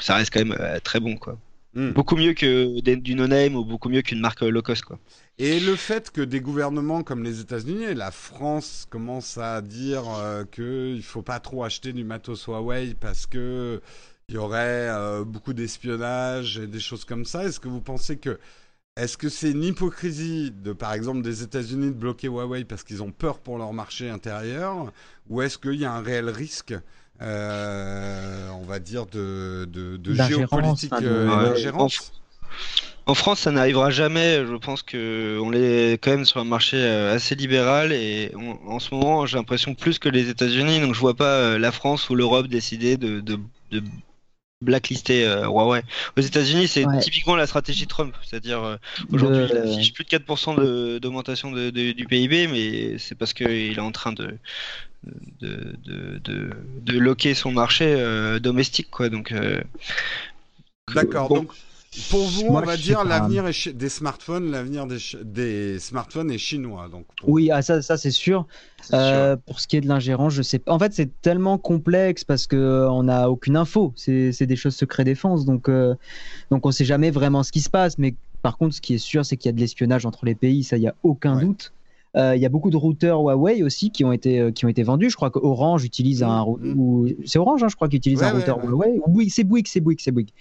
[0.00, 1.36] ça reste quand même très bon, quoi.
[1.74, 1.90] Hmm.
[1.90, 4.84] Beaucoup mieux que du no-name ou beaucoup mieux qu'une marque low cost.
[4.84, 4.98] Quoi.
[5.38, 10.02] Et le fait que des gouvernements comme les États-Unis et la France commencent à dire
[10.08, 13.80] euh, qu'il ne faut pas trop acheter du matos Huawei parce que
[14.28, 18.18] il y aurait euh, beaucoup d'espionnage et des choses comme ça, est-ce que vous pensez
[18.18, 18.38] que
[18.96, 23.00] est-ce que c'est une hypocrisie de, par exemple, des États-Unis de bloquer Huawei parce qu'ils
[23.02, 24.92] ont peur pour leur marché intérieur,
[25.28, 26.74] ou est-ce qu'il y a un réel risque
[27.20, 31.72] euh, on va dire, de, de, géopolitique euh,
[33.06, 34.44] En, France, ça n'arrivera jamais.
[34.46, 38.32] Je pense qu'on est quand même sur un marché euh, assez libéral et
[38.66, 40.80] en ce moment, j'ai l'impression plus que les États-Unis.
[40.80, 43.38] Donc, je vois pas la France ou l'Europe décider de, de,
[44.60, 45.82] blacklister Huawei.
[46.16, 48.78] Aux États-Unis, c'est typiquement la stratégie Trump, c'est-à-dire
[49.12, 53.92] aujourd'hui il affiche plus de 4% d'augmentation du PIB, mais c'est parce qu'il est en
[53.92, 54.36] train de,
[55.40, 56.50] de, de,
[56.82, 58.90] de, loquer son marché euh, domestique.
[58.90, 59.08] Quoi.
[59.08, 59.60] Donc, euh,
[60.94, 61.28] D'accord.
[61.28, 61.50] Donc,
[62.10, 66.88] pour vous, on va dire l'avenir des smartphones, l'avenir des, des, smartphones est chinois.
[66.88, 68.46] Donc Oui, ah, ça, ça c'est sûr.
[68.92, 70.72] Euh, pour ce qui est de l'ingérence, je sais pas.
[70.72, 73.92] En fait, c'est tellement complexe parce que on n'a aucune info.
[73.96, 75.70] C'est des choses secret défense, donc
[76.50, 77.98] donc on sait jamais vraiment ce qui se passe.
[77.98, 80.34] Mais par contre, ce qui est sûr, c'est qu'il y a de l'espionnage entre les
[80.34, 80.64] pays.
[80.64, 81.72] Ça, il y a aucun doute.
[82.18, 84.68] Euh, il y a beaucoup de routeurs Huawei aussi qui ont été, euh, qui ont
[84.68, 85.10] été vendus.
[85.10, 86.44] Je crois que Orange utilise un.
[86.44, 87.08] Mm.
[87.24, 89.00] C'est Orange, hein, je crois, qui utilise un routeur Huawei.
[89.06, 90.32] Oui, c'est Bouygues, c'est Bouygues, c'est Bouygues.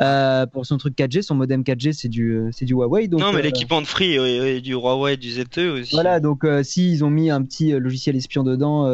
[0.00, 3.08] Euh, pour son truc 4G, son modem 4G, c'est du, c'est du Huawei.
[3.08, 5.94] Donc, non, mais l'équipement de Free et du Huawei, du ZTE aussi.
[5.94, 8.86] Voilà, donc s'ils ont mis un petit logiciel espion dedans,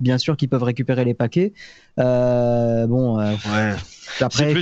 [0.00, 1.52] bien sûr qu'ils peuvent récupérer les paquets.
[1.98, 3.76] bon, ouais.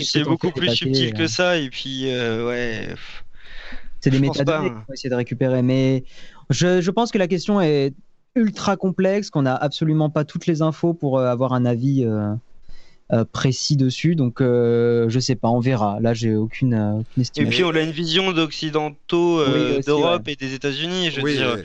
[0.01, 2.89] c'est beaucoup plus subtil que ça, et puis, ouais.
[4.01, 6.05] C'est des métadonnées qu'on va essayer de récupérer, mais
[6.51, 7.94] je, pense que la question est
[8.34, 12.32] ultra complexe, qu'on n'a absolument pas toutes les infos pour euh, avoir un avis euh,
[13.12, 14.14] euh, précis dessus.
[14.14, 15.98] Donc, je sais pas, on verra.
[16.01, 17.42] Là, j'ai aucune, estimation.
[17.42, 19.44] Et puis, on a une vision d'occidentaux,
[19.86, 21.11] d'Europe et des États-Unis.
[21.11, 21.59] Je veux dire,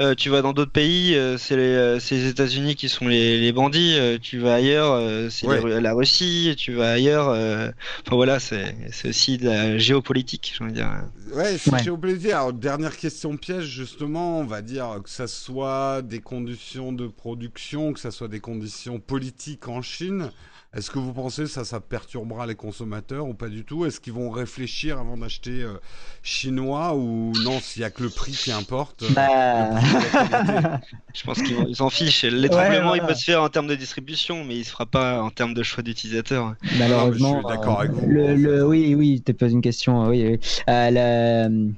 [0.00, 3.38] euh, tu vas dans d'autres pays, euh, c'est les, euh, les États-Unis qui sont les,
[3.38, 3.98] les bandits.
[4.22, 6.54] tu vas ailleurs, c'est la Russie.
[6.56, 7.28] Tu vas ailleurs.
[7.28, 8.74] Enfin voilà, c'est
[9.04, 10.90] aussi de la géopolitique, j'ai envie de dire.
[11.34, 12.32] Ouais, c'est géopolitique.
[12.32, 17.92] Alors, dernière question piège, justement, on va dire que ça soit des conditions de production,
[17.92, 20.30] que ça soit des conditions politiques en Chine.
[20.72, 23.86] Est-ce que vous pensez que ça, ça perturbera les consommateurs ou pas du tout?
[23.86, 25.74] Est-ce qu'ils vont réfléchir avant d'acheter euh,
[26.22, 29.80] chinois ou non, s'il n'y a que le prix qui importe euh, bah.
[31.12, 32.22] Je pense qu'ils s'en fichent.
[32.22, 35.30] L'étranglement, il peut se faire en termes de distribution, mais il se fera pas en
[35.30, 36.54] termes de choix d'utilisateur.
[36.78, 38.06] Malheureusement, je suis d'accord avec vous.
[38.08, 40.06] Le, oui, oui, tu poses une question.
[40.06, 40.40] Oui, oui.
[40.68, 41.68] Euh,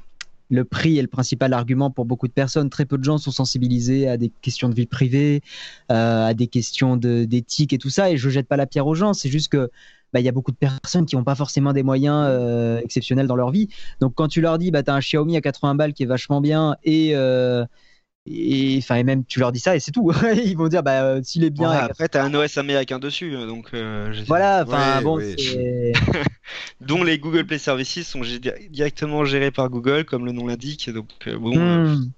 [0.52, 2.68] le prix est le principal argument pour beaucoup de personnes.
[2.68, 5.40] Très peu de gens sont sensibilisés à des questions de vie privée,
[5.90, 8.10] euh, à des questions d'éthique et tout ça.
[8.10, 9.14] Et je jette pas la pierre aux gens.
[9.14, 9.70] C'est juste que
[10.12, 13.26] bah, il y a beaucoup de personnes qui n'ont pas forcément des moyens euh, exceptionnels
[13.26, 13.68] dans leur vie.
[14.00, 16.06] Donc quand tu leur dis, bah, tu as un Xiaomi à 80 balles qui est
[16.06, 17.64] vachement bien et, euh,
[18.26, 21.22] et enfin et même tu leur dis ça et c'est tout ils vont dire bah
[21.24, 23.72] s'il est bien après t'as un OS américain dessus donc
[24.28, 25.20] voilà enfin bon
[26.80, 28.22] dont les Google Play Services sont
[28.70, 32.10] directement gérés par Google comme le nom l'indique donc bon hmm.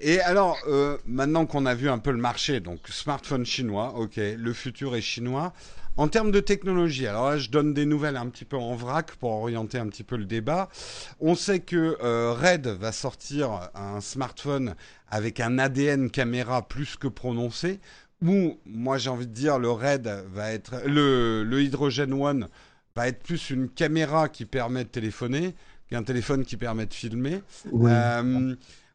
[0.00, 4.16] Et alors, euh, maintenant qu'on a vu un peu le marché, donc smartphone chinois, ok,
[4.16, 5.52] le futur est chinois.
[5.96, 9.12] En termes de technologie, alors là, je donne des nouvelles un petit peu en vrac
[9.16, 10.68] pour orienter un petit peu le débat.
[11.20, 14.74] On sait que euh, Red va sortir un smartphone
[15.10, 17.80] avec un ADN caméra plus que prononcé.
[18.24, 22.48] Ou, moi j'ai envie de dire, le Red va être le, le Hydrogen One
[22.94, 25.54] va être plus une caméra qui permet de téléphoner
[25.90, 27.42] qu'un téléphone qui permet de filmer.
[27.72, 28.54] Euh,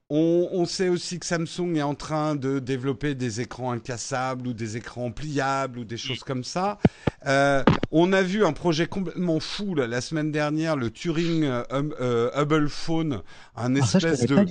[0.10, 4.78] on, sait aussi que Samsung est en train de développer des écrans incassables ou des
[4.78, 6.78] écrans pliables ou des choses comme ça.
[7.26, 11.94] Euh, on a vu un projet complètement fou la semaine dernière, le Turing euh, hum,
[12.00, 13.22] euh, Hubble Phone,
[13.56, 14.46] un ah, espèce, de,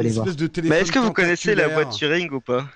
[0.00, 0.76] espèce de téléphone.
[0.76, 2.66] Mais est-ce que vous connaissez la boîte Turing ou pas?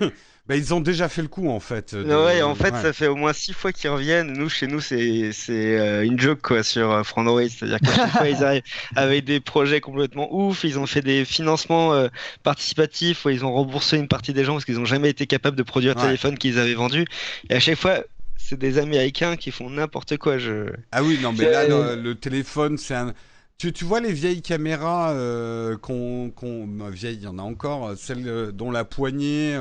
[0.46, 1.94] bah, ils ont déjà fait le coup en fait.
[1.94, 4.30] Ouais, en fait, ça fait au moins six fois qu'ils reviennent.
[4.34, 8.10] Nous, chez nous, c'est c'est euh, une joke quoi sur euh, Frandroid, c'est-à-dire qu'à chaque
[8.10, 8.62] fois ils arrivent
[8.94, 10.64] avec des projets complètement ouf.
[10.64, 12.08] Ils ont fait des financements euh,
[12.42, 15.56] participatifs où ils ont remboursé une partie des gens parce qu'ils n'ont jamais été capables
[15.56, 17.06] de produire le téléphone qu'ils avaient vendu.
[17.48, 18.00] Et à chaque fois,
[18.36, 20.36] c'est des Américains qui font n'importe quoi.
[20.36, 20.66] Je...
[20.92, 21.66] Ah oui, non, mais là,
[21.96, 23.14] le, téléphone, c'est un.
[23.56, 27.94] Tu, tu, vois les vieilles caméras euh, qu'on, qu'on vieilles, il y en a encore,
[27.96, 29.56] celles dont la poignée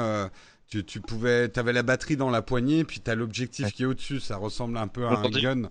[0.73, 3.85] tu, tu pouvais, avais la batterie dans la poignée, puis tu as l'objectif qui est
[3.85, 4.19] au-dessus.
[4.19, 5.69] Ça ressemble un peu à un gun.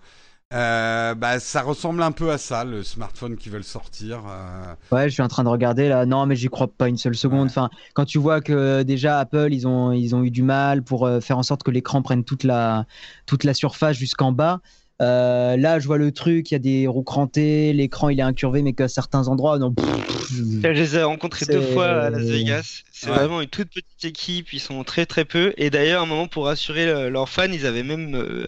[0.53, 4.23] Euh, bah, ça ressemble un peu à ça, le smartphone qui veulent sortir.
[4.29, 4.75] Euh.
[4.95, 6.05] Ouais, je suis en train de regarder là.
[6.05, 7.47] Non, mais j'y crois pas une seule seconde.
[7.49, 11.07] Enfin, quand tu vois que déjà Apple, ils ont, ils ont eu du mal pour
[11.07, 12.85] euh, faire en sorte que l'écran prenne toute la,
[13.27, 14.61] toute la surface jusqu'en bas.
[15.03, 18.23] Euh, là, je vois le truc, il y a des roues crantées, l'écran il est
[18.23, 19.75] incurvé, mais qu'à certains endroits, non.
[20.31, 22.83] je les ai rencontrés deux fois à Las Vegas.
[22.93, 25.53] C'est vraiment une toute petite équipe, ils sont très très peu.
[25.57, 28.47] Et d'ailleurs, à un moment, pour rassurer leurs fans, ils avaient même euh,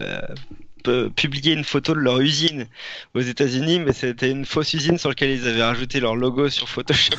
[1.15, 2.67] publié une photo de leur usine
[3.13, 6.69] aux États-Unis, mais c'était une fausse usine sur laquelle ils avaient rajouté leur logo sur
[6.69, 7.15] Photoshop.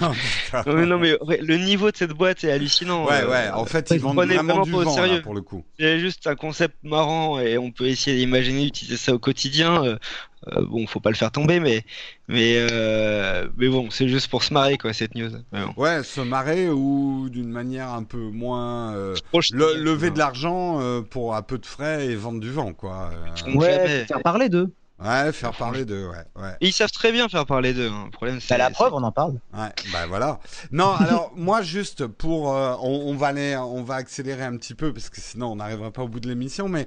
[0.66, 3.06] Oh, non, mais le niveau de cette boîte est hallucinant.
[3.06, 3.50] Ouais, ouais.
[3.50, 5.22] En fait, ils, vendent vraiment, du vent, sérieux.
[5.22, 5.64] pour le coup.
[5.78, 9.98] C'est juste un concept marrant et on peut essayer d'imaginer utiliser ça au quotidien.
[10.52, 11.84] Euh, bon, faut pas le faire tomber, mais
[12.28, 15.30] mais euh, mais bon, c'est juste pour se marrer quoi cette news.
[15.76, 19.16] Ouais, se marrer ou d'une manière un peu moins euh,
[19.52, 20.80] lever de l'argent
[21.10, 23.10] pour un peu de frais et vendre du vent quoi.
[23.54, 24.72] Ouais, faire parler d'eux.
[24.98, 26.56] Ouais, faire parler d'eux, ouais, ouais.
[26.62, 27.90] ils savent très bien faire parler d'eux.
[27.90, 28.04] Hein.
[28.06, 28.56] Le problème, c'est.
[28.56, 29.34] la preuve, on en parle.
[29.52, 30.40] Ouais, bah voilà.
[30.72, 35.10] Non, alors moi juste pour, on, va aller, on va accélérer un petit peu parce
[35.10, 36.86] que sinon on n'arrivera pas au bout de l'émission, mais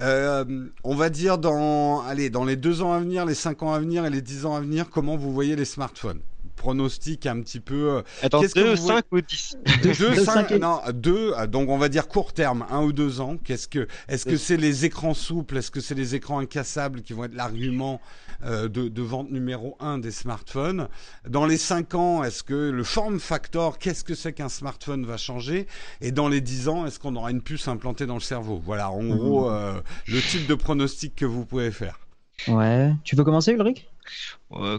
[0.00, 0.44] euh,
[0.82, 3.78] on va dire dans, allez, dans les deux ans à venir, les cinq ans à
[3.78, 6.20] venir et les dix ans à venir, comment vous voyez les smartphones?
[6.64, 7.90] Pronostic un petit peu.
[7.90, 12.32] Euh, Attends, 2, 5 ou 10 2, 5, non, 2, donc on va dire court
[12.32, 13.36] terme, 1 ou 2 ans.
[13.36, 17.12] Qu'est-ce que, est-ce que c'est les écrans souples, est-ce que c'est les écrans incassables qui
[17.12, 18.00] vont être l'argument
[18.46, 20.88] euh, de, vente numéro 1 des smartphones?
[21.28, 25.18] Dans les 5 ans, est-ce que le form factor, qu'est-ce que c'est qu'un smartphone va
[25.18, 25.66] changer?
[26.00, 28.58] Et dans les 10 ans, est-ce qu'on aura une puce implantée dans le cerveau?
[28.64, 29.16] Voilà, en mmh.
[29.18, 32.00] gros, euh, le type de pronostic que vous pouvez faire.
[32.48, 32.94] Ouais.
[33.04, 33.86] Tu veux commencer, Ulrich?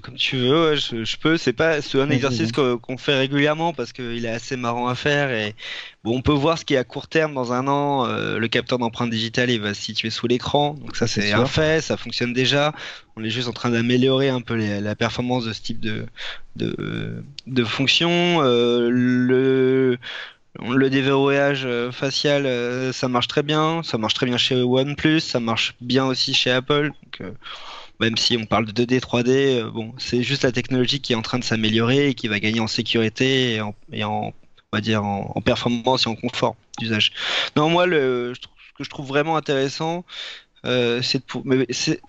[0.01, 1.37] Comme tu veux, je, peux.
[1.37, 5.31] C'est pas c'est un exercice qu'on fait régulièrement parce qu'il est assez marrant à faire
[5.31, 5.53] et
[6.03, 8.05] bon, on peut voir ce qui est à court terme dans un an.
[8.05, 11.45] Euh, le capteur d'empreinte digitale, il va se situer sous l'écran, donc ça c'est un
[11.45, 12.73] fait, ça fonctionne déjà.
[13.17, 16.05] On est juste en train d'améliorer un peu la performance de ce type de
[16.55, 18.41] de, de fonction.
[18.43, 19.97] Euh, le
[20.63, 22.47] le déverrouillage euh, facial,
[22.93, 23.83] ça marche très bien.
[23.83, 26.91] Ça marche très bien chez OnePlus, ça marche bien aussi chez Apple.
[27.03, 27.29] Donc,
[27.99, 31.15] même si on parle de 2D, 3D, euh, bon, c'est juste la technologie qui est
[31.15, 34.33] en train de s'améliorer et qui va gagner en sécurité et en, on
[34.73, 37.13] va dire en, en performance et en confort d'usage.
[37.55, 40.05] Non, moi, le, ce que je trouve vraiment intéressant,
[40.65, 41.21] euh, c'est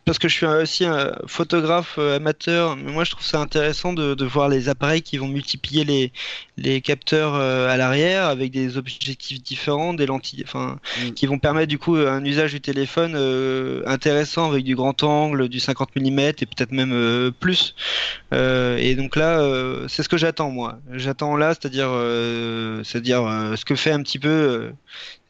[0.05, 3.93] parce que je suis aussi un photographe euh, amateur, mais moi je trouve ça intéressant
[3.93, 6.13] de, de voir les appareils qui vont multiplier les,
[6.57, 11.11] les capteurs euh, à l'arrière avec des objectifs différents, des lentilles, enfin, mm.
[11.11, 13.15] qui vont permettre du coup un usage du téléphone
[13.87, 17.75] intéressant avec du grand angle, du 50 mm et peut-être même plus.
[18.33, 19.41] et donc là,
[19.89, 20.79] c'est ce que j'attends moi.
[20.93, 21.91] J'attends là, c'est-à-dire,
[22.85, 23.23] c'est-à-dire
[23.57, 24.73] ce que fait un petit peu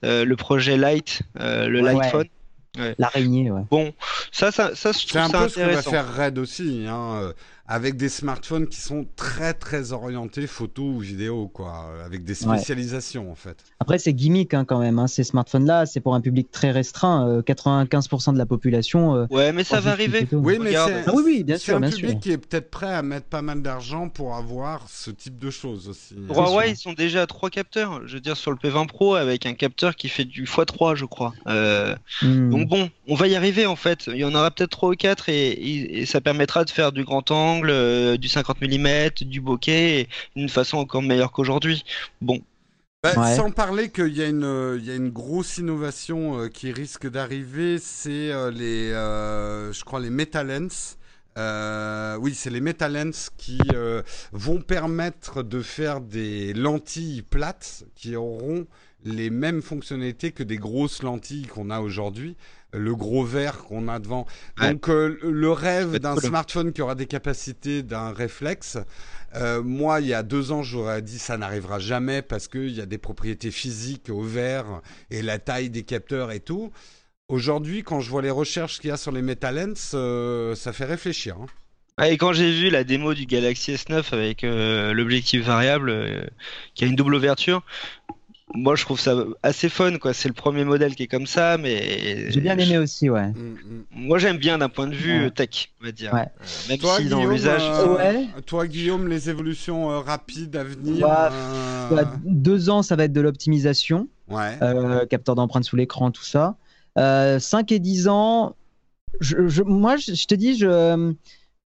[0.02, 2.28] le projet Light, le Light
[2.76, 3.62] Phone L'araignée, ouais.
[3.70, 3.92] Bon,
[4.32, 6.86] ça, ça, ça, je C'est un peu ce que va faire Red aussi.
[6.88, 7.32] Hein.
[7.68, 13.30] Avec des smartphones qui sont très très orientés photo ou vidéo, quoi, avec des spécialisations
[13.30, 13.56] en fait.
[13.80, 17.40] Après, c'est gimmick hein, quand même, hein, ces smartphones-là, c'est pour un public très restreint,
[17.40, 19.16] 95% euh, de la population.
[19.16, 20.26] Euh, ouais, mais ça va arriver.
[20.32, 23.02] Oui, mais c'est ah oui, oui, bien sûr, un public qui est peut-être prêt à
[23.02, 26.14] mettre pas mal d'argent pour avoir ce type de choses aussi.
[26.28, 29.46] Huawei, ils sont déjà à trois capteurs, je veux dire, sur le P20 Pro, avec
[29.46, 31.34] un capteur qui fait du x3, je crois.
[31.48, 32.50] Euh, hmm.
[32.50, 34.06] Donc bon, on va y arriver en fait.
[34.06, 37.04] Il y en aura peut-être 3 ou 4 et, et ça permettra de faire du
[37.04, 41.84] grand angle euh, du 50 mm, du bokeh, d'une façon encore meilleure qu'aujourd'hui.
[42.20, 42.40] Bon.
[43.02, 47.08] Bah, sans parler qu'il y, a une, y a une grosse innovation euh, qui risque
[47.08, 50.96] d'arriver, c'est euh, les, je crois, les Metalens.
[51.36, 53.60] oui, c'est les Metalens qui
[54.32, 58.66] vont permettre de faire des lentilles plates qui auront
[59.06, 62.36] les mêmes fonctionnalités que des grosses lentilles qu'on a aujourd'hui
[62.76, 64.26] le gros verre qu'on a devant.
[64.60, 68.78] Donc euh, le rêve d'un smartphone qui aura des capacités d'un réflexe,
[69.34, 72.80] euh, moi il y a deux ans j'aurais dit ça n'arrivera jamais parce qu'il y
[72.80, 76.72] a des propriétés physiques au verre et la taille des capteurs et tout.
[77.28, 80.84] Aujourd'hui quand je vois les recherches qu'il y a sur les Metalens, euh, ça fait
[80.84, 81.36] réfléchir.
[81.40, 82.04] Hein.
[82.04, 86.30] et quand j'ai vu la démo du Galaxy S9 avec l'objectif variable
[86.74, 87.62] qui a une double ouverture,
[88.54, 90.14] moi je trouve ça assez fun quoi.
[90.14, 93.28] C'est le premier modèle qui est comme ça mais j'ai bien aimé aussi ouais.
[93.28, 93.84] Mm, mm.
[93.90, 96.12] moi j'aime bien d'un point de vue tech on va dire.
[96.14, 96.20] Ouais.
[96.20, 101.06] Euh, même toi, si dans l'usage euh, toi Guillaume les évolutions euh, rapides à venir
[101.06, 101.32] bah,
[101.90, 104.08] bah, deux ans ça va être de l'optimisation.
[104.28, 104.58] Ouais.
[105.08, 106.56] capteur d'empreinte sous l'écran tout ça.
[106.96, 108.56] 5 et 10 ans
[109.20, 111.14] je, moi je, te dis je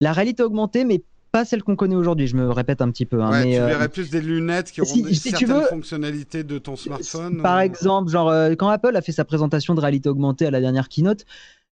[0.01, 3.23] la réalité augmentée mais pas celle qu'on connaît aujourd'hui, je me répète un petit peu.
[3.23, 6.77] Hein, mais, tu euh, verrais plus des lunettes qui auront si, certaines fonctionnalités de ton
[6.77, 10.51] smartphone Par exemple, genre euh, quand Apple a fait sa présentation de réalité augmentée à
[10.51, 11.25] la dernière keynote,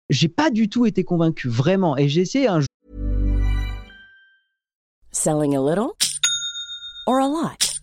[0.09, 1.97] j'ai pas du tout été convaincu, vraiment.
[1.97, 2.61] Et j'ai essayé un
[5.11, 5.95] Selling a little
[7.07, 7.79] or a lot?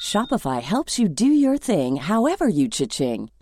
[0.00, 3.28] Shopify helps you do your thing however you cha-ching.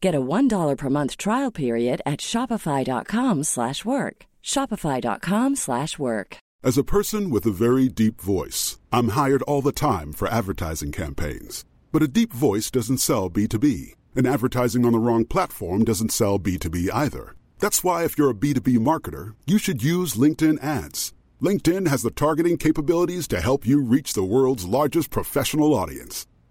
[0.00, 4.26] Get a $1 per month trial period at shopify.com/work.
[4.42, 6.36] shopify.com/work.
[6.64, 10.90] As a person with a very deep voice, I'm hired all the time for advertising
[10.90, 11.64] campaigns.
[11.92, 16.38] But a deep voice doesn't sell B2B, and advertising on the wrong platform doesn't sell
[16.38, 17.34] B2B either.
[17.58, 21.14] That's why if you're a B2B marketer, you should use LinkedIn ads.
[21.40, 26.26] LinkedIn has the targeting capabilities to help you reach the world's largest professional audience.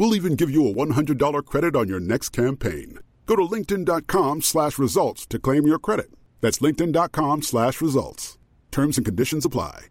[0.00, 3.00] We'll even give you a $100 credit on your next campaign.
[3.26, 6.08] Go to linkedin.com slash results to claim your credit.
[6.40, 8.38] That's linkedin.com slash results.
[8.70, 9.88] Terms and conditions apply.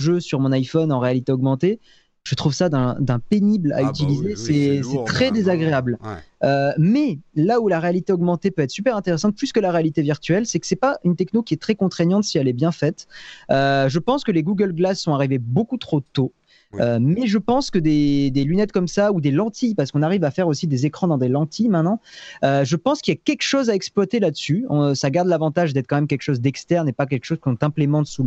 [0.00, 1.78] Jeu sur mon iPhone en réalité augmentée,
[2.24, 4.34] je trouve ça d'un pénible à ah bah utiliser.
[4.34, 5.98] c'est très désagréable.
[6.42, 10.00] Euh, mais là où la réalité augmentée peut être super intéressante, plus que la réalité
[10.00, 12.72] virtuelle, c'est que c'est pas une techno qui est très contraignante si elle est bien
[12.72, 13.08] faite.
[13.50, 16.32] Euh, je pense que les Google Glass sont arrivés beaucoup trop tôt.
[16.80, 20.24] Euh, mais je pense que des, lunettes comme ça ou des lentilles, parce qu'on arrive
[20.24, 22.00] à faire aussi des écrans dans des lentilles maintenant,
[22.42, 24.66] euh, je pense qu'il y a quelque chose à exploiter là-dessus.
[24.94, 28.06] Ça garde l'avantage d'être quand même quelque chose d'externe et pas quelque chose qu'on implémente
[28.06, 28.26] sous,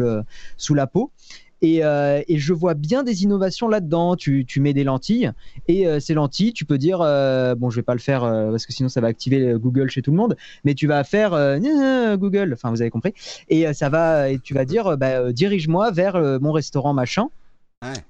[0.58, 1.12] sous la peau.
[1.64, 4.16] Et, euh, et, je vois bien des innovations là-dedans.
[4.16, 5.32] Tu, tu, mets des lentilles
[5.68, 7.00] et ces lentilles, tu peux dire,
[7.58, 10.12] bon, je vais pas le faire parce que sinon ça va activer Google chez tout
[10.12, 11.32] le monde, mais tu vas faire
[12.18, 13.14] Google, enfin vous avez compris,
[13.50, 17.30] et ça va, et tu vas dire, bah, dirige-moi vers mon restaurant machin.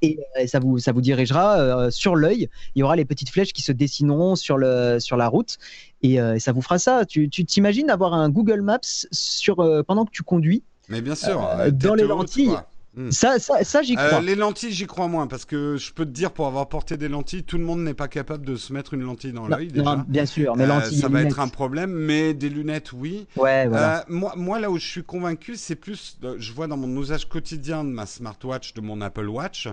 [0.01, 2.49] Et, euh, ça, vous, ça vous dirigera euh, sur l'œil.
[2.75, 5.57] Il y aura les petites flèches qui se dessineront sur, le, sur la route.
[6.01, 7.05] Et, euh, ça vous fera ça.
[7.05, 8.79] Tu t'imagines avoir un Google Maps
[9.11, 11.47] sur, pendant que tu conduis Mais bien sûr.
[11.73, 12.55] dans les lentilles.
[12.97, 13.11] Hmm.
[13.11, 14.21] Ça, ça, ça j'y crois.
[14.21, 17.07] les lentilles, j'y crois moins parce que je peux te dire, pour avoir porté des
[17.07, 19.67] lentilles, tout le monde n'est pas capable de se mettre une lentille dans l'œil.
[19.67, 20.03] Déjà.
[20.07, 20.97] bien sûr, mais lentilles.
[20.97, 23.27] ça va être un problème, mais des lunettes, oui.
[23.35, 24.03] Ouais, voilà.
[24.07, 27.83] moi, moi, là où je suis convaincu, c'est plus, je vois dans mon usage quotidien
[27.83, 29.67] de ma smartwatch, de mon Apple Watch,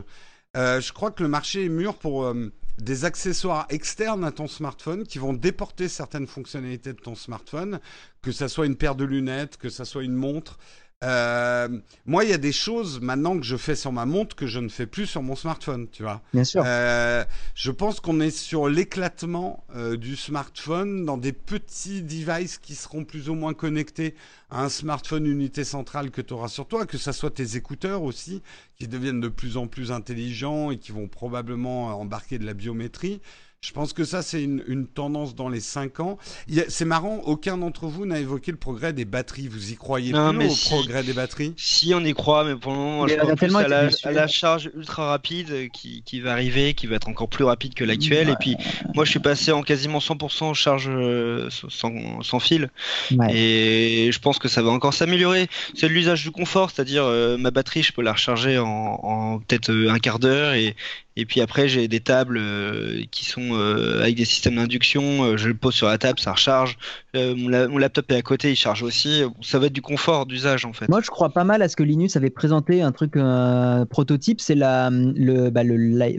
[0.54, 2.30] je crois que le marché est mûr pour
[2.78, 7.80] des accessoires externes à ton smartphone qui vont déporter certaines fonctionnalités de ton smartphone,
[8.22, 10.58] que ça soit une paire de lunettes, que ça soit une montre.
[11.04, 11.68] Euh,
[12.06, 14.58] moi, il y a des choses maintenant que je fais sur ma montre que je
[14.58, 16.22] ne fais plus sur mon smartphone, tu vois.
[16.32, 16.62] Bien sûr.
[16.64, 17.24] Euh,
[17.54, 23.04] je pense qu'on est sur l'éclatement euh, du smartphone dans des petits devices qui seront
[23.04, 24.14] plus ou moins connectés
[24.50, 28.02] à un smartphone unité centrale que tu auras sur toi, que ça soit tes écouteurs
[28.02, 28.42] aussi,
[28.76, 33.20] qui deviennent de plus en plus intelligents et qui vont probablement embarquer de la biométrie.
[33.64, 36.18] Je pense que ça, c'est une, tendance dans les 5 ans.
[36.68, 39.48] C'est marrant, aucun d'entre vous n'a évoqué le progrès des batteries.
[39.48, 41.54] Vous y croyez non, plus au progrès des batteries?
[41.56, 45.08] Si, on y croit, mais pour le moment, je crois plus à la, charge ultra
[45.08, 48.28] rapide qui, va arriver, qui va être encore plus rapide que l'actuelle.
[48.28, 48.54] Et puis,
[48.94, 52.68] moi, je suis passé en quasiment 100% charge euh, sans, fil.
[53.30, 55.48] Et je pense que ça va encore s'améliorer.
[55.74, 59.70] C'est l'usage du confort, c'est-à-dire euh, ma batterie, je peux la recharger en, en peut-être
[59.70, 60.76] euh, un quart d'heure et,
[61.16, 65.24] et puis après, j'ai des tables euh, qui sont euh, avec des systèmes d'induction.
[65.24, 66.76] Euh, je le pose sur la table, ça recharge.
[67.14, 69.22] Mon, laptop est à côté, il charge aussi.
[69.40, 70.88] Ça va être du confort d'usage en fait.
[70.88, 74.40] Moi, je crois pas mal à ce que Linus avait présenté un truc un prototype.
[74.40, 75.62] C'est la le, bah,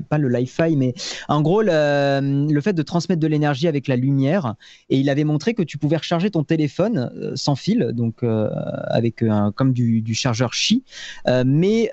[0.10, 0.94] pas le Li-Fi, mais
[1.28, 4.56] en gros le, fait de transmettre de l'énergie avec la lumière.
[4.90, 9.52] Et il avait montré que tu pouvais recharger ton téléphone sans fil, donc avec un,
[9.52, 10.84] comme du, du chargeur Qi,
[11.46, 11.92] mais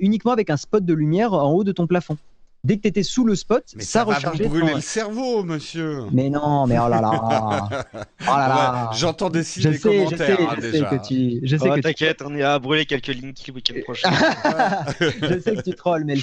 [0.00, 2.16] uniquement avec un spot de lumière en haut de ton plafond.
[2.64, 5.44] Dès que tu étais sous le spot, mais ça, ça va vous brûler le cerveau,
[5.44, 6.02] monsieur.
[6.10, 7.68] Mais non, mais oh là là.
[7.94, 8.90] oh là là.
[8.94, 10.90] J'entends des signes commentaires je sais, hein, je déjà.
[10.90, 11.40] Sais que tu...
[11.44, 14.10] Je sais oh, t'inquiète, on ira brûler quelques lignes le week-end prochain.
[15.00, 16.16] je sais que tu trolls, mais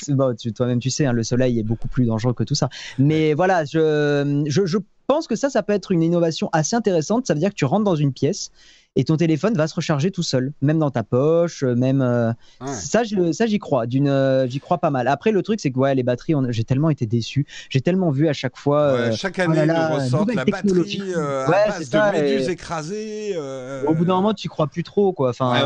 [0.54, 2.70] toi-même tu sais, hein, le soleil est beaucoup plus dangereux que tout ça.
[3.00, 7.28] Mais voilà, je, je, je pense que ça, ça peut être une innovation assez intéressante.
[7.28, 8.52] Ça veut dire que tu rentres dans une pièce
[8.96, 12.32] et ton téléphone va se recharger tout seul, même dans ta poche, euh, même euh,
[12.66, 13.02] ça,
[13.34, 15.08] ça j'y crois, d'une, euh, j'y crois pas mal.
[15.08, 18.28] Après le truc c'est que ouais, les batteries, j'ai tellement été déçu, j'ai tellement vu
[18.30, 19.12] à chaque fois.
[19.12, 23.38] chaque oh année, oh là, ressort la batterie à base de méduses écrasées.
[23.86, 25.30] Au bout d'un moment, tu crois plus trop quoi.
[25.30, 25.62] Enfin,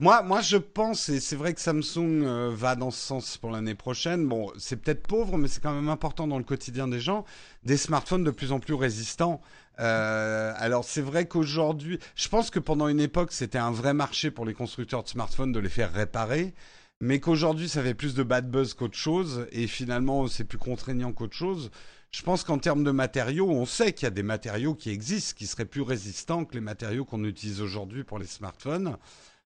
[0.00, 3.74] moi, moi je pense et c'est vrai que Samsung va dans ce sens pour l'année
[3.74, 4.26] prochaine.
[4.26, 7.24] Bon, c'est peut-être pauvre, mais c'est quand même important dans le quotidien des gens.
[7.64, 9.40] Des smartphones de plus en plus résistants.
[9.80, 14.30] Euh, alors c'est vrai qu'aujourd'hui, je pense que pendant une époque, c'était un vrai marché
[14.30, 16.54] pour les constructeurs de smartphones de les faire réparer,
[17.00, 21.12] mais qu'aujourd'hui, ça fait plus de bad buzz qu'autre chose, et finalement, c'est plus contraignant
[21.12, 21.70] qu'autre chose.
[22.10, 25.36] Je pense qu'en termes de matériaux, on sait qu'il y a des matériaux qui existent,
[25.36, 28.96] qui seraient plus résistants que les matériaux qu'on utilise aujourd'hui pour les smartphones.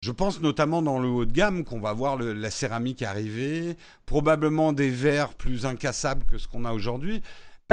[0.02, 4.72] Je pense notamment dans le haut de gamme qu'on va voir la céramique arriver, probablement
[4.72, 7.22] des verres plus incassables que ce qu'on a aujourd'hui.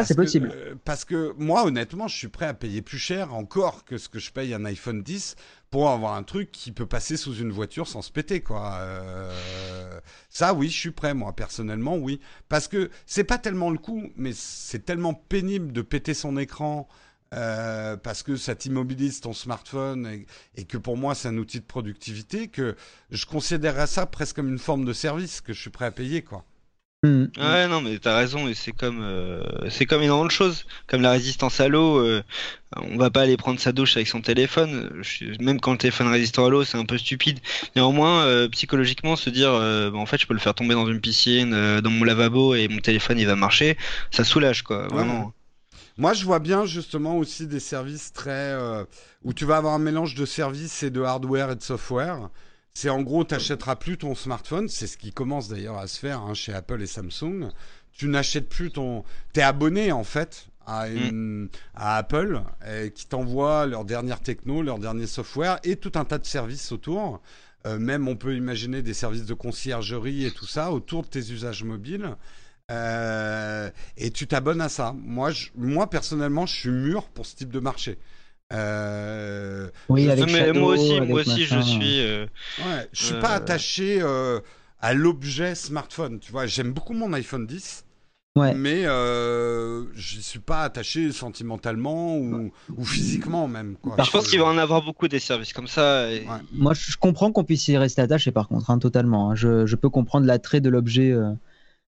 [0.04, 0.52] C'est possible.
[0.54, 4.10] Euh, parce que moi, honnêtement, je suis prêt à payer plus cher encore que ce
[4.10, 5.36] que je paye un iPhone 10
[5.70, 8.78] pour avoir un truc qui peut passer sous une voiture sans se péter, quoi.
[8.80, 12.20] Euh, ça, oui, je suis prêt, moi, personnellement, oui.
[12.50, 16.88] Parce que c'est pas tellement le coup, mais c'est tellement pénible de péter son écran.
[17.34, 20.26] Euh, parce que ça t'immobilise ton smartphone et,
[20.56, 22.78] et, que pour moi c'est un outil de productivité que
[23.12, 26.22] je considérerais ça presque comme une forme de service que je suis prêt à payer
[26.22, 26.46] quoi.
[27.04, 27.26] Mm.
[27.38, 31.02] Ouais, non, mais t'as raison, et c'est comme, euh, c'est comme énormément de choses, comme
[31.02, 32.00] la résistance à l'eau.
[32.00, 32.24] Euh,
[32.76, 35.04] on va pas aller prendre sa douche avec son téléphone.
[35.40, 37.40] même quand le téléphone résiste à l'eau, c'est un peu stupide.
[37.76, 41.00] Néanmoins, euh, psychologiquement, se dire, bah, en fait, je peux le faire tomber dans une
[41.00, 43.78] piscine, dans mon lavabo, et mon téléphone il va marcher,
[44.10, 45.34] ça soulage, quoi, vraiment.
[46.00, 48.56] Moi, je vois bien justement aussi des services très
[49.24, 52.30] où tu vas avoir un mélange de services et de hardware et de software.
[52.80, 54.70] C'est en gros, tu n'achèteras plus ton smartphone.
[54.70, 57.50] C'est ce qui commence d'ailleurs à se faire hein, chez Apple et Samsung.
[57.92, 59.04] Tu n'achètes plus ton.
[59.34, 61.50] Tu es abonné en fait à, mm.
[61.74, 62.44] Apple
[62.94, 67.20] qui t'envoie leur dernière techno, leur dernier software et tout un tas de services autour.
[67.66, 71.32] Euh, même on peut imaginer des services de conciergerie et tout ça autour de tes
[71.32, 72.16] usages mobiles.
[72.70, 74.94] Euh, et tu t'abonnes à ça.
[74.96, 77.98] Moi, moi personnellement, je suis mûr pour ce type de marché.
[78.54, 82.00] Euh, oui, avec moi aussi, moi aussi, je suis.
[82.00, 82.26] Euh,
[82.60, 84.02] ouais, je suis pas euh, attaché
[84.80, 86.20] à l'objet smartphone.
[86.20, 87.84] Tu vois, j'aime beaucoup mon iPhone 10.
[88.36, 88.54] Ouais.
[88.54, 93.78] Mais euh, je suis pas attaché sentimentalement ou, ou physiquement même.
[93.82, 93.96] Quoi.
[93.98, 96.08] Je pense qu'il va en avoir beaucoup des services comme ça.
[96.52, 99.32] Moi, je comprends qu'on puisse y rester attaché par contre, hein, totalement.
[99.32, 99.36] Hein.
[99.36, 101.16] Je, je, peux comprendre l'attrait de l'objet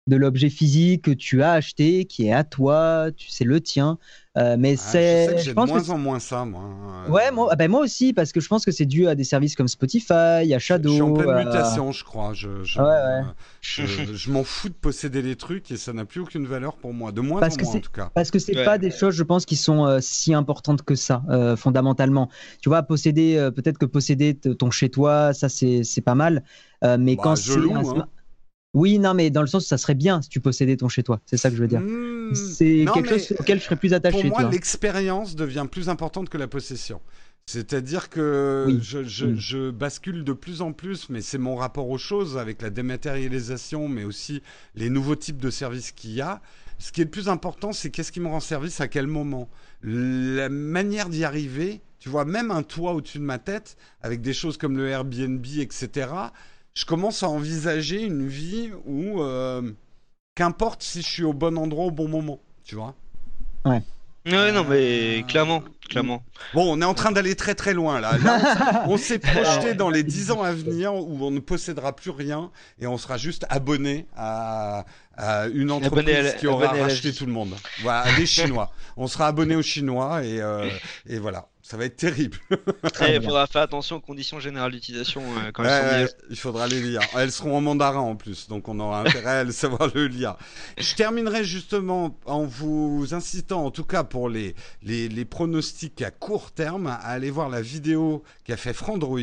[0.07, 3.99] de l'objet physique que tu as acheté, qui est à toi, tu c'est le tien.
[4.39, 5.39] Euh, mais c'est.
[5.39, 6.63] Je, de moins en moins ça, moi.
[7.09, 9.25] Ouais, moi, ah ben moi aussi, parce que je pense que c'est dû à des
[9.25, 10.13] services comme Spotify,
[10.55, 10.91] à Shadow.
[10.91, 12.35] Je suis en pleine mutation, je crois.
[12.35, 13.23] Je, je, ouais,
[13.63, 17.13] je, m'en fous de posséder les trucs et ça n'a plus aucune valeur pour moi,
[17.13, 18.11] de moins parce en que moins en tout cas.
[18.15, 21.23] Parce que c'est pas des choses, je pense, qui sont si importantes que ça,
[21.57, 22.29] fondamentalement.
[22.61, 26.45] Tu vois, posséder, peut-être que posséder ton chez toi, ça c'est pas mal,
[26.83, 28.07] mais bah, quand c'est hein.
[28.77, 31.03] Oui, non, mais dans le sens où ça serait bien si tu possédais ton chez
[31.03, 31.19] toi.
[31.25, 31.81] C'est ça que je veux dire.
[31.81, 32.35] Hmm.
[32.35, 34.21] c'est quelque chose auquel je serais plus attaché.
[34.21, 37.01] Pour moi, l'expérience devient plus importante que la possession.
[37.47, 42.61] C'est-à-dire que je, bascule de plus en plus, mais c'est mon rapport aux choses avec
[42.61, 44.43] la dématérialisation, mais aussi
[44.75, 46.43] les nouveaux types de services qu'il y a.
[46.79, 49.49] Ce qui est le plus important, c'est qu'est-ce qui me rend service à quel moment.
[49.83, 54.35] La manière d'y arriver, tu vois, même un toit au-dessus de ma tête, avec des
[54.35, 56.09] choses comme le Airbnb, etc
[56.77, 59.73] je commence à envisager une vie où, euh,
[60.35, 62.95] qu'importe si je suis au bon endroit au bon moment, tu vois.
[63.65, 63.83] Ouais.
[64.27, 66.23] Ouais, non, mais clairement, clairement.
[66.53, 68.19] Bon, on est en train d'aller très très loin là.
[68.19, 72.11] là on s'est projeté dans les 10 ans à venir où on ne possédera plus
[72.11, 72.51] rien
[72.81, 74.85] et on sera juste abonné à,
[75.55, 77.55] une entreprise qui aura racheté tout le monde.
[77.83, 78.71] Voilà, des Chinois.
[78.99, 80.69] On sera abonné aux Chinois et, euh,
[81.07, 81.49] et voilà.
[81.67, 82.39] Ça va être terrible.
[83.09, 86.81] il faudra faire attention aux conditions générales d'utilisation euh, quand elles sont Il faudra les
[86.81, 87.01] lire.
[87.17, 90.37] Elles seront en mandarin en plus, donc on aura intérêt à savoir le lire.
[90.79, 94.55] Je terminerai justement en vous incitant, en tout cas pour les,
[94.85, 99.19] les, les pronostics à court terme, à aller voir la vidéo qu'a fait Frandroid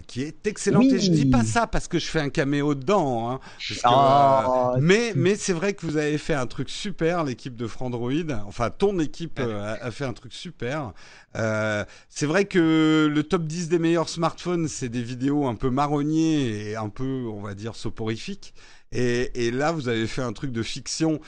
[0.00, 0.84] qui est excellente.
[0.84, 3.40] Et je dis pas ça parce que je fais un caméo dedans, hein,
[3.84, 4.76] oh.
[4.80, 8.12] mais mais c'est vrai que vous avez fait un truc super, l'équipe de Frandroid.
[8.46, 10.92] Enfin, ton équipe euh, a, fait un truc super.
[11.36, 15.68] Euh, c'est vrai que le top 10 des meilleurs smartphones, c'est des vidéos un peu
[15.68, 18.54] marronniers et un peu, on va dire, soporifiques.
[18.92, 21.20] Et, et là, vous avez fait un truc de fiction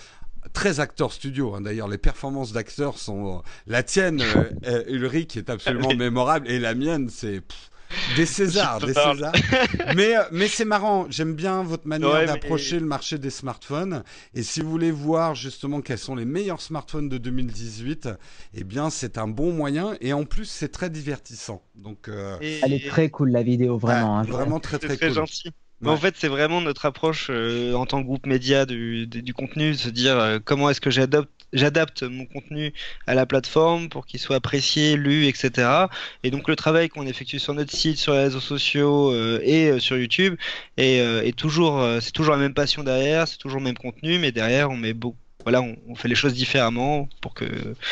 [0.53, 1.55] très acteur studio.
[1.55, 1.63] Hein.
[1.63, 4.23] D'ailleurs, les performances d'acteurs sont la tienne,
[4.67, 7.43] euh, Ulrich, est absolument mémorable, et la mienne, c'est
[8.17, 9.33] des Césars, des Césars.
[9.97, 11.07] mais euh, mais c'est marrant.
[11.11, 14.03] J'aime bien votre manière d'approcher le marché des smartphones.
[14.35, 18.09] Et si vous voulez voir justement quels sont les meilleurs smartphones de 2018,
[18.55, 19.97] eh bien c'est un bon moyen.
[20.01, 21.63] Et en plus c'est très divertissant.
[21.75, 24.19] Donc euh, elle est très cool la vidéo vraiment.
[24.19, 24.25] Hein.
[24.25, 25.15] vraiment très très, très cool.
[25.15, 25.51] gentil.
[25.85, 29.73] En fait, c'est vraiment notre approche euh, en tant que groupe média du, du, contenu,
[29.73, 32.75] de se dire comment est-ce que j'adopte j'adapte mon contenu
[33.07, 35.87] à la plateforme pour qu'il soit apprécié, lu, etc.
[36.23, 39.71] Et donc le travail qu'on effectue sur notre site, sur les réseaux sociaux euh, et
[39.71, 40.37] euh, sur YouTube
[40.77, 44.33] est, euh, toujours, c'est toujours la même passion derrière, c'est toujours le même contenu, mais
[44.33, 47.45] derrière on met beaucoup voilà, on, fait les choses différemment pour que.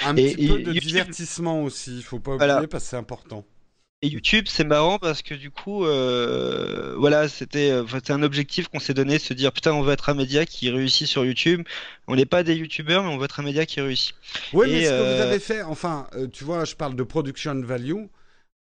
[0.07, 3.45] Un petit peu de divertissement aussi, il faut pas oublier parce que c'est important.
[4.05, 8.81] Et YouTube, c'est marrant parce que du coup, euh, voilà, c'était euh, un objectif qu'on
[8.81, 11.63] s'est donné, se dire putain, on veut être un média qui réussit sur YouTube.
[12.09, 14.17] On n'est pas des YouTubeurs, mais on veut être un média qui réussit.
[14.53, 17.55] Oui, mais ce que vous euh, avez fait, enfin, tu vois, je parle de production
[17.63, 17.95] value.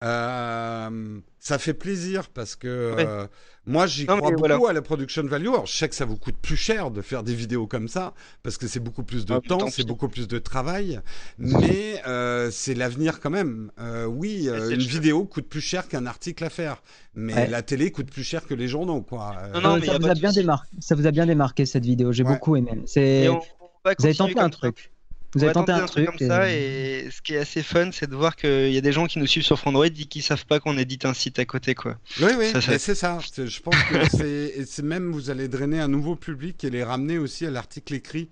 [0.00, 3.28] Ça fait plaisir parce que
[3.66, 5.48] moi, j'y crois beaucoup à la production value.
[5.48, 8.14] Alors, je sais que ça vous coûte plus cher de faire des vidéos comme ça,
[8.42, 11.00] parce que c'est beaucoup plus de ah, temps, c'est beaucoup plus de travail,
[11.38, 13.70] mais euh, c'est l'avenir quand même.
[13.78, 16.82] Euh, oui, euh, une vidéo coûte plus cher qu'un article à faire,
[17.14, 19.36] mais la télé coûte plus cher que les journaux, quoi.
[19.54, 22.12] Non, non, mais ça, vous a bien démarqué, ça vous a bien démarqué cette vidéo.
[22.12, 22.82] J'ai beaucoup aimé.
[22.86, 24.90] C'est, vous avez tenté un truc.
[25.34, 28.16] Vous avez tenté un, truc, comme ça et ce qui est assez fun, c'est de
[28.16, 30.58] voir qu'il y a des gens qui nous suivent sur Frandroid et qui savent pas
[30.58, 31.98] qu'on édite un site à côté, quoi.
[32.20, 33.18] Oui, oui, c'est ça.
[33.36, 37.46] Je pense que c'est même vous allez drainer un nouveau public et les ramener aussi
[37.46, 38.28] à l'article écrit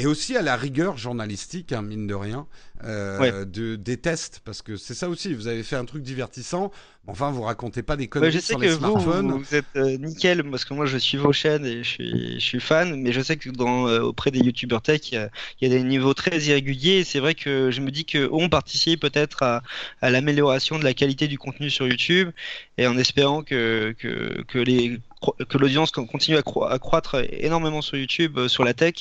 [0.00, 2.46] et aussi à la rigueur journalistique, hein, mine de rien,
[2.84, 5.34] euh, de, des tests, parce que c'est ça aussi.
[5.34, 6.70] Vous avez fait un truc divertissant.
[7.06, 9.32] Enfin, vous racontez pas des conneries je sais sur que les smartphones.
[9.32, 12.44] Vous, êtes euh, nickel, parce que moi je suis vos chaînes et je suis, je
[12.44, 15.28] suis fan, mais je sais que dans, euh, auprès des youtubeurs tech, il
[15.60, 17.00] y, a, des niveaux très irréguliers.
[17.00, 19.62] Et c'est vrai que je me dis qu'on participe peut-être à,
[20.00, 22.30] à l'amélioration de la qualité du contenu sur YouTube,
[22.78, 25.00] et en espérant que, que, que les
[25.48, 28.94] que l'audience continue à, croître énormément sur YouTube, euh, sur la tech,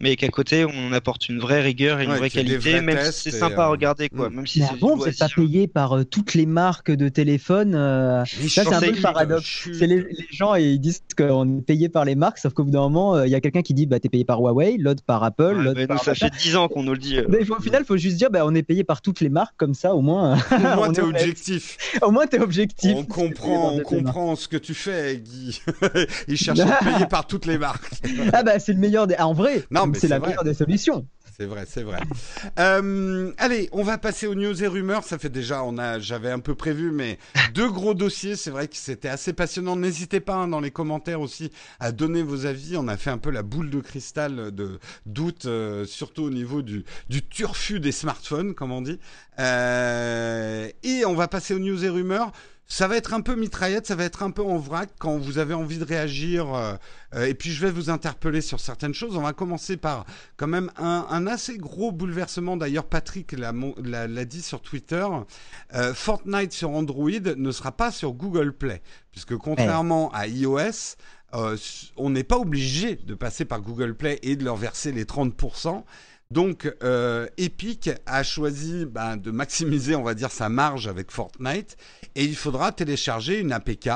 [0.00, 3.30] mais qu'à côté on apporte une vraie rigueur et une vraie qualité, même si c'est
[3.30, 4.28] sympa à regarder, quoi.
[4.28, 4.34] Hmm.
[4.34, 7.74] Même si c'est bon, vous n'êtes pas payé par euh, toutes les marques de téléphone.
[7.74, 8.24] Euh...
[8.24, 9.68] Ça, c'est un peu le paradoxe.
[9.72, 12.80] C'est les, gens ils disent qu'on est payé par les marques, sauf qu'au bout d'un
[12.80, 15.22] moment, euh, il y a quelqu'un qui dit bah t'es payé par Huawei, l'autre par
[15.24, 16.02] Apple, l'autre par.
[16.02, 17.18] Ça fait 10 ans qu'on nous le dit.
[17.28, 19.54] Mais au final, il faut juste dire bah on est payé par toutes les marques,
[19.56, 20.36] comme ça, au moins.
[20.50, 21.78] Au moins, t'es objectif.
[22.02, 22.92] Au moins, t'es objectif.
[22.96, 25.61] On comprend, on comprend ce que tu fais, Guy.
[26.28, 27.90] il cherche à être payé par toutes les marques.
[28.32, 29.14] ah bah c'est le meilleur des.
[29.18, 31.06] Ah, en vrai, c'est la meilleure des solutions.
[31.36, 31.98] C'est vrai, c'est vrai.
[32.58, 35.02] Euh, allez, on va passer aux news et rumeurs.
[35.02, 37.18] Ça fait déjà, on a, j'avais un peu prévu, mais
[37.54, 38.36] deux gros dossiers.
[38.36, 39.74] C'est vrai que c'était assez passionnant.
[39.74, 41.50] N'hésitez pas hein, dans les commentaires aussi
[41.80, 42.76] à donner vos avis.
[42.76, 46.60] On a fait un peu la boule de cristal de doute, euh, surtout au niveau
[46.60, 48.98] du, du turfu des smartphones, comme on dit.
[49.38, 52.32] Euh, et on va passer aux news et rumeurs.
[52.72, 55.36] Ça va être un peu mitraillette, ça va être un peu en vrac quand vous
[55.36, 56.54] avez envie de réagir.
[56.54, 56.72] Euh,
[57.14, 59.14] euh, et puis je vais vous interpeller sur certaines choses.
[59.14, 60.06] On va commencer par
[60.38, 62.56] quand même un, assez gros bouleversement.
[62.56, 65.06] D'ailleurs, Patrick l'a dit sur Twitter.
[65.74, 70.96] Euh, Fortnite sur Android ne sera pas sur Google Play, puisque contrairement à iOS,
[71.98, 75.84] on n'est pas obligé de passer par Google Play et de leur verser les 30%.
[76.32, 81.76] Donc, euh, Epic a choisi ben, de maximiser, on va dire, sa marge avec Fortnite,
[82.14, 83.90] et il faudra télécharger une APK.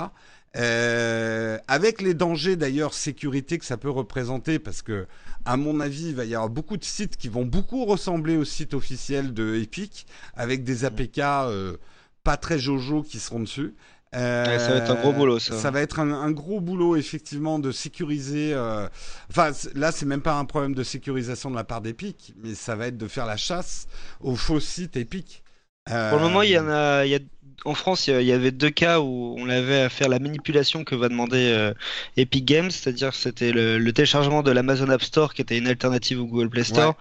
[0.58, 5.06] Euh, avec les dangers d'ailleurs sécurité que ça peut représenter, parce que
[5.46, 8.44] à mon avis, il va y avoir beaucoup de sites qui vont beaucoup ressembler au
[8.44, 11.78] site officiel de Epic, avec des APK euh,
[12.22, 13.74] pas très jojo qui seront dessus
[14.12, 15.58] ça va être un gros boulot, ça.
[15.58, 18.52] Ça va être un, gros boulot, effectivement, de sécuriser.
[18.54, 18.88] Euh,
[19.30, 22.76] enfin, là, c'est même pas un problème de sécurisation de la part d'Epic, mais ça
[22.76, 23.86] va être de faire la chasse
[24.20, 25.42] aux faux sites Epic.
[25.86, 27.20] Pour le moment, il y en a, il y a
[27.64, 30.94] en France, il y avait deux cas où on avait à faire la manipulation que
[30.94, 31.72] va demander euh,
[32.16, 36.26] Epic Games, c'est-à-dire c'était le, téléchargement de l'Amazon App Store qui était une alternative au
[36.26, 36.96] Google Play Store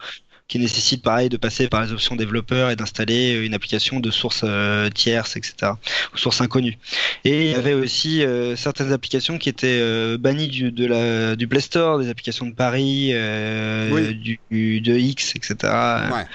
[0.47, 4.41] qui nécessite pareil de passer par les options développeurs et d'installer une application de source
[4.43, 5.73] euh, tierce, etc.
[6.13, 6.77] ou source inconnue.
[7.23, 11.35] Et il y avait aussi euh, certaines applications qui étaient euh, bannies du, de la,
[11.35, 15.55] du Play Store, des applications de Paris, du, de X, etc.
[15.63, 16.25] Ouais.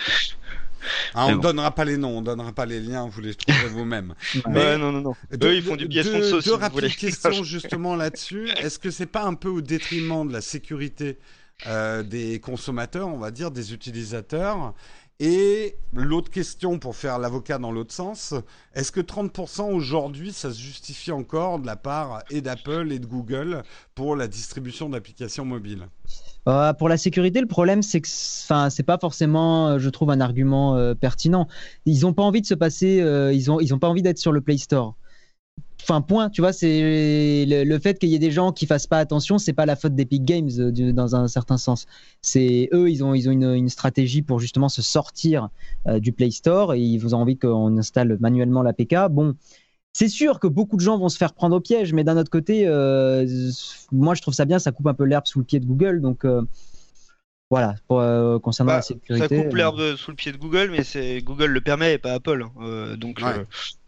[1.14, 3.34] Ah, on ne donnera pas les noms, on ne donnera pas les liens, vous les
[3.34, 4.14] trouverez vous-même.
[4.48, 5.14] Mais non, non, non.
[5.42, 6.40] Eux, ils font du pièce de.
[6.40, 8.48] Deux rapides questions justement là-dessus.
[8.56, 11.18] Est-ce que c'est pas un peu au détriment de la sécurité
[11.66, 14.74] euh, des consommateurs, on va dire, des utilisateurs.
[15.22, 18.32] Et l'autre question, pour faire l'avocat dans l'autre sens,
[18.74, 23.04] est-ce que 30% aujourd'hui, ça se justifie encore de la part et d'Apple et de
[23.04, 23.62] Google
[23.94, 25.88] pour la distribution d'applications mobiles?
[26.48, 30.22] Euh, Pour la sécurité, le problème, c'est que c'est pas forcément, euh, je trouve, un
[30.22, 31.48] argument pertinent.
[31.84, 33.04] Ils n'ont pas envie de se passer,
[33.34, 34.96] ils ils ont pas envie d'être sur le Play Store.
[35.82, 38.98] Enfin, point, tu vois, c'est le, fait qu'il y ait des gens qui fassent pas
[38.98, 41.86] attention, c'est pas la faute d'Epic Games euh, dans un certain sens.
[42.22, 45.48] C'est eux, ils ont, ils ont une, stratégie pour justement se sortir
[45.86, 48.94] euh, du Play Store et ils ont envie qu'on installe manuellement l'APK.
[49.10, 49.34] Bon,
[49.92, 52.30] c'est sûr que beaucoup de gens vont se faire prendre au piège, mais d'un autre
[52.30, 53.26] côté, euh,
[53.92, 56.00] moi je trouve ça bien, ça coupe un peu l'herbe sous le pied de Google,
[56.00, 56.24] donc.
[57.52, 58.00] Voilà, pour,
[58.42, 59.36] concernant bah, la sécurité.
[59.36, 62.12] Ça coupe l'herbe sous le pied de Google, mais c'est Google le permet et pas
[62.12, 62.44] Apple.
[62.44, 62.94] Hein.
[62.96, 63.20] donc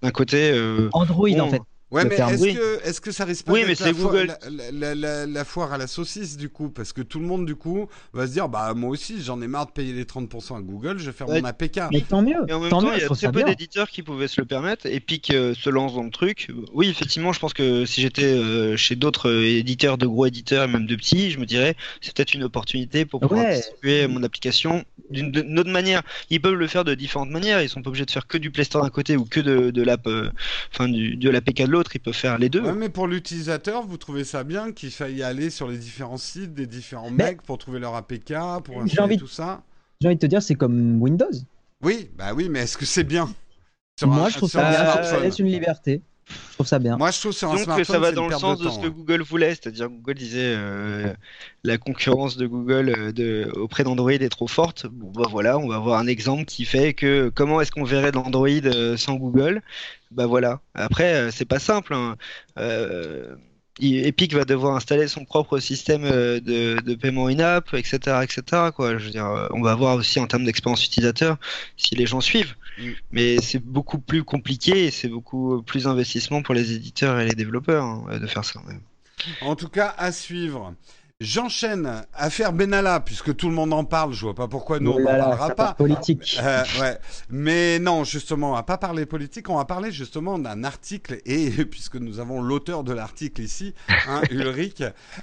[0.02, 0.52] d'un côté.
[0.92, 1.62] Android en fait.
[1.92, 4.34] Ouais, mais est-ce que, est que ça risque pas oui, mais la, Google...
[4.72, 7.54] la, la, la, foire à la saucisse du coup Parce que tout le monde du
[7.54, 10.60] coup va se dire bah moi aussi j'en ai marre de payer les 30% à
[10.62, 11.80] Google, je vais faire mon APK.
[11.92, 12.38] Mais tant mieux.
[12.48, 14.40] Et en même tant temps, mieux, il y a très peu d'éditeurs qui pouvaient se
[14.40, 14.86] le permettre.
[14.86, 16.48] Et puis que se lance dans le truc.
[16.72, 20.64] Oui, effectivement, je pense que si j'étais euh, chez d'autres euh, éditeurs, de gros éditeurs
[20.64, 24.22] et même de petits, je me dirais c'est peut-être une opportunité pour pouvoir distribuer mon
[24.22, 26.02] application d'une autre manière.
[26.30, 27.60] Ils peuvent le faire de différentes manières.
[27.60, 29.70] Ils sont pas obligés de faire que du Play Store d'un côté ou que de,
[29.70, 30.30] de l'app, euh,
[30.72, 31.81] enfin du, de l'APK de l'autre.
[31.94, 32.62] Ils peuvent faire les deux.
[32.62, 36.54] Ouais, mais pour l'utilisateur, vous trouvez ça bien qu'il faille aller sur les différents sites
[36.54, 39.62] des différents mecs pour trouver leur APK, pour installer tout ça
[40.00, 41.30] J'ai envie de te dire, c'est comme Windows.
[41.82, 43.28] Oui, bah oui, mais est-ce que c'est bien?
[44.04, 45.02] Moi, je trouve ça bien.
[45.02, 46.02] Ça laisse une liberté.
[46.28, 46.96] Je trouve ça bien.
[46.96, 48.86] Moi, je trouve sur un Donc que ça va dans le sens de, ce que
[48.86, 51.12] Google voulait, c'est-à-dire Google disait euh,
[51.64, 54.86] la concurrence de Google euh, de, auprès d'Android est trop forte.
[54.86, 58.12] Bon, bah voilà, on va avoir un exemple qui fait que comment est-ce qu'on verrait
[58.12, 59.62] l'Android euh, sans Google?
[60.10, 60.60] Bah voilà.
[60.74, 61.94] Après, c'est pas simple.
[61.94, 62.16] Hein.
[63.80, 68.70] Epic va devoir installer son propre système de, de paiement in-app, etc., etc.
[68.76, 68.98] Quoi.
[68.98, 71.38] Je veux dire, on va voir aussi en termes d'expérience utilisateur
[71.76, 72.54] si les gens suivent.
[72.78, 72.90] Mm.
[73.10, 77.34] Mais c'est beaucoup plus compliqué et c'est beaucoup plus investissement pour les éditeurs et les
[77.34, 78.60] développeurs hein, de faire ça.
[79.40, 80.74] En tout cas, à suivre.
[81.22, 82.04] J'enchaîne.
[82.14, 84.12] Affaire Benalla, puisque tout le monde en parle.
[84.12, 85.74] Je vois pas pourquoi nous, on n'en parlera pas.
[85.74, 86.36] Politique.
[86.42, 86.98] Euh, ouais.
[87.30, 89.48] Mais non, justement, on va pas parler politique.
[89.48, 91.18] On va parler justement d'un article.
[91.24, 93.72] Et puisque nous avons l'auteur de l'article ici,
[94.08, 94.82] hein, Ulrich,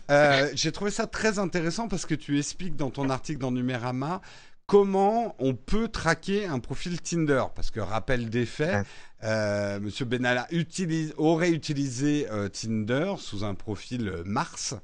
[0.09, 4.21] euh, j'ai trouvé ça très intéressant parce que tu expliques dans ton article dans Numérama
[4.69, 7.43] comment on peut traquer un profil Tinder.
[7.55, 8.85] Parce que rappel des faits,
[9.23, 14.75] euh, Monsieur Benalla utilise, aurait utilisé euh, Tinder sous un profil Mars.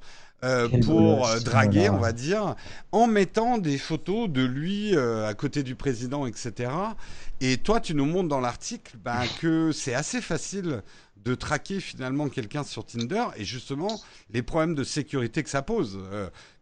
[0.44, 2.56] Euh, pour draguer, on va dire,
[2.92, 6.70] en mettant des photos de lui à côté du président, etc.
[7.40, 10.82] Et toi, tu nous montres dans l'article ben, que c'est assez facile
[11.24, 13.98] de traquer finalement quelqu'un sur Tinder et justement
[14.30, 15.98] les problèmes de sécurité que ça pose.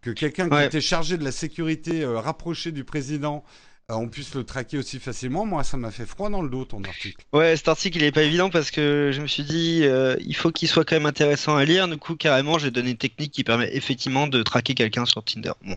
[0.03, 3.43] Que quelqu'un qui était chargé de la sécurité rapprochée du président
[3.91, 5.45] on puisse le traquer aussi facilement.
[5.45, 7.23] Moi, ça m'a fait froid dans le dos ton article.
[7.35, 10.35] Ouais, cet article il est pas évident parce que je me suis dit euh, il
[10.35, 11.87] faut qu'il soit quand même intéressant à lire.
[11.87, 15.53] Du coup, carrément, j'ai donné une technique qui permet effectivement de traquer quelqu'un sur Tinder.
[15.63, 15.77] Bon.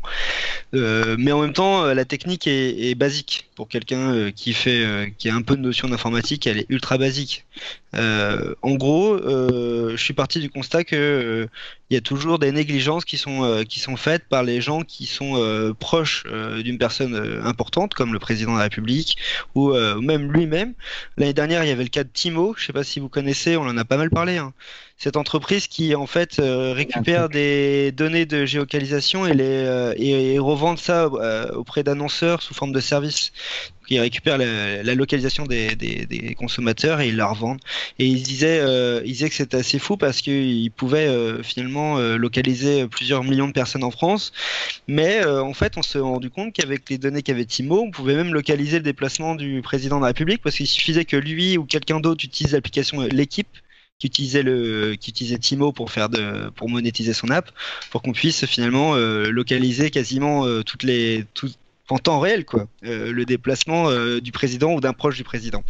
[0.74, 5.36] Euh, mais en même temps, la technique est, basique pour quelqu'un qui fait qui a
[5.36, 6.48] un peu de notion d'informatique.
[6.48, 7.46] Elle est ultra basique.
[7.94, 11.48] en gros, je suis parti du constat que
[11.90, 16.24] il y a toujours des négligences qui sont faites par les gens qui sont proches
[16.64, 19.18] d'une personne importante comme le président de la République
[19.56, 20.76] ou euh, même lui-même.
[21.18, 23.10] L'année dernière, il y avait le cas de Timo, je ne sais pas si vous
[23.10, 24.38] connaissez, on en a pas mal parlé.
[24.38, 24.54] Hein.
[24.98, 30.40] Cette entreprise qui en fait euh, récupère des données de géocalisation et les euh, et,
[30.40, 31.08] revendent ça
[31.54, 33.32] auprès d'annonceurs sous forme de service
[33.90, 37.60] ils récupèrent la, localisation des, des, consommateurs et ils la revendent.
[38.00, 41.98] Et ils disaient, euh, ils disaient que c'était assez fou parce qu'ils pouvaient euh, finalement
[41.98, 44.34] euh, localiser plusieurs millions de personnes en France.
[44.88, 48.34] Mais en fait, on s'est rendu compte qu'avec les données qu'avait Timo, on pouvait même
[48.34, 52.00] localiser le déplacement du président de la République parce qu'il suffisait que lui ou quelqu'un
[52.00, 53.50] d'autre utilise l'application l'équipe
[54.00, 57.50] qui utilisait le qui utilisait Timo pour faire de pour monétiser son app
[57.90, 61.58] pour qu'on puisse finalement localiser quasiment toutes les toutes
[61.90, 65.64] en temps réel, quoi, euh, le déplacement euh, du président ou d'un proche du président.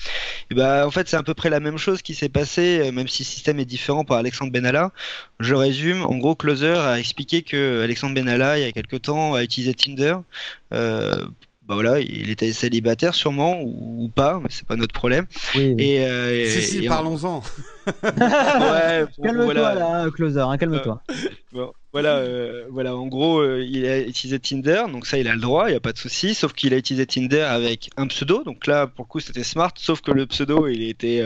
[0.50, 2.92] Et bah, en fait, c'est à peu près la même chose qui s'est passé, euh,
[2.92, 4.92] même si le système est différent par Alexandre Benalla.
[5.40, 6.04] Je résume.
[6.04, 9.74] En gros, Closer a expliqué que Alexandre Benalla, il y a quelque temps, a utilisé
[9.74, 10.18] Tinder
[11.68, 15.26] bah voilà, il était célibataire sûrement ou, pas, mais c'est pas notre problème.
[15.54, 17.44] Oui, Et, euh, si, si, parlons-en.
[18.04, 21.02] ouais, calme-toi là, closer, hein, calme-toi.
[21.98, 25.42] Voilà, euh, voilà, en gros, euh, il a utilisé Tinder, donc ça, il a le
[25.42, 28.44] droit, il n'y a pas de souci, sauf qu'il a utilisé Tinder avec un pseudo,
[28.44, 31.26] donc là, pour le coup, c'était smart, sauf que le pseudo, il était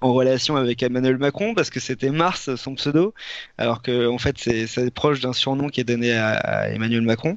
[0.00, 3.12] en relation avec Emmanuel Macron parce que c'était Mars, son pseudo,
[3.58, 7.36] alors que en fait, c'est proche d'un surnom qui est donné à, Emmanuel Macron.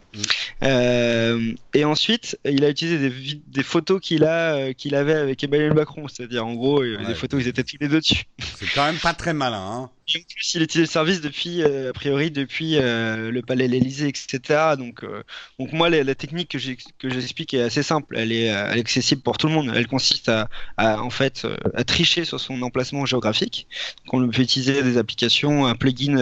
[0.62, 1.56] Mm.
[1.74, 6.08] et ensuite, il a utilisé des, des photos qu'il a, qu'il avait avec Emmanuel Macron,
[6.08, 8.24] c'est-à-dire en gros, des photos ils étaient tous les deux dessus.
[8.40, 9.90] C'est quand même pas très malin, hein.
[10.08, 14.76] Et en plus, il service depuis, euh, a priori, depuis euh, le Palais l'Élysée, etc.
[14.78, 15.24] Donc, euh,
[15.60, 18.18] donc moi, la, technique que j'explique est assez simple.
[18.18, 19.72] Elle est, accessible pour tout le monde.
[19.74, 23.68] Elle consiste à, en fait, à tricher sur son emplacement géographique.
[24.06, 26.18] Donc, on peut utiliser des applications, un plugin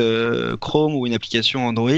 [0.57, 1.91] Chrome ou une application Android.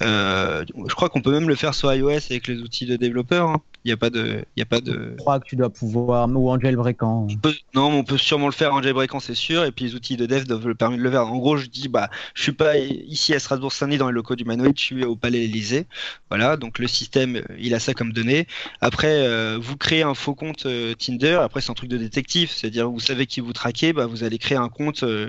[0.00, 3.48] je crois qu'on peut même le faire sur iOS avec les outils de développeurs.
[3.48, 3.62] Hein.
[3.86, 5.12] Il n'y a pas de, y a pas de.
[5.12, 7.28] Je crois que tu dois pouvoir ou en jailbreakant.
[7.72, 9.62] non, on peut sûrement le faire en jailbreakant, c'est sûr.
[9.64, 11.24] Et puis les outils de dev doivent le permettre de le faire.
[11.28, 14.44] En gros, je dis, bah, je suis pas ici à Strasbourg-Saint-Denis dans les locaux du
[14.44, 15.86] Manoïd, je suis au Palais Élysée.
[16.30, 18.48] Voilà, donc le système, il a ça comme données.
[18.80, 21.38] Après, euh, vous créez un faux compte euh, Tinder.
[21.40, 24.38] Après, c'est un truc de détective, c'est-à-dire vous savez qui vous traquez, bah, vous allez
[24.38, 25.28] créer un compte euh,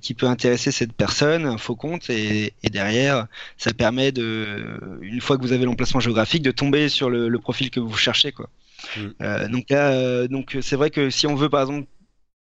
[0.00, 3.26] qui peut intéresser cette personne, un faux compte, et, derrière,
[3.58, 7.38] ça permet de, une fois que vous avez l'emplacement géographique, de tomber sur le, le
[7.40, 8.48] profil que vous cherchez quoi.
[8.96, 9.00] Mm.
[9.22, 11.86] Euh, donc euh, donc c'est vrai que si on veut par exemple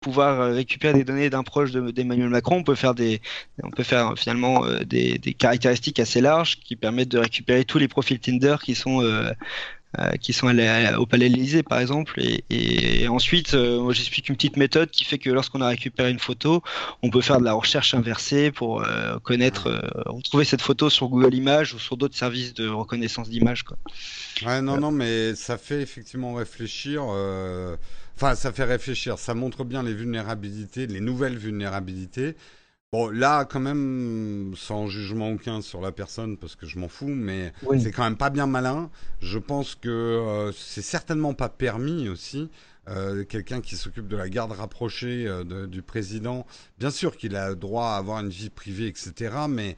[0.00, 3.20] pouvoir euh, récupérer des données d'un proche d'Emmanuel Macron, on peut faire des,
[3.62, 8.18] on peut faire finalement des, caractéristiques assez larges qui permettent de récupérer tous les profils
[8.18, 9.30] Tinder qui sont euh,
[10.20, 12.20] qui sont allés au Palais Élysée par exemple.
[12.50, 16.62] Et, ensuite euh, j'explique une petite méthode qui fait que lorsqu'on a récupéré une photo
[17.02, 21.34] on peut faire de la recherche inversée pour euh, connaître retrouver cette photo sur Google
[21.34, 23.64] Images ou sur d'autres services de reconnaissance d'images.
[24.46, 27.02] Ouais non non mais ça fait effectivement réfléchir
[28.16, 29.18] enfin ça fait réfléchir.
[29.18, 32.36] Ça montre bien les vulnérabilités les nouvelles vulnérabilités
[32.92, 37.06] Bon, là, quand même, sans jugement aucun sur la personne, parce que je m'en fous,
[37.06, 38.90] mais c'est quand même pas bien malin.
[39.20, 42.50] Je pense que euh, c'est certainement pas permis aussi.
[42.88, 46.44] Euh, quelqu'un qui s'occupe de la garde rapprochée euh, du président,
[46.80, 49.36] bien sûr qu'il a droit à avoir une vie privée, etc.
[49.48, 49.76] Mais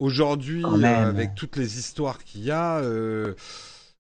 [0.00, 2.82] aujourd'hui, avec toutes les histoires qu'il y a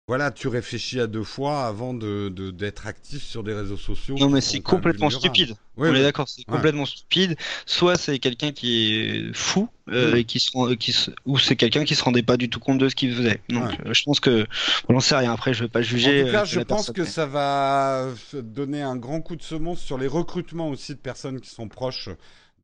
[0.08, 4.16] voilà, tu réfléchis à deux fois avant de d'être actif sur des réseaux sociaux.
[4.18, 5.56] Non, mais c'est complètement stupide.
[5.76, 7.36] On est d'accord, c'est complètement stupide.
[7.66, 11.94] Soit c'est quelqu'un qui est fou euh, et qui se qui ou c'est quelqu'un qui
[11.94, 13.42] se rendait pas du tout compte de ce qu'il faisait.
[13.50, 14.48] Donc, euh, je pense que
[14.88, 15.34] on n'en sait rien.
[15.34, 16.24] Après, je vais pas juger.
[16.24, 19.82] En tout cas, euh, je pense que ça va donner un grand coup de semonce
[19.82, 22.10] sur les recrutements aussi de personnes qui sont proches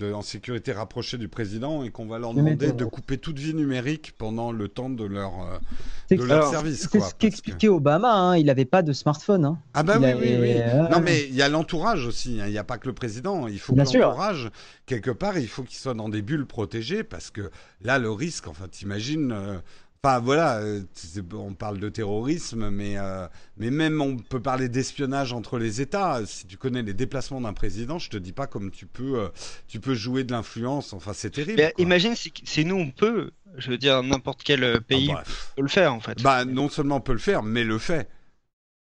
[0.01, 4.13] en sécurité rapprochée du président et qu'on va leur demander de couper toute vie numérique
[4.17, 5.31] pendant le temps de leur,
[6.11, 6.87] euh, de leur service.
[6.91, 9.45] C'est ce qu'expliquait Obama, hein, il n'avait pas de smartphone.
[9.45, 9.59] Hein.
[9.73, 10.55] Ah bah oui, oui, oui.
[10.91, 12.45] non mais il y a l'entourage aussi, hein.
[12.47, 14.49] il n'y a pas que le président, il faut que l'entourage,
[14.85, 17.51] quelque part, il faut qu'il soit dans des bulles protégées parce que
[17.81, 19.31] là, le risque, enfin, t'imagines...
[19.31, 19.59] Euh,
[20.05, 20.81] Enfin voilà, euh,
[21.31, 23.25] on parle de terrorisme, mais, euh,
[23.55, 26.25] mais même on peut parler d'espionnage entre les États.
[26.25, 29.29] Si tu connais les déplacements d'un président, je te dis pas comme tu peux, euh,
[29.69, 30.91] tu peux jouer de l'influence.
[30.91, 31.71] Enfin, c'est terrible.
[31.77, 35.23] imagine si, si, nous on peut, je veux dire n'importe quel pays ah,
[35.55, 36.21] peut le faire en fait.
[36.21, 38.09] Bah non seulement on peut le faire, mais le fait.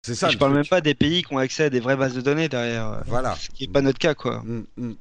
[0.07, 0.31] C'est ça.
[0.31, 2.49] je parle même pas des pays qui ont accès à des vraies bases de données
[2.49, 3.03] derrière.
[3.07, 3.37] Voilà.
[3.37, 4.43] Ce qui n'est pas notre cas, quoi.
[4.43, 4.95] Mm, mm.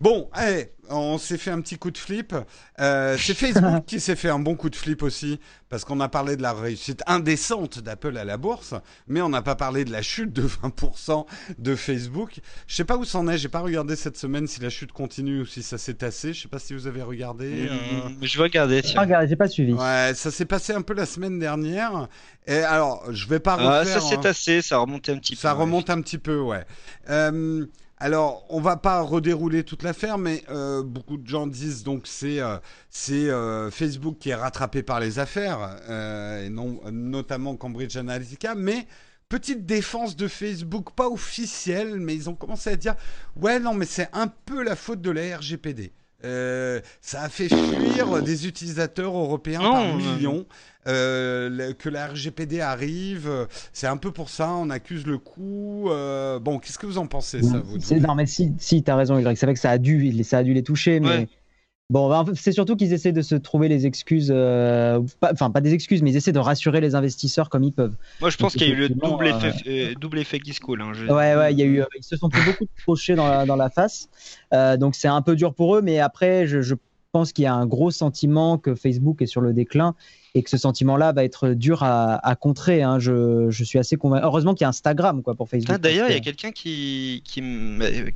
[0.00, 2.34] Bon, allez, on s'est fait un petit coup de flip.
[2.80, 6.08] Euh, c'est Facebook qui s'est fait un bon coup de flip aussi, parce qu'on a
[6.08, 8.74] parlé de la réussite indécente d'Apple à la bourse,
[9.06, 11.26] mais on n'a pas parlé de la chute de 20%
[11.58, 12.40] de Facebook.
[12.66, 15.40] Je sais pas où c'en est, j'ai pas regardé cette semaine si la chute continue
[15.40, 16.32] ou si ça s'est tassé.
[16.32, 17.50] Je sais pas si vous avez regardé.
[17.50, 18.08] Mm, euh.
[18.22, 18.82] Je vais regarder.
[18.82, 19.00] Tiens.
[19.00, 19.72] Regarde, j'ai pas suivi.
[19.72, 22.08] Ouais, ça s'est passé un peu la semaine dernière.
[22.46, 24.00] Et alors, je vais pas ah, refaire.
[24.00, 24.20] ça s'est hein.
[24.20, 25.40] tassé, ça remonte un petit peu.
[25.40, 26.64] Ça remonte un petit peu, ouais.
[27.08, 27.66] Euh,
[28.02, 32.40] alors, on va pas redérouler toute l'affaire, mais euh, beaucoup de gens disent donc c'est
[32.40, 32.56] euh,
[33.10, 35.76] euh, Facebook qui est rattrapé par les affaires,
[36.42, 38.86] et non notamment Cambridge Analytica, mais
[39.28, 42.94] petite défense de Facebook, pas officielle, mais ils ont commencé à dire
[43.36, 45.92] ouais non mais c'est un peu la faute de la RGPD.
[46.22, 50.46] Ça a fait fuir des utilisateurs européens par millions.
[50.86, 53.30] Euh, que la RGPD arrive.
[53.74, 55.90] C'est un peu pour ça, on accuse le coup.
[55.90, 58.96] Euh, bon, qu'est-ce que vous en pensez, ça vous Non, mais si, si tu as
[58.96, 59.36] raison, Y.
[59.36, 61.28] C'est vrai que ça a dû, ça a dû les toucher, mais.
[61.90, 65.74] Bon, bah, c'est surtout qu'ils essaient de se trouver les excuses, euh, enfin pas des
[65.74, 67.96] excuses, mais ils essaient de rassurer les investisseurs comme ils peuvent.
[68.20, 70.80] Moi, je pense qu'il y a eu le double effet, double effet qui se coule.
[70.82, 73.28] Hein, ouais, ouais, il y a eu, ils se sont pris beaucoup de crochets dans
[73.28, 74.08] la, dans la face,
[74.78, 76.76] donc c'est un peu dur pour eux, mais après, je, je
[77.12, 79.94] pense qu'il y a un gros sentiment que Facebook est sur le déclin
[80.34, 82.82] et que ce sentiment-là va être dur à, contrer.
[82.82, 82.98] Hein.
[82.98, 84.24] Je, suis assez convaincu.
[84.24, 85.74] Heureusement qu'il y a Instagram quoi, pour Facebook.
[85.74, 87.42] Ah, d'ailleurs, il y a quelqu'un qui, qui,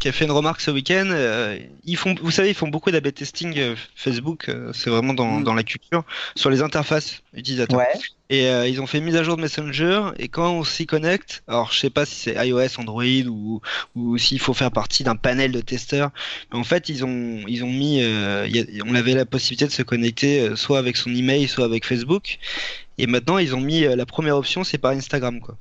[0.08, 1.08] a fait une remarque ce week-end.
[1.10, 4.48] Euh, ils font, vous savez, ils font beaucoup d'AB testing euh, Facebook.
[4.48, 5.44] Euh, c'est vraiment dans, mm.
[5.44, 6.04] dans, la culture
[6.36, 7.78] sur les interfaces utilisateurs.
[7.78, 8.00] Ouais.
[8.30, 10.10] Et ils ont fait une mise à jour de Messenger.
[10.18, 13.60] Et quand on s'y connecte, alors je sais pas si c'est iOS, Android ou,
[13.94, 16.10] ou s'il faut faire partie d'un panel de testeurs.
[16.50, 18.02] Mais en fait, ils ont, ils ont mis,
[18.84, 22.03] on avait la possibilité de se connecter soit avec son email, soit avec Facebook
[22.98, 25.56] et maintenant, ils ont mis euh, la première option, c'est par Instagram, quoi.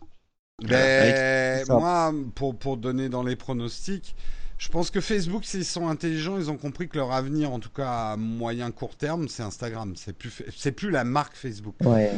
[0.64, 4.15] Ben, moi, pour, pour donner dans les pronostics,
[4.57, 7.70] je pense que Facebook, s'ils sont intelligents, ils ont compris que leur avenir, en tout
[7.70, 9.94] cas à moyen court terme, c'est Instagram.
[9.98, 11.76] C'est plus, c'est plus la marque Facebook.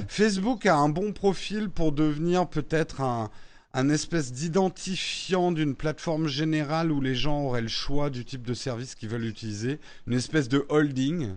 [0.08, 3.32] Facebook a un bon profil pour devenir peut-être un,
[3.74, 8.54] un espèce d'identifiant d'une plateforme générale où les gens auraient le choix du type de
[8.54, 9.80] service qu'ils veulent utiliser.
[10.08, 11.32] Une espèce de holding.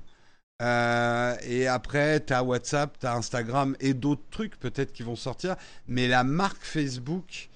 [0.61, 5.17] Euh, et après, tu as WhatsApp, tu as Instagram et d'autres trucs peut-être qui vont
[5.17, 5.57] sortir.
[5.87, 7.49] Mais la marque Facebook,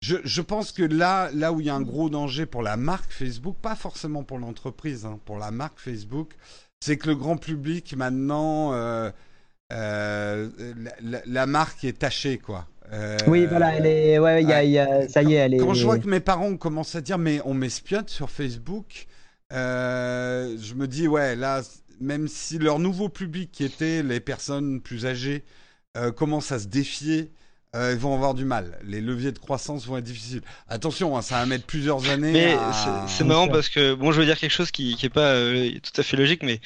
[0.00, 2.76] je, je, pense que là, là où il y a un gros danger pour la
[2.76, 6.30] marque Facebook, pas forcément pour l'entreprise, hein, pour la marque Facebook,
[6.80, 9.10] c'est que le grand public maintenant, euh,
[9.72, 10.48] euh,
[11.26, 12.66] la, marque est tachée, quoi.
[13.26, 15.58] oui, voilà, elle est, ouais, y a, y a, ça y est, elle est.
[15.58, 19.08] Quand je vois que mes parents commencent à dire, mais on m'espionne sur Facebook,
[19.50, 21.62] je me dis, ouais, là,
[22.00, 25.44] même si leur nouveau public, qui était les personnes plus âgées,
[25.96, 27.32] euh, commence à se défier,
[27.74, 28.78] euh, ils vont avoir du mal.
[28.84, 30.42] Les leviers de croissance vont être difficiles.
[30.68, 32.32] Attention, hein, ça va mettre plusieurs années.
[32.32, 32.56] Mais
[33.08, 36.00] c'est marrant parce que, bon, je veux dire quelque chose qui n'est pas euh, tout
[36.00, 36.60] à fait logique, mais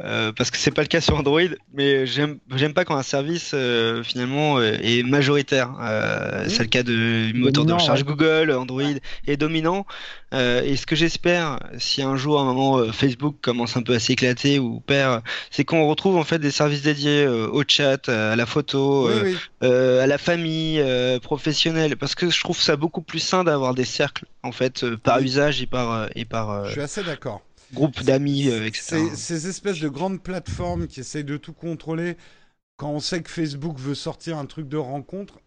[0.00, 1.40] euh, parce que c'est pas le cas sur Android,
[1.74, 2.38] mais j'aime
[2.74, 5.70] pas quand un service euh, finalement euh, est majoritaire.
[6.48, 8.82] C'est le cas de moteur de recherche Google, Android
[9.26, 9.86] est dominant.
[10.32, 13.98] et ce que j'espère, si un jour, à un moment, Facebook commence un peu à
[13.98, 18.46] s'éclater ou perd, c'est qu'on retrouve en fait des services dédiés au chat, à la
[18.46, 19.10] photo,
[19.60, 20.82] à la famille
[21.22, 25.20] professionnelle, parce que je trouve ça beaucoup plus sain d'avoir des cercles en fait par
[25.20, 26.66] usage et par et par.
[26.66, 27.42] Je suis assez d'accord
[27.72, 29.08] groupe d'amis, euh, etc.
[29.14, 32.16] Ces espèces de grandes plateformes qui essayent de tout contrôler,
[32.76, 35.40] quand on sait que Facebook veut sortir un truc de rencontre,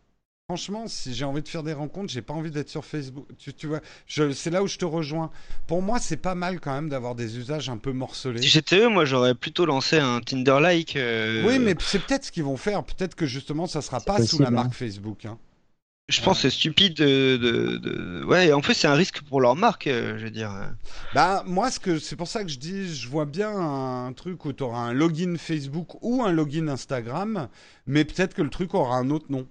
[0.48, 3.26] franchement, si j'ai envie de faire des rencontres, j'ai pas envie d'être sur Facebook.
[3.58, 5.32] Tu, vois, c'est là où je te rejoins.
[5.68, 8.42] Pour moi, c'est pas mal quand même d'avoir des usages un peu morcelés.
[8.42, 10.96] Si j'étais eux, moi, j'aurais plutôt lancé un Tinder-like.
[10.96, 12.84] Euh, oui, mais c'est peut-être ce qu'ils vont faire.
[12.84, 14.72] Peut-être que justement, ça sera pas sous la marque hein.
[14.72, 15.26] Facebook.
[15.26, 15.38] Hein.
[16.08, 19.88] Je pense que c'est stupide de, Ouais, en plus, c'est un risque pour leur marque,
[19.88, 20.52] euh, je veux dire.
[21.16, 24.46] Bah, moi, ce que c'est pour ça que je dis, je vois bien un truc
[24.46, 27.50] où tu auras un login Facebook ou un login Instagram,
[27.88, 29.48] mais peut-être que le truc aura un autre nom.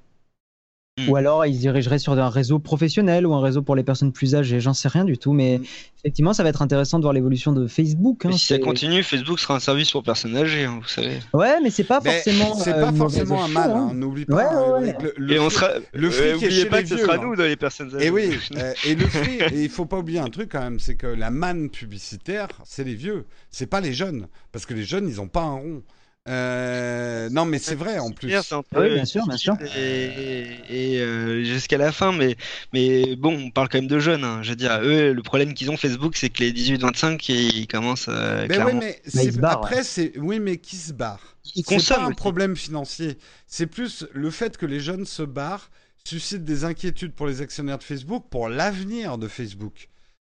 [0.97, 1.16] Ou hmm.
[1.16, 4.61] alors ils dirigeraient sur un réseau professionnel ou un réseau pour les personnes plus âgées,
[4.61, 5.61] j'en sais rien du tout, mais
[5.99, 8.27] effectivement ça va être intéressant de voir l'évolution de Facebook.
[8.27, 11.19] Hein, si ça continue, Facebook sera un service pour personnes âgées, hein, vous savez.
[11.33, 12.55] Ouais, mais c'est pas forcément.
[12.55, 14.79] C'est pas euh, forcément un mal, hein, n'oublie pas.
[15.16, 15.71] Le, et on sera.
[15.95, 18.07] Le fric euh, pas que ce sera nous dans les personnes âgées.
[18.07, 20.79] Et oui, euh, et le fric, et il faut pas oublier un truc quand même,
[20.79, 24.85] c'est que la manne publicitaire, c'est les vieux, c'est pas les jeunes, parce que les
[24.85, 25.83] jeunes ils ont pas un rond.
[26.27, 28.29] Euh, non, mais c'est vrai en plus.
[28.29, 29.57] Oui, bien sûr, bien sûr.
[29.77, 32.37] Et, euh, jusqu'à la fin, mais,
[32.73, 34.25] mais bon, on parle quand même de jeunes.
[34.25, 34.43] Hein.
[34.43, 38.07] Je veux dire, eux, le problème qu'ils ont Facebook, c'est que les 18-25, ils commencent.
[38.09, 39.01] Euh, mais oui, mais,
[39.43, 41.99] après, c'est oui, mais qui se barre Ils consomment.
[41.99, 43.19] pas un problème financier.
[43.47, 45.71] C'est plus le fait que les jeunes se barrent
[46.07, 49.89] suscite des inquiétudes pour les actionnaires de Facebook, pour l'avenir de Facebook.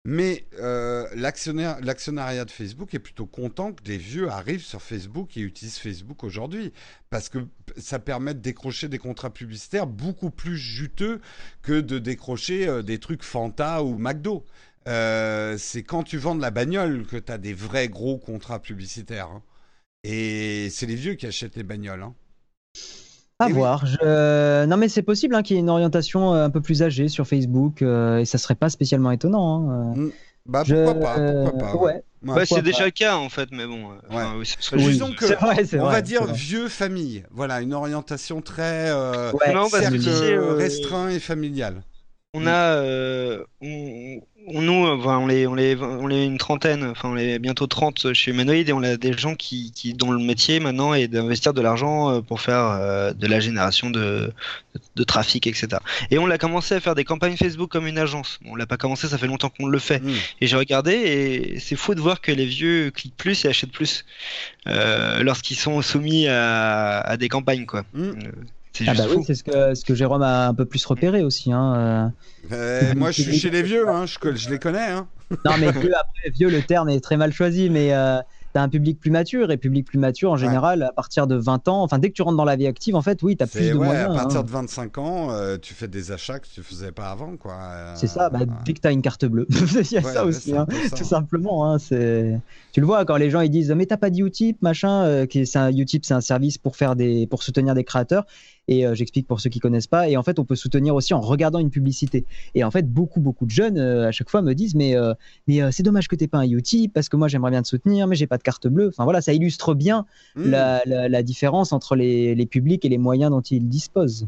[0.06, 5.40] Mais euh, l'actionnariat de Facebook est plutôt content que des vieux arrivent sur Facebook et
[5.40, 6.72] utilisent Facebook aujourd'hui.
[7.10, 7.46] Parce que
[7.76, 11.20] ça permet de décrocher des contrats publicitaires beaucoup plus juteux
[11.62, 14.44] que de décrocher euh, des trucs Fanta ou McDo.
[14.88, 18.62] Euh, c'est quand tu vends de la bagnole que tu as des vrais gros contrats
[18.62, 19.28] publicitaires.
[19.28, 19.42] Hein.
[20.02, 22.02] Et c'est les vieux qui achètent les bagnoles.
[22.02, 22.14] Hein.
[23.40, 23.84] À voir.
[24.66, 27.08] Non, mais c'est possible hein, qu'il y ait une orientation euh, un peu plus âgée
[27.08, 29.70] sur Facebook euh, et ça serait pas spécialement étonnant.
[29.70, 30.10] Hein, mm.
[30.46, 31.76] Bah, pourquoi pas, pourquoi pas.
[31.76, 32.02] Ouais.
[32.22, 33.90] Bah, c'est déjà le cas en fait, mais bon.
[34.74, 37.24] Disons que, on va dire vieux famille.
[37.30, 39.32] Voilà, une orientation très euh,
[40.56, 41.82] restreint et familiale.
[42.34, 42.82] On a,
[43.60, 48.12] on, nous, on est, on est, on est une trentaine, enfin on est bientôt 30
[48.12, 51.52] chez Humanoid et on a des gens qui, qui dont le métier maintenant est d'investir
[51.52, 54.32] de l'argent euh, pour faire euh, de la génération de,
[54.96, 55.68] de, trafic, etc.
[56.10, 58.40] Et on a commencé à faire des campagnes Facebook comme une agence.
[58.46, 60.00] On l'a pas commencé, ça fait longtemps qu'on le fait.
[60.00, 60.14] Hmm.
[60.40, 63.72] Et j'ai regardé et c'est fou de voir que les vieux cliquent plus et achètent
[63.72, 64.04] plus
[64.66, 67.84] euh, lorsqu'ils sont soumis à, à, des campagnes, quoi.
[67.94, 68.12] Hmm.
[68.80, 71.22] Euh, ah bah oui, c'est ce que, ce que Jérôme a un peu plus repéré
[71.22, 71.52] aussi.
[71.52, 71.74] Hein.
[71.76, 72.08] Euh.
[72.52, 74.90] Euh, moi, je suis chez les vieux, hein, je, je, les connais.
[74.90, 75.08] Hein.
[75.44, 78.18] Non, mais vieux, après, vieux, le terme est très mal choisi, mais euh,
[78.54, 81.36] tu as un public plus mature, et public plus mature, en général, à partir de
[81.36, 83.44] 20 ans, enfin, dès que tu rentres dans la vie active, en fait, oui, tu
[83.44, 84.12] as plus de ouais, moyens.
[84.12, 85.28] À partir de 25 ans,
[85.60, 87.58] tu fais des achats que tu faisais pas avant, quoi.
[87.96, 89.46] c'est ça, bah, dès que tu as une carte bleue.
[89.50, 90.66] Il y a ça aussi, hein,
[90.96, 91.78] tout simplement.
[91.78, 92.40] c'est...
[92.72, 95.44] Tu le vois, quand les gens ils disent, mais t'as pas de Utip, machin, qui
[95.46, 97.26] c'est un Utip, c'est un service pour, faire des...
[97.26, 98.24] pour soutenir des créateurs.
[98.70, 100.08] Et euh, j'explique pour ceux qui connaissent pas.
[100.08, 102.24] Et en fait, on peut soutenir aussi en regardant une publicité.
[102.54, 105.12] Et en fait, beaucoup, beaucoup de jeunes euh, à chaque fois me disent, mais, euh,
[105.48, 108.06] mais c'est dommage que t'aies pas un Utip parce que moi j'aimerais bien te soutenir,
[108.06, 108.88] mais j'ai pas de carte bleue.
[108.88, 110.06] Enfin voilà, ça illustre bien
[110.36, 110.50] mmh.
[110.50, 114.26] la, différence entre les, les publics et les moyens dont ils disposent.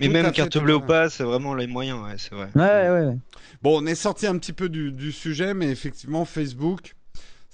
[0.00, 2.48] Mais même carte bleue ou pas, c'est vraiment les moyens, ouais, c'est vrai.
[2.54, 3.16] Ouais, ouais, ouais.
[3.62, 6.94] Bon, on est sorti un petit peu du, du sujet, mais effectivement, Facebook,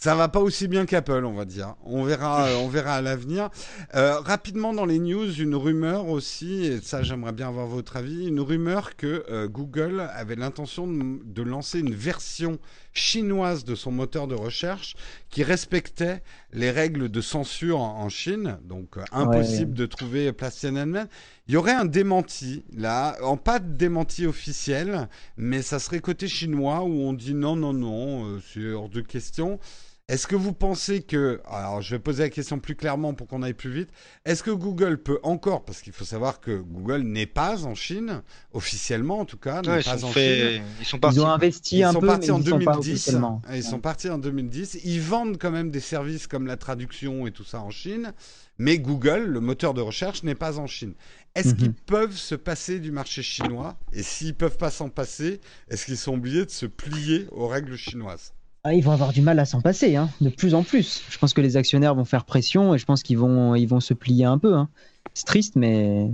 [0.03, 1.77] ça va pas aussi bien qu'Apple, on va dire.
[1.85, 3.51] On verra, on verra à l'avenir.
[3.95, 8.27] Euh, rapidement dans les news, une rumeur aussi, et ça j'aimerais bien avoir votre avis,
[8.27, 12.59] une rumeur que euh, Google avait l'intention de, lancer une version
[12.93, 14.97] chinoise de son moteur de recherche
[15.31, 16.21] qui respectait
[16.53, 21.07] les règles de censure en, Chine, donc euh, impossible de trouver place Tiananmen.
[21.47, 26.27] Il y aurait un démenti là, en pas de démenti officiel, mais ça serait côté
[26.27, 29.61] chinois où on dit non, non, non, c'est hors de question.
[30.09, 33.43] Est-ce que vous pensez que, alors je vais poser la question plus clairement pour qu'on
[33.43, 33.89] aille plus vite,
[34.25, 38.23] est-ce que Google peut encore, parce qu'il faut savoir que Google n'est pas en Chine,
[38.53, 40.63] officiellement en tout cas, n'est pas en Chine.
[40.81, 41.17] Ils sont partis.
[41.17, 43.11] Ils ont investi un sont peu, partis en ils 2010.
[43.13, 44.81] Sont ils sont partis en 2010.
[44.85, 48.13] Ils vendent quand même des services comme la traduction et tout ça en Chine,
[48.59, 50.95] mais Google, le moteur de recherche, n'est pas en Chine.
[51.37, 51.77] Est-ce qu'ils mhm.
[51.87, 53.79] peuvent se passer du marché chinois?
[53.93, 57.77] Et s'ils peuvent pas s'en passer, est-ce qu'ils sont obligés de se plier aux règles
[57.77, 58.33] chinoises?
[58.65, 61.03] Ah, ils vont avoir du mal à s'en passer, hein, de plus en plus.
[61.11, 63.81] Je pense que les actionnaires vont faire pression et je pense qu'ils vont, ils vont
[63.81, 64.55] se plier un peu.
[64.55, 64.69] Hein.
[65.15, 66.07] C'est triste, mais.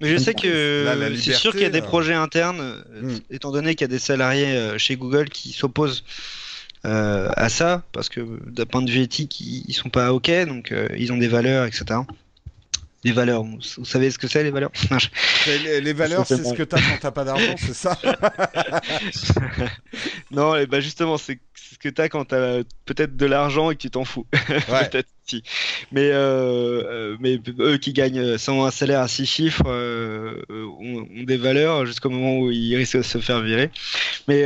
[0.00, 3.18] Mais je sais que c'est sûr qu'il y a des euh, projets internes, euh, hmm.
[3.30, 6.04] étant donné qu'il y a des salariés euh, chez Google qui s'opposent
[6.84, 11.12] à ça, parce que d'un point de vue éthique, ils, sont pas OK, donc ils
[11.12, 12.00] ont des valeurs, etc.
[13.04, 14.72] Des valeurs, vous savez ce que c'est les valeurs?
[15.46, 17.96] Les, valeurs, c'est ce que tu as quand t'as pas d'argent, c'est ça?
[20.30, 23.76] Non, bah justement, c'est ce que tu as quand tu as peut-être de l'argent et
[23.76, 24.26] que tu t'en fous.
[24.32, 25.42] peut-être si.
[25.92, 31.06] Mais, euh, euh, mais eux qui gagnent sans un salaire à six chiffres euh, ont,
[31.24, 33.70] des valeurs jusqu'au moment où ils risquent de se faire virer.
[34.26, 34.42] Mais,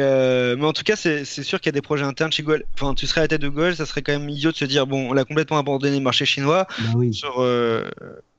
[0.56, 2.64] mais en tout cas, c'est sûr qu'il y a des projets internes chez Google.
[2.74, 4.64] Enfin, tu serais à la tête de Google, ça serait quand même idiot de se
[4.64, 7.14] dire bon, on a complètement abandonné le marché chinois bah oui.
[7.14, 7.42] sur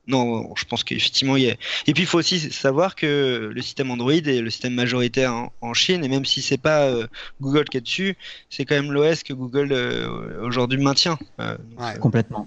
[0.06, 1.54] non, je pense qu'effectivement, il y a.
[1.86, 5.74] Et puis, il faut aussi savoir que le système Android est le système majoritaire en,
[5.74, 7.06] Chine, et même si c'est pas euh,
[7.40, 8.16] Google qui est dessus,
[8.50, 11.18] c'est quand même l'OS que Google euh, aujourd'hui maintient.
[11.40, 11.56] Euh,
[12.00, 12.46] Complètement.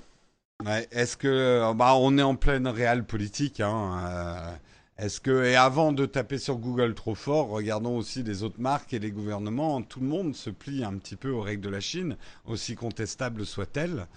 [0.91, 4.57] Est-ce que, bah, on est en pleine réelle politique, hein,
[4.97, 8.93] Est-ce que, et avant de taper sur Google trop fort, regardons aussi les autres marques
[8.93, 9.81] et les gouvernements.
[9.83, 13.45] Tout le monde se plie un petit peu aux règles de la Chine, aussi contestables
[13.45, 14.07] soient-elles.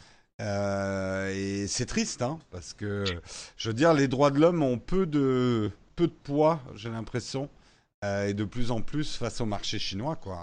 [0.40, 3.04] Euh, et c'est triste, hein, parce que,
[3.56, 7.48] je veux dire, les droits de l'homme ont peu de, peu de poids, j'ai l'impression.
[8.02, 10.38] Euh, et de plus en plus face au marché chinois, quoi.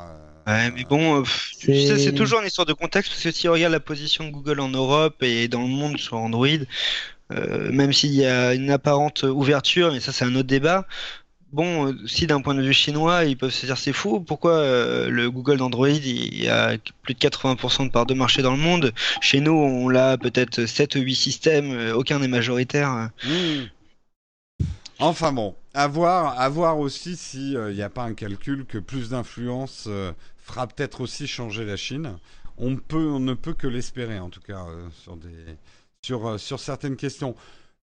[0.45, 1.23] Ouais, mais bon, euh,
[1.59, 4.59] c'est toujours une histoire de contexte parce que si on regarde la position de Google
[4.59, 6.47] en Europe et dans le monde sur Android,
[7.31, 10.85] même s'il y a une apparente ouverture, mais ça c'est un autre débat,
[11.51, 14.53] bon, euh, si d'un point de vue chinois, ils peuvent se dire c'est fou, pourquoi
[14.53, 18.57] euh, le Google d'Android, il a plus de 80% de part de marché dans le
[18.57, 18.93] monde?
[19.21, 23.09] Chez nous, on a peut-être 7 ou 8 systèmes, euh, aucun n'est majoritaire.
[23.23, 23.65] Hmm.
[24.99, 25.55] Enfin bon.
[25.73, 29.87] À voir, à voir aussi s'il n'y a pas un calcul que plus d'influence
[30.37, 32.17] fera peut-être aussi changer la Chine.
[32.57, 34.65] On, peut, on ne peut que l'espérer, en tout cas,
[35.03, 35.29] sur, des,
[36.01, 37.35] sur, sur certaines questions.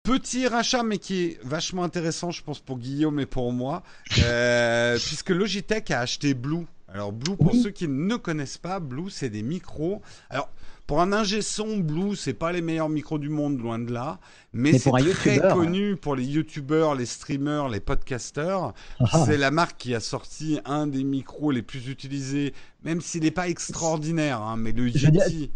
[0.05, 3.83] Petit rachat, mais qui est vachement intéressant, je pense, pour Guillaume et pour moi,
[4.23, 6.67] euh, puisque Logitech a acheté Blue.
[6.93, 10.03] Alors, Blue, pour ceux qui ne connaissent pas, Blue, c'est des micros.
[10.29, 10.51] Alors,
[10.87, 14.19] pour un ingé son, Blue, c'est pas les meilleurs micros du monde, loin de là.
[14.53, 18.75] Mais, c'est très connu pour les youtubeurs, les streamers, les podcasters.
[19.01, 19.25] Ah.
[19.25, 22.53] C'est la marque qui a sorti un des micros les plus utilisés,
[22.83, 25.51] même s'il n'est pas extraordinaire, hein, mais le Yeti.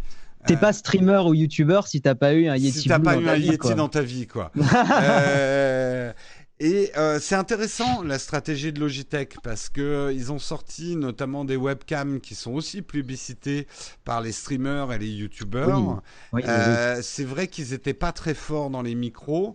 [0.46, 2.80] T'es pas streamer ou youtubeur si t'as pas eu un Yeti.
[2.80, 4.52] Si t'as pas eu un Yeti dans ta vie, quoi.
[5.02, 6.12] euh,
[6.60, 11.44] et euh, c'est intéressant la stratégie de Logitech parce que euh, ils ont sorti notamment
[11.44, 13.68] des webcams qui sont aussi publicités
[14.04, 16.02] par les streamers et les youtubeurs.
[16.34, 19.54] Euh, c'est vrai qu'ils étaient pas très forts dans les micros.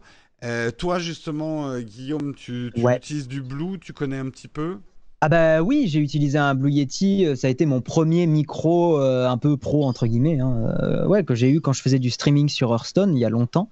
[0.78, 4.80] toi justement, Guillaume, tu, tu utilises du Blue, tu connais un petit peu?
[5.26, 7.26] Ah bah oui, j'ai utilisé un Blue Yeti.
[7.26, 11.08] Euh, ça a été mon premier micro euh, un peu pro entre guillemets, hein, euh,
[11.08, 13.70] ouais, que j'ai eu quand je faisais du streaming sur Hearthstone il y a longtemps.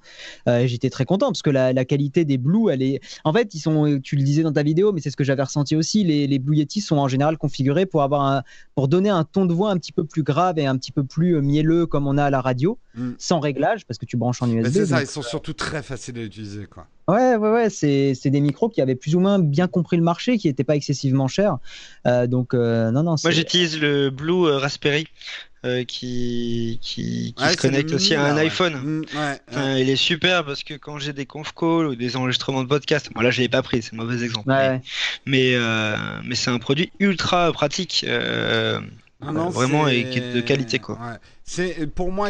[0.47, 3.01] J'étais très content parce que la, qualité des Blue, elle est.
[3.25, 3.99] En fait, ils sont.
[4.01, 6.05] Tu le disais dans ta vidéo, mais c'est ce que j'avais ressenti aussi.
[6.05, 9.71] Les, Blue Yeti sont en général configurés pour avoir pour donner un ton de voix
[9.71, 12.29] un petit peu plus grave et un petit peu plus mielleux comme on a à
[12.29, 13.11] la radio, mm.
[13.17, 14.71] sans réglage parce que tu branches en USB.
[14.71, 16.87] C'est ça, ils sont surtout très faciles à utiliser, quoi.
[17.07, 20.37] Ouais, ouais, ouais, c'est, des micros qui avaient plus ou moins bien compris le marché,
[20.37, 21.57] qui n'étaient pas excessivement chers.
[22.07, 23.15] Euh, donc, euh, non, non.
[23.21, 25.07] Moi, j'utilise le Blue euh, Raspberry.
[25.87, 28.73] qui, qui, se connecte aussi à un iPhone.
[28.73, 29.05] Mm,
[29.77, 33.09] il est super parce que quand j'ai des conf calls ou des enregistrements de podcast,
[33.13, 34.47] moi là je l'ai pas pris, c'est un mauvais exemple.
[35.25, 35.57] mais
[36.25, 38.05] mais, c'est un produit ultra pratique,
[39.49, 40.97] vraiment et de qualité quoi.
[41.43, 42.29] C'est pour moi,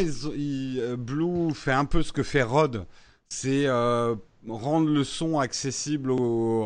[0.97, 2.85] Blue fait un peu ce que fait Rode.
[3.29, 3.67] C'est
[4.47, 6.11] rendre le son accessible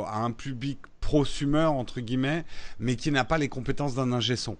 [0.07, 2.45] à un public prosumer entre guillemets,
[2.79, 4.57] mais qui n'a pas les compétences d'un ingé son.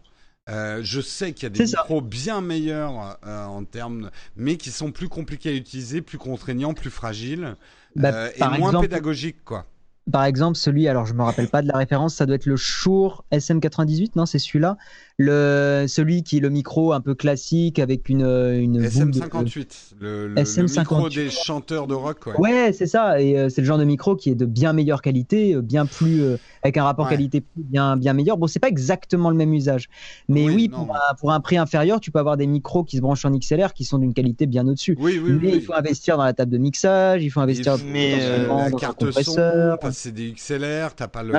[0.48, 4.70] Euh, je sais qu'il y a des micros bien meilleurs euh, en termes, mais qui
[4.70, 7.56] sont plus compliqués à utiliser, plus contraignants, plus fragiles
[7.96, 9.66] bah, euh, et moins pédagogiques, quoi.
[10.12, 12.58] Par exemple, celui, alors je me rappelle pas de la référence, ça doit être le
[12.58, 14.78] Shure SM98, non, c'est celui-là?
[15.18, 20.36] Le celui qui est le micro un peu classique avec une une SM58 le, le,
[20.36, 20.80] SM58.
[20.80, 23.86] micro des chanteurs de rock ouais, ouais c'est ça et euh, c'est le genre de
[23.86, 27.46] micro qui est de bien meilleure qualité euh, bien plus euh, avec un rapport qualité
[27.56, 28.36] bien bien meilleur.
[28.36, 29.88] Bon c'est pas exactement le même usage
[30.28, 33.02] mais oui, pour, un, pour, un, prix inférieur tu peux avoir des micros qui se
[33.02, 34.98] branchent en XLR qui sont d'une qualité bien au-dessus.
[35.00, 38.58] Oui, oui, mais il faut investir dans la table de mixage il faut investir dans
[38.58, 41.34] la carte son c'est des XLR t'as pas le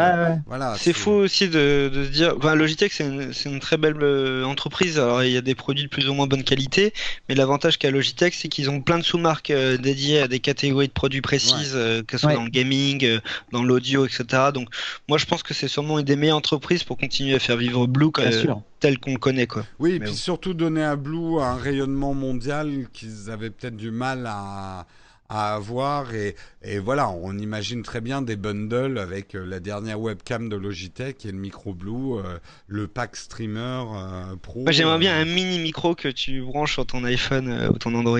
[0.47, 3.97] voilà c'est fou aussi de, de se dire enfin Logitech c'est une, une très belle
[4.03, 4.99] euh, entreprise.
[4.99, 6.93] Alors, il y a des produits de plus ou moins bonne qualité,
[7.29, 10.89] mais l'avantage qu'a Logitech, c'est qu'ils ont plein de sous-marques euh, dédiées à des catégories
[10.89, 13.19] de produits précises, euh, que ce soit dans le gaming,
[13.53, 14.25] dans l'audio, etc.
[14.53, 14.69] Donc,
[15.09, 17.87] moi, je pense que c'est sûrement une des meilleures entreprises pour continuer à faire vivre
[17.87, 18.11] Blue
[18.81, 19.47] tel qu'on le connaît.
[19.47, 19.65] Quoi.
[19.79, 24.27] Oui, et puis surtout donner à Blue un rayonnement mondial qu'ils avaient peut-être du mal
[24.27, 24.87] à
[25.29, 30.01] à avoir et, et, voilà, on imagine très bien des bundles avec euh, la dernière
[30.01, 34.63] webcam de Logitech et le micro Blue, euh, le pack streamer euh, pro.
[34.63, 38.19] Moi j'aimerais bien un mini micro que tu branches sur ton iPhone ou ton Android.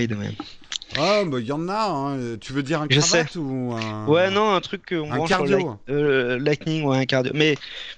[0.97, 1.89] Ah, bah il y en a.
[1.89, 2.37] Hein.
[2.41, 4.07] Tu veux dire un cravate ou un...
[4.07, 5.79] Ouais, non, un truc qu'on branche cardio.
[5.87, 5.97] sur
[6.39, 7.33] Lightning ou un cardio.
[7.35, 7.57] Mais,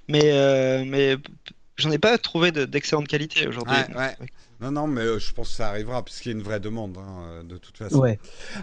[0.08, 1.16] mais, mais
[1.76, 3.76] j'en ai pas trouvé d'excellente qualité aujourd'hui.
[3.96, 4.16] ouais.
[4.60, 6.98] Non, non, mais euh, je pense que ça arrivera puisqu'il y a une vraie demande
[6.98, 8.02] hein, euh, de toute façon.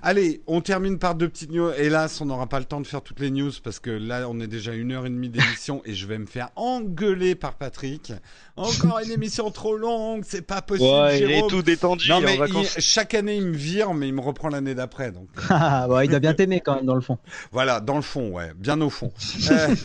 [0.01, 1.71] Allez, on termine par deux petites news.
[1.77, 4.41] Hélas, on n'aura pas le temps de faire toutes les news parce que là, on
[4.41, 8.11] est déjà une heure et demie d'émission et je vais me faire engueuler par Patrick.
[8.57, 10.89] Encore une émission trop longue, c'est pas possible.
[10.89, 12.09] Ouais, il est tout détendu.
[12.09, 12.37] Non, mais
[12.77, 15.11] chaque année, il me vire, mais il me reprend l'année d'après.
[15.11, 15.29] Donc.
[15.57, 17.17] Ah, il doit bien t'aimer quand même dans le fond.
[17.51, 19.11] Voilà, dans le fond, ouais, bien au fond.
[19.49, 19.75] Euh,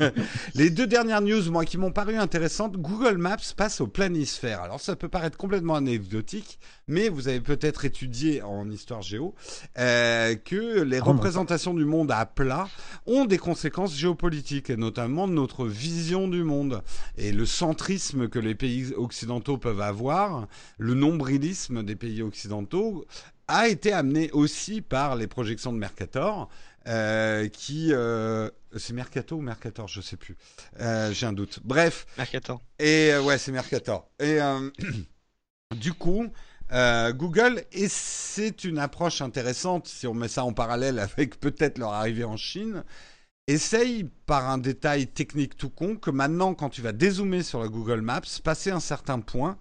[0.54, 4.62] les deux dernières news, moi, qui m'ont paru intéressantes, Google Maps passe au planisphère.
[4.62, 6.58] Alors, ça peut paraître complètement anecdotique,
[6.88, 9.34] mais vous avez peut-être étudié en histoire géo
[9.78, 12.68] euh, que les représentations du monde à plat
[13.06, 16.82] ont des conséquences géopolitiques, et notamment notre vision du monde
[17.16, 20.46] et le centrisme que les pays occidentaux peuvent avoir,
[20.78, 23.04] le nombrilisme des pays occidentaux
[23.48, 26.48] a été amené aussi par les projections de Mercator.
[26.86, 30.36] Euh, qui euh, c'est Mercato ou Mercator, je sais plus.
[30.80, 31.60] Euh, j'ai un doute.
[31.62, 32.06] Bref.
[32.16, 32.62] Mercator.
[32.78, 34.08] Et ouais, c'est Mercator.
[34.18, 34.38] Et
[35.74, 36.26] du coup,
[36.72, 41.78] euh, Google, et c'est une approche intéressante si on met ça en parallèle avec peut-être
[41.78, 42.84] leur arrivée en Chine,
[43.46, 47.68] essaye par un détail technique tout con que maintenant, quand tu vas dézoomer sur la
[47.68, 49.58] Google Maps, passer un certain point,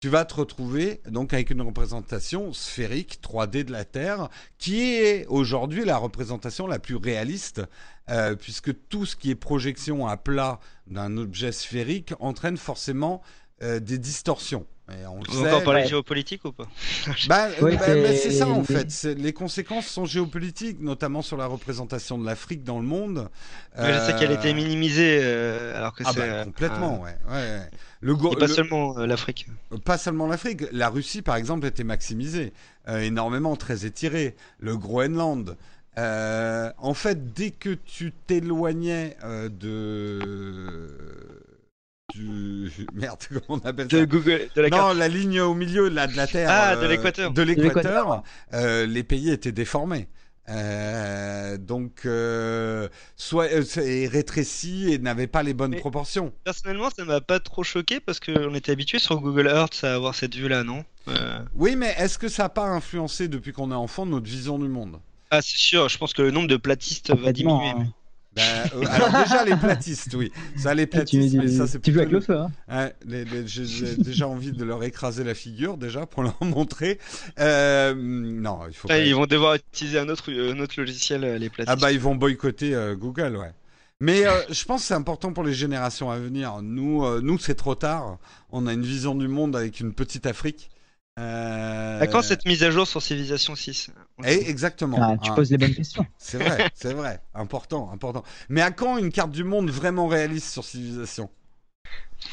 [0.00, 5.26] tu vas te retrouver donc avec une représentation sphérique 3D de la Terre, qui est
[5.26, 7.60] aujourd'hui la représentation la plus réaliste,
[8.08, 13.20] euh, puisque tout ce qui est projection à plat d'un objet sphérique entraîne forcément
[13.62, 14.66] euh, des distorsions.
[15.08, 16.64] On, on va parler géopolitique ou pas
[17.28, 19.04] bah, bah, bah, C'est ça en fait.
[19.16, 23.28] Les conséquences sont géopolitiques, notamment sur la représentation de l'Afrique dans le monde.
[23.76, 27.16] je sais qu'elle était minimisée euh, alors que ah c'est complètement, ouais.
[27.30, 27.60] ouais.
[28.00, 29.46] Le Et pas seulement euh, l'Afrique.
[29.84, 30.62] Pas seulement l'Afrique.
[30.72, 32.52] La Russie, par exemple, était maximisée
[32.88, 34.36] énormément, très étirée.
[34.58, 35.56] Le Groenland.
[35.96, 40.88] en fait, dès que tu t'éloignais de
[42.12, 46.06] du merde comment on appelle de Google de la non la ligne au milieu là
[46.06, 47.32] de la terre ah de euh, l'équateur.
[47.32, 48.22] de l'équateur.
[48.54, 50.08] euh, les pays étaient déformés.
[50.48, 52.08] Euh, donc
[53.16, 56.32] soit et rétrécis et n'avaient pas les bonnes proportions.
[56.42, 60.14] personnellement ça m'a pas trop choqué parce qu'on était habitué sur Google Earth à avoir
[60.14, 60.84] cette vue là non
[61.54, 64.68] oui mais est-ce que ça n'a pas influencé depuis qu'on est enfant notre vision du
[64.68, 64.98] monde?
[65.30, 65.88] Ah c'est sûr.
[65.88, 67.86] Je pense que le nombre de platistes va diminuer hein.
[68.36, 68.42] Ben,
[68.74, 70.30] euh, alors déjà les platistes, oui.
[70.56, 71.80] Ça les platistes, tu, ça c'est.
[71.80, 72.38] Tu joues avec le feu.
[72.68, 72.90] Hein.
[73.44, 77.00] J'ai déjà envie de leur écraser la figure déjà pour leur montrer.
[77.40, 78.86] Euh, non, il faut.
[78.88, 81.72] Ah, ils vont devoir utiliser un autre, un autre logiciel euh, les platistes.
[81.72, 83.52] Ah bah ils vont boycotter Google, ouais.
[83.98, 86.62] Mais je pense que c'est important pour les générations à venir.
[86.62, 88.18] Nous, nous c'est trop tard.
[88.50, 90.70] On a une vision du monde avec une petite Afrique.
[91.20, 92.06] Euh...
[92.06, 93.90] Quand cette mise à jour sur Civilization 6
[94.24, 94.98] eh, Exactement.
[95.00, 96.06] Ah, tu poses les bonnes questions.
[96.18, 97.20] C'est vrai, c'est vrai.
[97.34, 98.24] Important, important.
[98.48, 101.30] Mais à quand une carte du monde vraiment réaliste sur Civilization?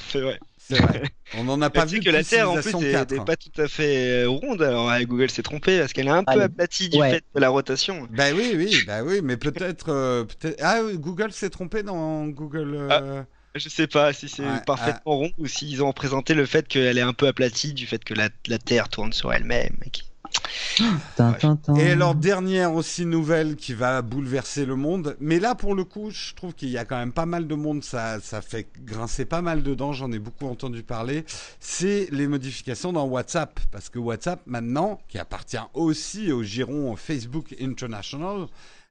[0.10, 0.40] C'est vrai.
[0.58, 1.04] C'est vrai.
[1.36, 4.24] On n'en a pas vu que la Terre en plus n'est pas tout à fait
[4.24, 4.62] euh, ronde.
[4.62, 8.08] Alors Google s'est trompé parce qu'elle est un peu aplatie du fait de la rotation.
[8.12, 10.60] Bah oui, oui, bah oui, mais peut-être, euh, peut-être.
[10.62, 12.76] Ah, Google s'est trompé dans Google.
[12.76, 13.26] Euh, ah.
[13.58, 17.02] Je sais pas si c'est parfaitement rond ou s'ils ont présenté le fait qu'elle est
[17.02, 18.30] un peu aplatie du fait que la,
[18.60, 19.76] Terre tourne sur elle-même.
[21.78, 26.12] Et alors dernière aussi nouvelle qui va bouleverser le monde, mais là pour le coup
[26.12, 29.26] je trouve qu'il y a quand même pas mal de monde, ça, ça fait grincer
[29.26, 31.24] pas mal dedans, j'en ai beaucoup entendu parler,
[31.60, 37.56] c'est les modifications dans WhatsApp, parce que WhatsApp maintenant, qui appartient aussi au giron Facebook
[37.62, 38.48] International,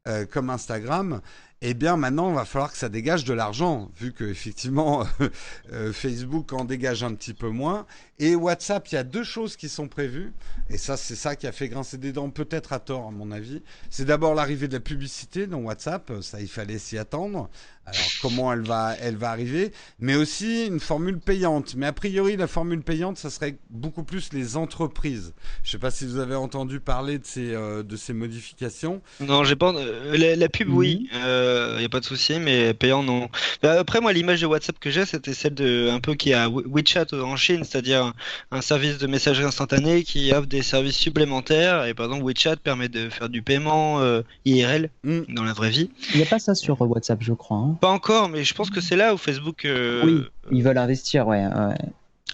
[0.08, 1.20] euh, comme Instagram,
[1.62, 5.06] eh bien maintenant, il va falloir que ça dégage de l'argent, vu que effectivement
[5.72, 7.86] euh, Facebook en dégage un petit peu moins.
[8.18, 10.32] Et WhatsApp, il y a deux choses qui sont prévues,
[10.70, 13.30] et ça, c'est ça qui a fait grincer des dents, peut-être à tort, à mon
[13.30, 13.62] avis.
[13.90, 17.48] C'est d'abord l'arrivée de la publicité dans WhatsApp, ça, il fallait s'y attendre.
[17.86, 19.70] Alors comment elle va, elle va arriver,
[20.00, 21.76] mais aussi une formule payante.
[21.76, 25.34] Mais a priori, la formule payante, ça serait beaucoup plus les entreprises.
[25.62, 29.02] Je ne sais pas si vous avez entendu parler de ces, euh, de ces modifications.
[29.20, 29.72] Non, j'ai pas.
[29.72, 31.08] Euh, la, pub, oui,
[31.46, 31.78] il mhm.
[31.78, 33.28] n'y a pas de souci, mais payant, non.
[33.62, 36.48] Bah, après, moi, l'image de WhatsApp que j'ai, c'était celle de un peu qui a
[36.48, 38.12] WeChat en Chine, c'est-à-dire
[38.50, 41.86] un service de messagerie instantanée qui offre des services supplémentaires.
[41.86, 45.20] Et par exemple, WeChat permet de faire du paiement euh, IRL mm.
[45.28, 45.90] dans la vraie vie.
[46.12, 47.58] Il n'y a pas ça sur WhatsApp, je crois.
[47.58, 47.78] Hein.
[47.80, 49.64] Pas encore, mais je pense que c'est là où Facebook.
[49.64, 51.44] Euh, oui, ils veulent investir, ouais.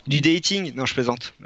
[0.07, 1.35] Du dating Non, je plaisante.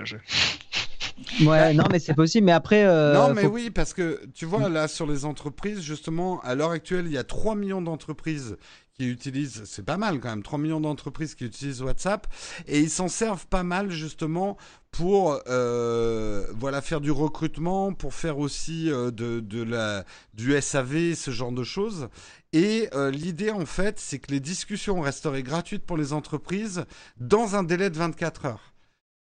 [1.45, 2.47] Ouais, non, mais c'est possible.
[2.47, 2.85] Mais après.
[2.85, 6.71] Euh, non, mais oui, parce que tu vois, là, sur les entreprises, justement, à l'heure
[6.71, 8.57] actuelle, il y a 3 millions d'entreprises
[8.99, 12.27] qui utilisent, c'est pas mal quand même, 3 millions d'entreprises qui utilisent WhatsApp,
[12.67, 14.57] et ils s'en servent pas mal justement
[14.91, 21.15] pour euh, voilà faire du recrutement, pour faire aussi euh, de, de, la, du SAV,
[21.15, 22.09] ce genre de choses.
[22.53, 26.85] Et euh, l'idée en fait, c'est que les discussions resteraient gratuites pour les entreprises
[27.19, 28.73] dans un délai de 24 heures.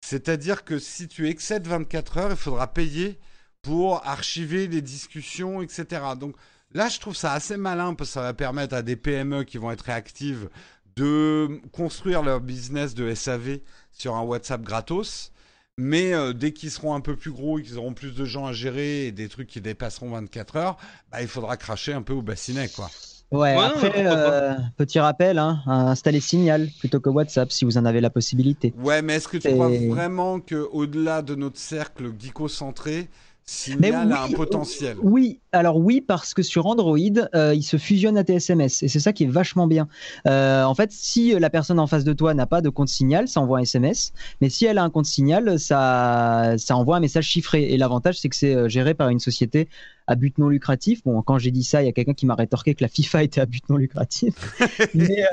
[0.01, 3.19] C'est-à-dire que si tu excèdes 24 heures, il faudra payer
[3.61, 6.01] pour archiver les discussions, etc.
[6.19, 6.35] Donc
[6.73, 9.57] Là, je trouve ça assez malin parce que ça va permettre à des PME qui
[9.57, 10.49] vont être réactives
[10.95, 13.59] de construire leur business de SAV
[13.91, 15.31] sur un WhatsApp gratos.
[15.77, 18.47] Mais euh, dès qu'ils seront un peu plus gros et qu'ils auront plus de gens
[18.47, 20.77] à gérer et des trucs qui dépasseront 24 heures,
[21.11, 22.89] bah, il faudra cracher un peu au bassinet, quoi.
[23.31, 27.99] Ouais, après, euh, petit rappel, hein, installez Signal plutôt que WhatsApp si vous en avez
[27.99, 28.73] la possibilité.
[28.81, 33.09] Ouais, mais est-ce que tu crois vraiment qu'au-delà de notre cercle geeko-centré,
[33.43, 34.97] Signal a un potentiel?
[35.01, 36.97] Oui, alors oui, parce que sur Android,
[37.33, 39.89] euh, il se fusionne à tes SMS et c'est ça qui est vachement bien.
[40.25, 43.27] Euh, en fait, si la personne en face de toi n'a pas de compte Signal,
[43.27, 44.13] ça envoie un SMS.
[44.39, 47.63] Mais si elle a un compte Signal, ça, ça envoie un message chiffré.
[47.73, 49.67] Et l'avantage, c'est que c'est euh, géré par une société
[50.07, 51.03] à but non lucratif.
[51.03, 53.23] Bon, quand j'ai dit ça, il y a quelqu'un qui m'a rétorqué que la FIFA
[53.23, 54.33] était à but non lucratif.
[54.95, 55.23] mais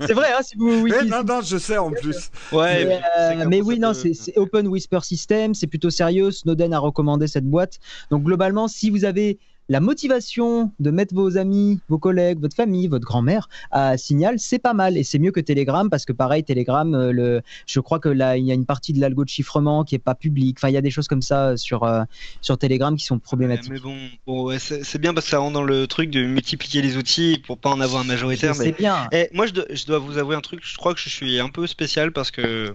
[0.00, 0.82] c'est vrai, hein, si vous.
[0.82, 2.30] Oui, non, non, je sais en plus.
[2.52, 3.00] Ouais.
[3.46, 6.30] Mais, oui, non, c'est Open Whisper System, c'est plutôt sérieux.
[6.30, 7.78] Snowden a recommandé cette boîte.
[8.10, 9.38] Donc globalement, si vous avez
[9.68, 14.58] la motivation de mettre vos amis, vos collègues, votre famille, votre grand-mère à Signal, c'est
[14.58, 17.98] pas mal et c'est mieux que Telegram parce que pareil, Telegram, euh, le, je crois
[17.98, 20.56] que là, il y a une partie de l'algo de chiffrement qui est pas publique.
[20.58, 22.02] Enfin, il y a des choses comme ça sur euh,
[22.40, 23.72] sur Telegram qui sont problématiques.
[23.72, 23.80] mais
[24.26, 27.58] bon, c'est bien parce que ça rentre dans le truc de multiplier les outils pour
[27.58, 28.54] pas en avoir un majoritaire.
[28.54, 29.08] C'est bien.
[29.12, 30.60] Et moi, je je dois vous avouer un truc.
[30.62, 32.74] Je crois que je suis un peu spécial parce que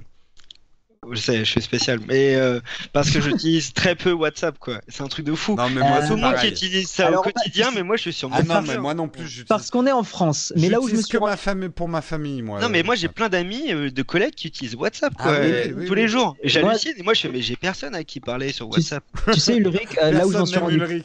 [1.11, 2.59] je sais, je suis spécial, mais euh,
[2.91, 4.81] parce que j'utilise très peu WhatsApp, quoi.
[4.87, 5.55] C'est un truc de fou.
[5.55, 8.13] Non, mais moi, tout le monde qui utilise ça au quotidien, mais moi, je suis
[8.13, 9.45] sur ah non, mais moi non plus.
[9.47, 10.53] Parce qu'on est en France.
[10.55, 11.17] Mais là où je me suis.
[11.17, 12.59] que ma famille, pour ma famille, moi.
[12.59, 15.93] Non, mais moi, j'ai plein d'amis, euh, de collègues qui utilisent WhatsApp, quoi, ah tous
[15.93, 16.35] les jours.
[16.43, 16.93] J'hallucine.
[16.97, 19.03] Et moi, je mais j'ai personne à qui parler sur WhatsApp.
[19.33, 21.03] Tu, sais, Ulrich, euh, là où j'en suis rendu.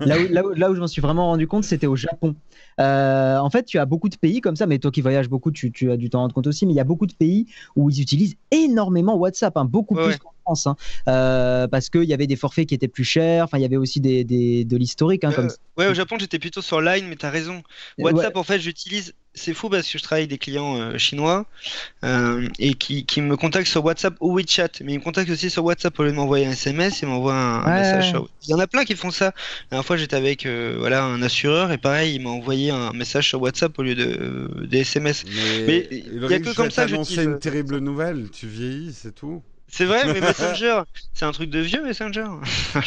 [0.00, 2.34] Là où, là où, là où je m'en suis vraiment rendu compte, c'était au Japon.
[2.80, 5.50] Euh, en fait, tu as beaucoup de pays comme ça, mais toi qui voyages beaucoup,
[5.50, 7.46] tu, as dû t'en rendre compte aussi, mais il y a beaucoup de pays
[7.76, 10.76] où ils utilisent énormément WhatsApp, hein, beaucoup plus qu'en France, hein,
[11.08, 13.76] euh, parce qu'il y avait des forfaits qui étaient plus chers, enfin, il y avait
[13.76, 15.24] aussi des, de l'historique.
[15.24, 17.62] Hein, comme ouais, au Japon, j'étais plutôt sur Line, mais tu as raison.
[17.98, 21.46] WhatsApp, en fait, j'utilise c'est fou parce que je travaille avec des clients euh, chinois
[22.04, 25.48] euh, et qui, qui, me contactent sur WhatsApp ou WeChat, mais ils me contactent aussi
[25.48, 28.14] sur WhatsApp au lieu de m'envoyer un SMS, ils m'envoient un, message.
[28.42, 29.26] Il y en a plein qui font ça.
[29.26, 29.32] La
[29.70, 33.28] dernière fois, j'étais avec euh, voilà un assureur et pareil, il m'a envoyé un message
[33.28, 35.24] sur WhatsApp au lieu de des SMS.
[35.66, 36.86] Mais, il y a que comme ça.
[37.04, 38.28] C'est une terrible nouvelle.
[38.30, 39.42] Tu vieillis, c'est tout.
[39.70, 40.82] C'est vrai, mais Messenger,
[41.12, 42.26] c'est un truc de vieux Messenger.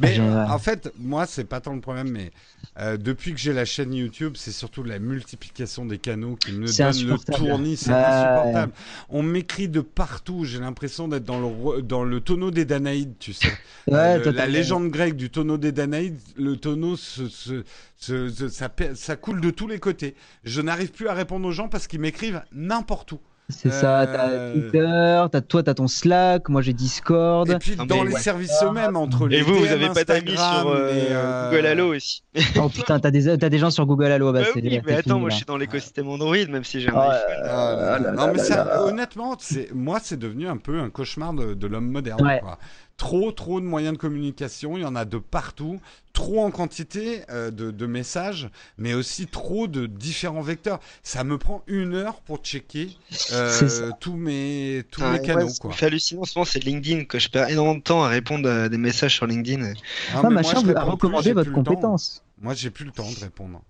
[0.00, 2.32] mais en fait, moi, c'est pas tant le problème, mais
[2.80, 6.66] euh, depuis que j'ai la chaîne YouTube, c'est surtout la multiplication des canaux qui me
[6.66, 8.72] donne le tournis, c'est insupportable.
[9.08, 13.32] On m'écrit de partout, j'ai l'impression d'être dans le, dans le tonneau des Danaïdes, tu
[13.32, 13.52] sais.
[13.92, 19.68] Euh, la légende grecque du tonneau des Danaïdes, le tonneau, ça, ça coule de tous
[19.68, 20.14] les côtés.
[20.42, 23.20] Je n'arrive plus à répondre aux gens parce qu'ils m'écrivent n'importe où.
[23.50, 27.48] C'est ça, t'as euh, Twitter, as, toi t'as ton Slack, moi j'ai Discord.
[27.50, 30.68] Et puis dans les services eux-mêmes, entre les Et vous, vous avez pas d'amis sur
[30.68, 32.22] euh, euh, Google Allo aussi
[32.56, 34.32] Oh putain, t'as des, as des gens sur Google Allo.
[34.32, 36.98] Bah, bah oui, mais attends, moi je suis dans l'écosystème Android, même si j'ai un
[36.98, 37.44] iPhone.
[37.44, 39.36] Ah non, mais ça, honnêtement,
[39.74, 42.18] moi c'est devenu un peu un cauchemar de, de l'homme moderne.
[42.40, 42.58] Quoi
[42.96, 44.76] trop, trop de moyens de communication.
[44.76, 45.80] Il y en a de partout.
[46.12, 48.48] Trop en quantité euh, de, messages,
[48.78, 50.78] mais aussi trop de différents vecteurs.
[51.02, 52.96] Ça me prend une heure pour checker
[53.32, 55.48] euh, tous mes, tous mes canaux.
[55.48, 58.04] ce qui fait hallucinant en ce moment, c'est LinkedIn, que je perds énormément de temps
[58.04, 59.72] à répondre à des messages sur LinkedIn.
[60.14, 62.22] Ah, ah machin, vous recommander votre compétence.
[62.40, 63.60] Moi, j'ai plus le temps de répondre.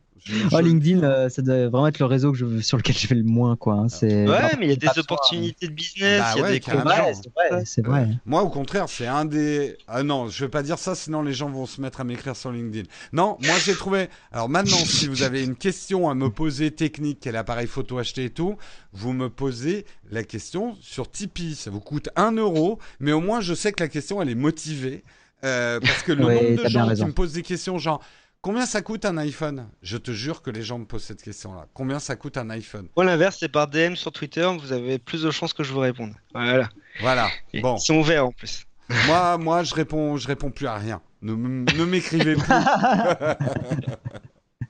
[0.53, 3.15] Oh, LinkedIn, euh, ça doit vraiment être le réseau que je, sur lequel je fais
[3.15, 3.57] le moins.
[3.57, 3.89] Quoi, hein.
[3.89, 4.27] c'est...
[4.27, 6.21] Ouais, mais il y a des opportunités de business.
[6.21, 9.77] Bah il y a des c'est vrai, Moi, au contraire, c'est un des.
[9.87, 12.37] Ah non, je vais pas dire ça, sinon les gens vont se mettre à m'écrire
[12.37, 12.89] sur LinkedIn.
[13.13, 14.09] Non, moi j'ai trouvé.
[14.33, 18.25] Alors maintenant, si vous avez une question à me poser technique, quel appareil photo acheter
[18.25, 18.57] et tout,
[18.93, 21.55] vous me posez la question sur Tipeee.
[21.55, 24.35] Ça vous coûte 1 euro, mais au moins je sais que la question elle est
[24.35, 25.05] motivée.
[25.45, 28.01] Euh, parce que le nombre de gens qui me posent des questions genre
[28.45, 31.67] Combien ça coûte un iPhone Je te jure que les gens me posent cette question-là.
[31.73, 35.23] Combien ça coûte un iPhone Ou l'inverse, c'est par DM sur Twitter, vous avez plus
[35.23, 36.13] de chances que je vous réponde.
[36.35, 36.69] Voilà.
[37.01, 37.31] Voilà.
[37.63, 37.77] bon.
[37.77, 38.67] Ils sont ouverts en plus.
[39.07, 41.01] moi, moi, je réponds, je réponds plus à rien.
[41.23, 42.45] Ne, ne m'écrivez plus.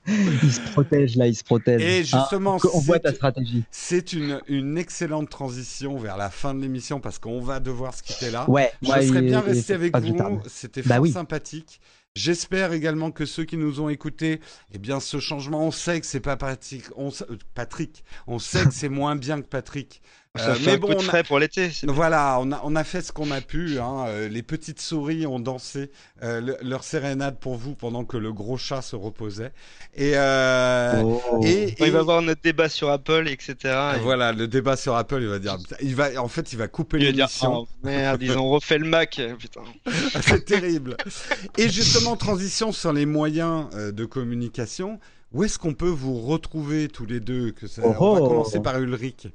[0.07, 1.81] il se protège là, il se protège.
[1.81, 3.65] Et justement, on voit ta stratégie.
[3.71, 8.03] C'est une, une excellente transition vers la fin de l'émission parce qu'on va devoir se
[8.03, 8.49] quitter là.
[8.49, 8.71] Ouais.
[8.81, 10.41] Je serais bien resté avec vous.
[10.47, 11.81] C'était bah fort sympathique.
[12.15, 14.39] J'espère également que ceux qui nous ont écoutés,
[14.71, 18.63] eh bien, ce changement, on sait que c'est pas Patrick, on, euh, Patrick, on sait
[18.63, 20.01] que c'est moins bien que Patrick.
[20.37, 21.71] Ça euh, mais bon, un frais pour l'été.
[21.83, 23.79] Voilà, on a, on a fait ce qu'on a pu.
[23.79, 24.05] Hein.
[24.07, 25.91] Euh, les petites souris ont dansé
[26.21, 29.51] leur sérénade pour vous pendant que le gros chat se reposait.
[29.95, 31.21] Et, oh.
[31.43, 33.55] et, il va voir notre débat sur Apple, etc.
[34.01, 36.97] Voilà, le débat sur Apple, il va dire, il va, en fait, il va couper
[36.97, 37.59] l'émission.
[37.59, 39.61] Oh, merde, ils ont refait le Mac, putain.
[40.21, 40.97] C'est terrible.
[41.57, 44.99] Et justement, transition sur les moyens de communication.
[45.33, 47.81] Où est-ce qu'on peut vous retrouver tous les deux que ça...
[47.83, 48.27] On va oh.
[48.27, 49.27] commencer par Ulrich.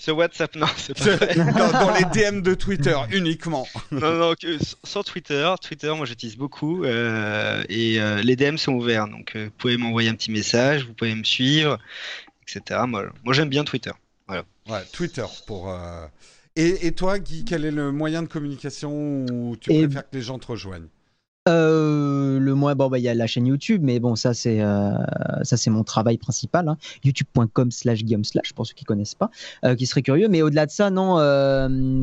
[0.00, 1.16] Sur WhatsApp, non, c'est pas
[1.72, 3.66] dans, les DM de Twitter uniquement.
[3.90, 4.34] non, non,
[4.84, 9.44] sur Twitter, Twitter, moi j'utilise beaucoup euh, et euh, les DM sont ouverts, donc euh,
[9.44, 11.78] vous pouvez m'envoyer un petit message, vous pouvez me suivre,
[12.42, 12.80] etc.
[12.86, 13.92] Moi, moi j'aime bien Twitter.
[14.26, 14.44] Voilà.
[14.68, 15.74] Ouais, Twitter pour.
[16.56, 20.22] Et, et, toi, Guy, quel est le moyen de communication où tu préfères que les
[20.22, 20.88] gens te rejoignent?
[21.48, 24.60] Euh, le moins, bon, bah, il y a la chaîne YouTube, mais bon, ça, c'est,
[24.60, 24.92] euh,
[25.68, 26.68] mon travail principal.
[26.68, 26.76] Hein.
[27.04, 29.30] YouTube.com slash Guillaume slash, pour ceux qui connaissent pas,
[29.64, 30.28] euh, qui seraient curieux.
[30.28, 31.16] Mais au-delà de ça, non,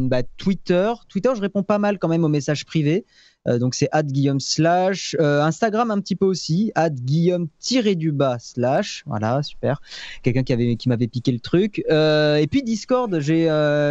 [0.08, 0.92] bah, Twitter.
[1.08, 3.06] Twitter, je réponds pas mal quand même aux messages privés.
[3.48, 5.16] Donc c'est Guillaume slash.
[5.20, 9.04] Instagram un petit peu aussi, Guillaume tiré du bas slash.
[9.06, 9.82] Voilà, super.
[10.24, 11.80] Quelqu'un qui avait qui m'avait piqué le truc.
[11.80, 13.48] et puis Discord, j'ai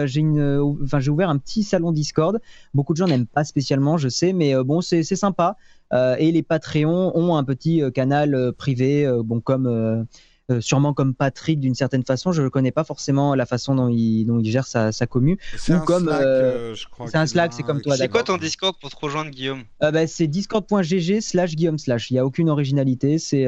[0.07, 2.41] j'ai une, enfin j'ai ouvert un petit salon Discord.
[2.75, 5.57] Beaucoup de gens n'aiment pas spécialement, je sais, mais bon c'est sympa.
[5.93, 10.07] et les Patreons ont un petit canal privé, bon comme
[10.51, 12.31] euh, sûrement comme Patrick d'une certaine façon.
[12.31, 15.39] Je ne connais pas forcément la façon dont il, dont il gère sa, sa commu.
[15.59, 16.75] C'est comme euh, euh,
[17.07, 17.97] c'est un Slack, c'est comme toi.
[17.97, 19.65] C'est quoi ton Discord pour te rejoindre, Guillaume?
[19.81, 22.11] Bah, C'est discord.gg slash Guillaume slash.
[22.11, 23.19] Il n'y a aucune originalité.
[23.19, 23.47] C'est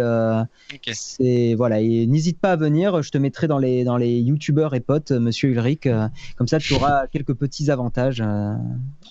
[0.92, 1.80] c'est voilà.
[1.80, 3.00] Et n'hésite pas à venir.
[3.02, 5.88] Je te mettrai dans les dans les youtubeurs et potes, Monsieur Ulrich.
[6.36, 8.22] comme ça, tu auras quelques petits avantages.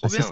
[0.02, 0.26] Trop bien.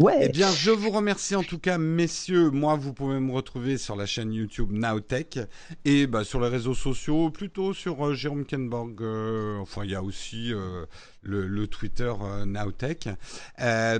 [0.00, 2.50] Eh bien, je vous remercie en tout cas, messieurs.
[2.50, 5.40] Moi, vous pouvez me retrouver sur la chaîne YouTube Nowtech
[5.84, 9.02] et bah, sur les réseaux sociaux, plutôt sur euh, Jérôme Kenborg.
[9.02, 10.86] Euh, enfin, il y a aussi euh,
[11.22, 12.12] le, Twitter
[12.46, 13.08] Nowtech.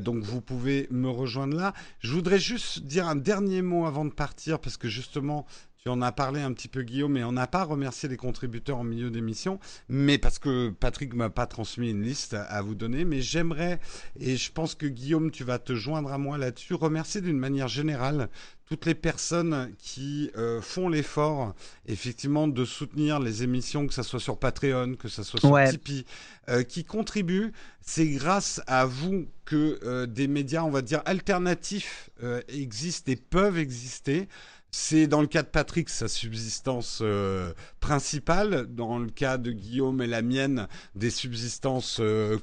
[0.01, 1.75] donc, vous pouvez me rejoindre là.
[1.99, 5.47] Je voudrais juste dire un dernier mot avant de partir parce que justement,
[5.89, 8.77] tu en as parlé un petit peu, Guillaume, mais on n'a pas remercié les contributeurs
[8.77, 9.59] en milieu d'émission,
[9.89, 13.07] mais parce que Patrick m'a pas transmis une liste à vous donner.
[13.07, 13.81] Mais j'aimerais,
[14.21, 17.69] et je pense que Guillaume, tu vas te joindre à moi là-dessus, remercier d'une manière
[17.69, 18.29] générale
[18.69, 21.55] toutes les personnes qui euh, font l'effort,
[21.87, 26.05] effectivement, de soutenir les émissions, que ce soit sur Patreon, que ce soit sur Tipeee,
[26.51, 27.53] euh, qui contribuent.
[27.81, 32.11] C'est grâce à vous que euh, des médias, on va dire, alternatifs
[32.49, 34.29] existent et peuvent exister.
[34.71, 38.67] C'est dans le cas de Patrick sa subsistance euh, principale.
[38.69, 42.39] Dans le cas de Guillaume et la mienne, des subsistances euh,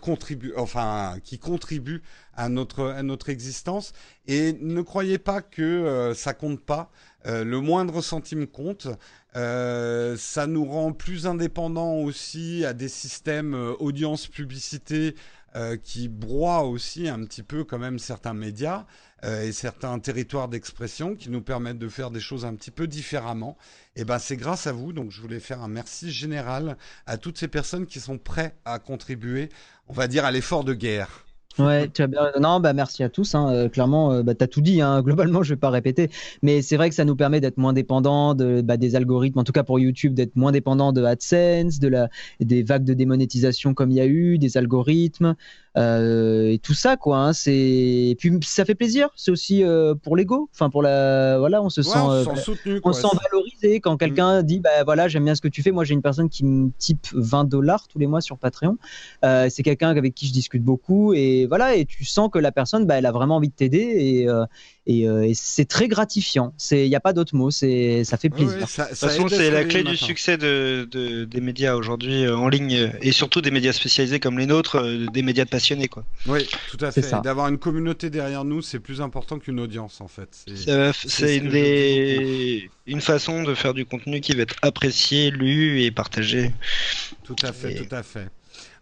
[0.58, 2.02] enfin, qui contribuent
[2.36, 3.94] à notre, à notre existence.
[4.28, 6.90] Et ne croyez pas que euh, ça compte pas.
[7.26, 8.88] le moindre centime compte.
[9.34, 15.16] ça nous rend plus indépendants aussi à des systèmes audience publicité
[15.84, 18.86] qui broient aussi un petit peu quand même certains médias.
[19.24, 22.86] Euh, et certains territoires d'expression qui nous permettent de faire des choses un petit peu
[22.86, 23.58] différemment.
[23.96, 24.94] Et ben c'est grâce à vous.
[24.94, 28.80] Donc je voulais faire un merci général à toutes ces personnes qui sont prêtes à
[28.80, 29.50] contribuer,
[29.88, 31.25] on va dire, à l'effort de guerre.
[31.60, 32.22] Ouais, tu as bien.
[32.40, 33.34] Non, bah merci à tous.
[33.34, 33.49] Hein.
[33.52, 34.82] Euh, clairement, euh, bah, tu as tout dit.
[34.82, 35.02] Hein.
[35.06, 36.10] Globalement, je vais pas répéter.
[36.41, 39.44] Mais c'est vrai que ça nous permet d'être moins dépendant de, bah, des algorithmes, en
[39.44, 42.10] tout cas pour YouTube, d'être moins dépendant de AdSense, de la,
[42.40, 45.36] des vagues de démonétisation comme il y a eu, des algorithmes.
[45.77, 47.18] Euh, et tout ça quoi.
[47.18, 49.10] Hein, c'est et puis ça fait plaisir.
[49.18, 49.64] C'est aussi
[50.03, 50.49] pour l'ego.
[50.53, 53.98] Enfin pour la voilà, on se sent, on, se sent, soutenu, on sent valorisé quand
[53.98, 54.45] quelqu'un mm.
[54.45, 55.72] dit bah voilà j'aime bien ce que tu fais.
[55.72, 58.77] Moi j'ai une personne qui me type 20 dollars tous les mois sur Patreon.
[59.22, 62.86] C'est quelqu'un avec qui je discute beaucoup et voilà et tu sens que la personne
[62.86, 64.46] bah, elle a vraiment envie de t'aider et, euh,
[64.88, 66.54] et, c'est très gratifiant.
[66.72, 67.66] Il n'y a pas d'autre mot, ça
[68.18, 68.56] fait plaisir.
[68.56, 70.88] de toute façon, c'est la clé du succès de,
[71.26, 75.08] des médias aujourd'hui euh, en ligne et surtout des médias spécialisés comme les nôtres, euh,
[75.12, 75.88] des médias passionnés.
[75.88, 76.04] Quoi.
[76.28, 77.22] Oui, tout à fait.
[77.24, 80.46] D'avoir une communauté derrière nous, c'est plus important qu'une audience en fait.
[80.46, 82.70] C'est une, des...
[82.86, 86.52] une façon de faire du contenu qui va être apprécié, lu et partagé.
[87.24, 88.28] Tout à fait, tout à fait.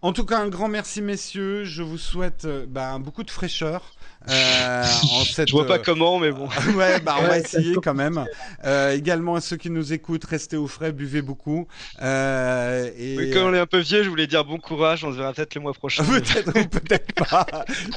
[0.03, 1.63] En tout cas, un grand merci, messieurs.
[1.63, 3.93] Je vous souhaite bah, beaucoup de fraîcheur.
[4.30, 6.49] Euh, en cette, Je vois pas euh, comment, mais bon.
[6.75, 8.25] ouais, bah on va essayer quand même.
[8.65, 11.67] Euh, également à ceux qui nous écoutent, restez au frais, buvez beaucoup.
[12.01, 13.31] Euh, et...
[13.31, 15.05] Comme on est un peu vieux, je voulais dire bon courage.
[15.05, 16.03] On se verra peut-être le mois prochain.
[16.07, 17.45] peut-être ou peut-être pas.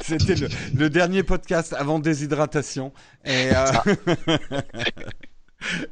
[0.01, 2.93] C'était le, le, dernier podcast avant déshydratation.
[3.25, 3.49] Et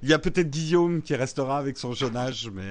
[0.04, 2.64] Il y a peut-être Guillaume qui restera avec son jeune âge, mais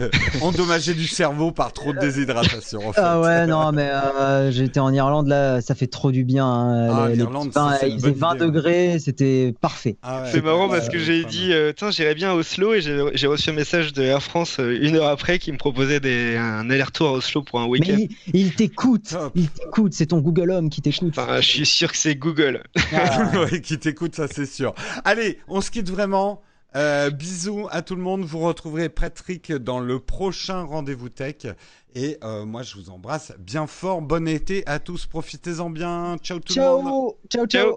[0.00, 0.08] euh,
[0.40, 2.88] endommagé du cerveau par trop de déshydratation.
[2.88, 3.00] En fait.
[3.02, 6.46] Ah ouais, non, mais euh, j'étais en Irlande là, ça fait trop du bien.
[6.46, 6.90] Hein.
[6.90, 7.52] Ah, l'Irlande,
[7.82, 9.96] il faisait 20 degrés, c'était parfait.
[10.02, 13.26] Ah c'est marrant parce que j'ai dit, euh, tiens, j'irais bien à Oslo et j'ai
[13.26, 17.08] reçu un message de Air France une heure après qui me proposait des, un aller-retour
[17.08, 17.96] à Oslo pour un week-end.
[17.98, 21.14] Mais il, t'écoute, il t'écoute, c'est ton Google Home qui t'écoute.
[21.16, 22.62] Enfin, je suis sûr que c'est Google.
[22.92, 23.46] Ah.
[23.62, 24.74] qui t'écoute, ça c'est sûr.
[25.04, 26.39] Allez, on se quitte vraiment.
[26.76, 28.22] Euh, bisous à tout le monde.
[28.22, 31.46] Vous retrouverez Patrick dans le prochain rendez-vous tech.
[31.94, 34.02] Et euh, moi, je vous embrasse bien fort.
[34.02, 35.06] Bon été à tous.
[35.06, 36.16] Profitez-en bien.
[36.22, 37.14] Ciao tout le monde.
[37.28, 37.76] Ciao, ciao.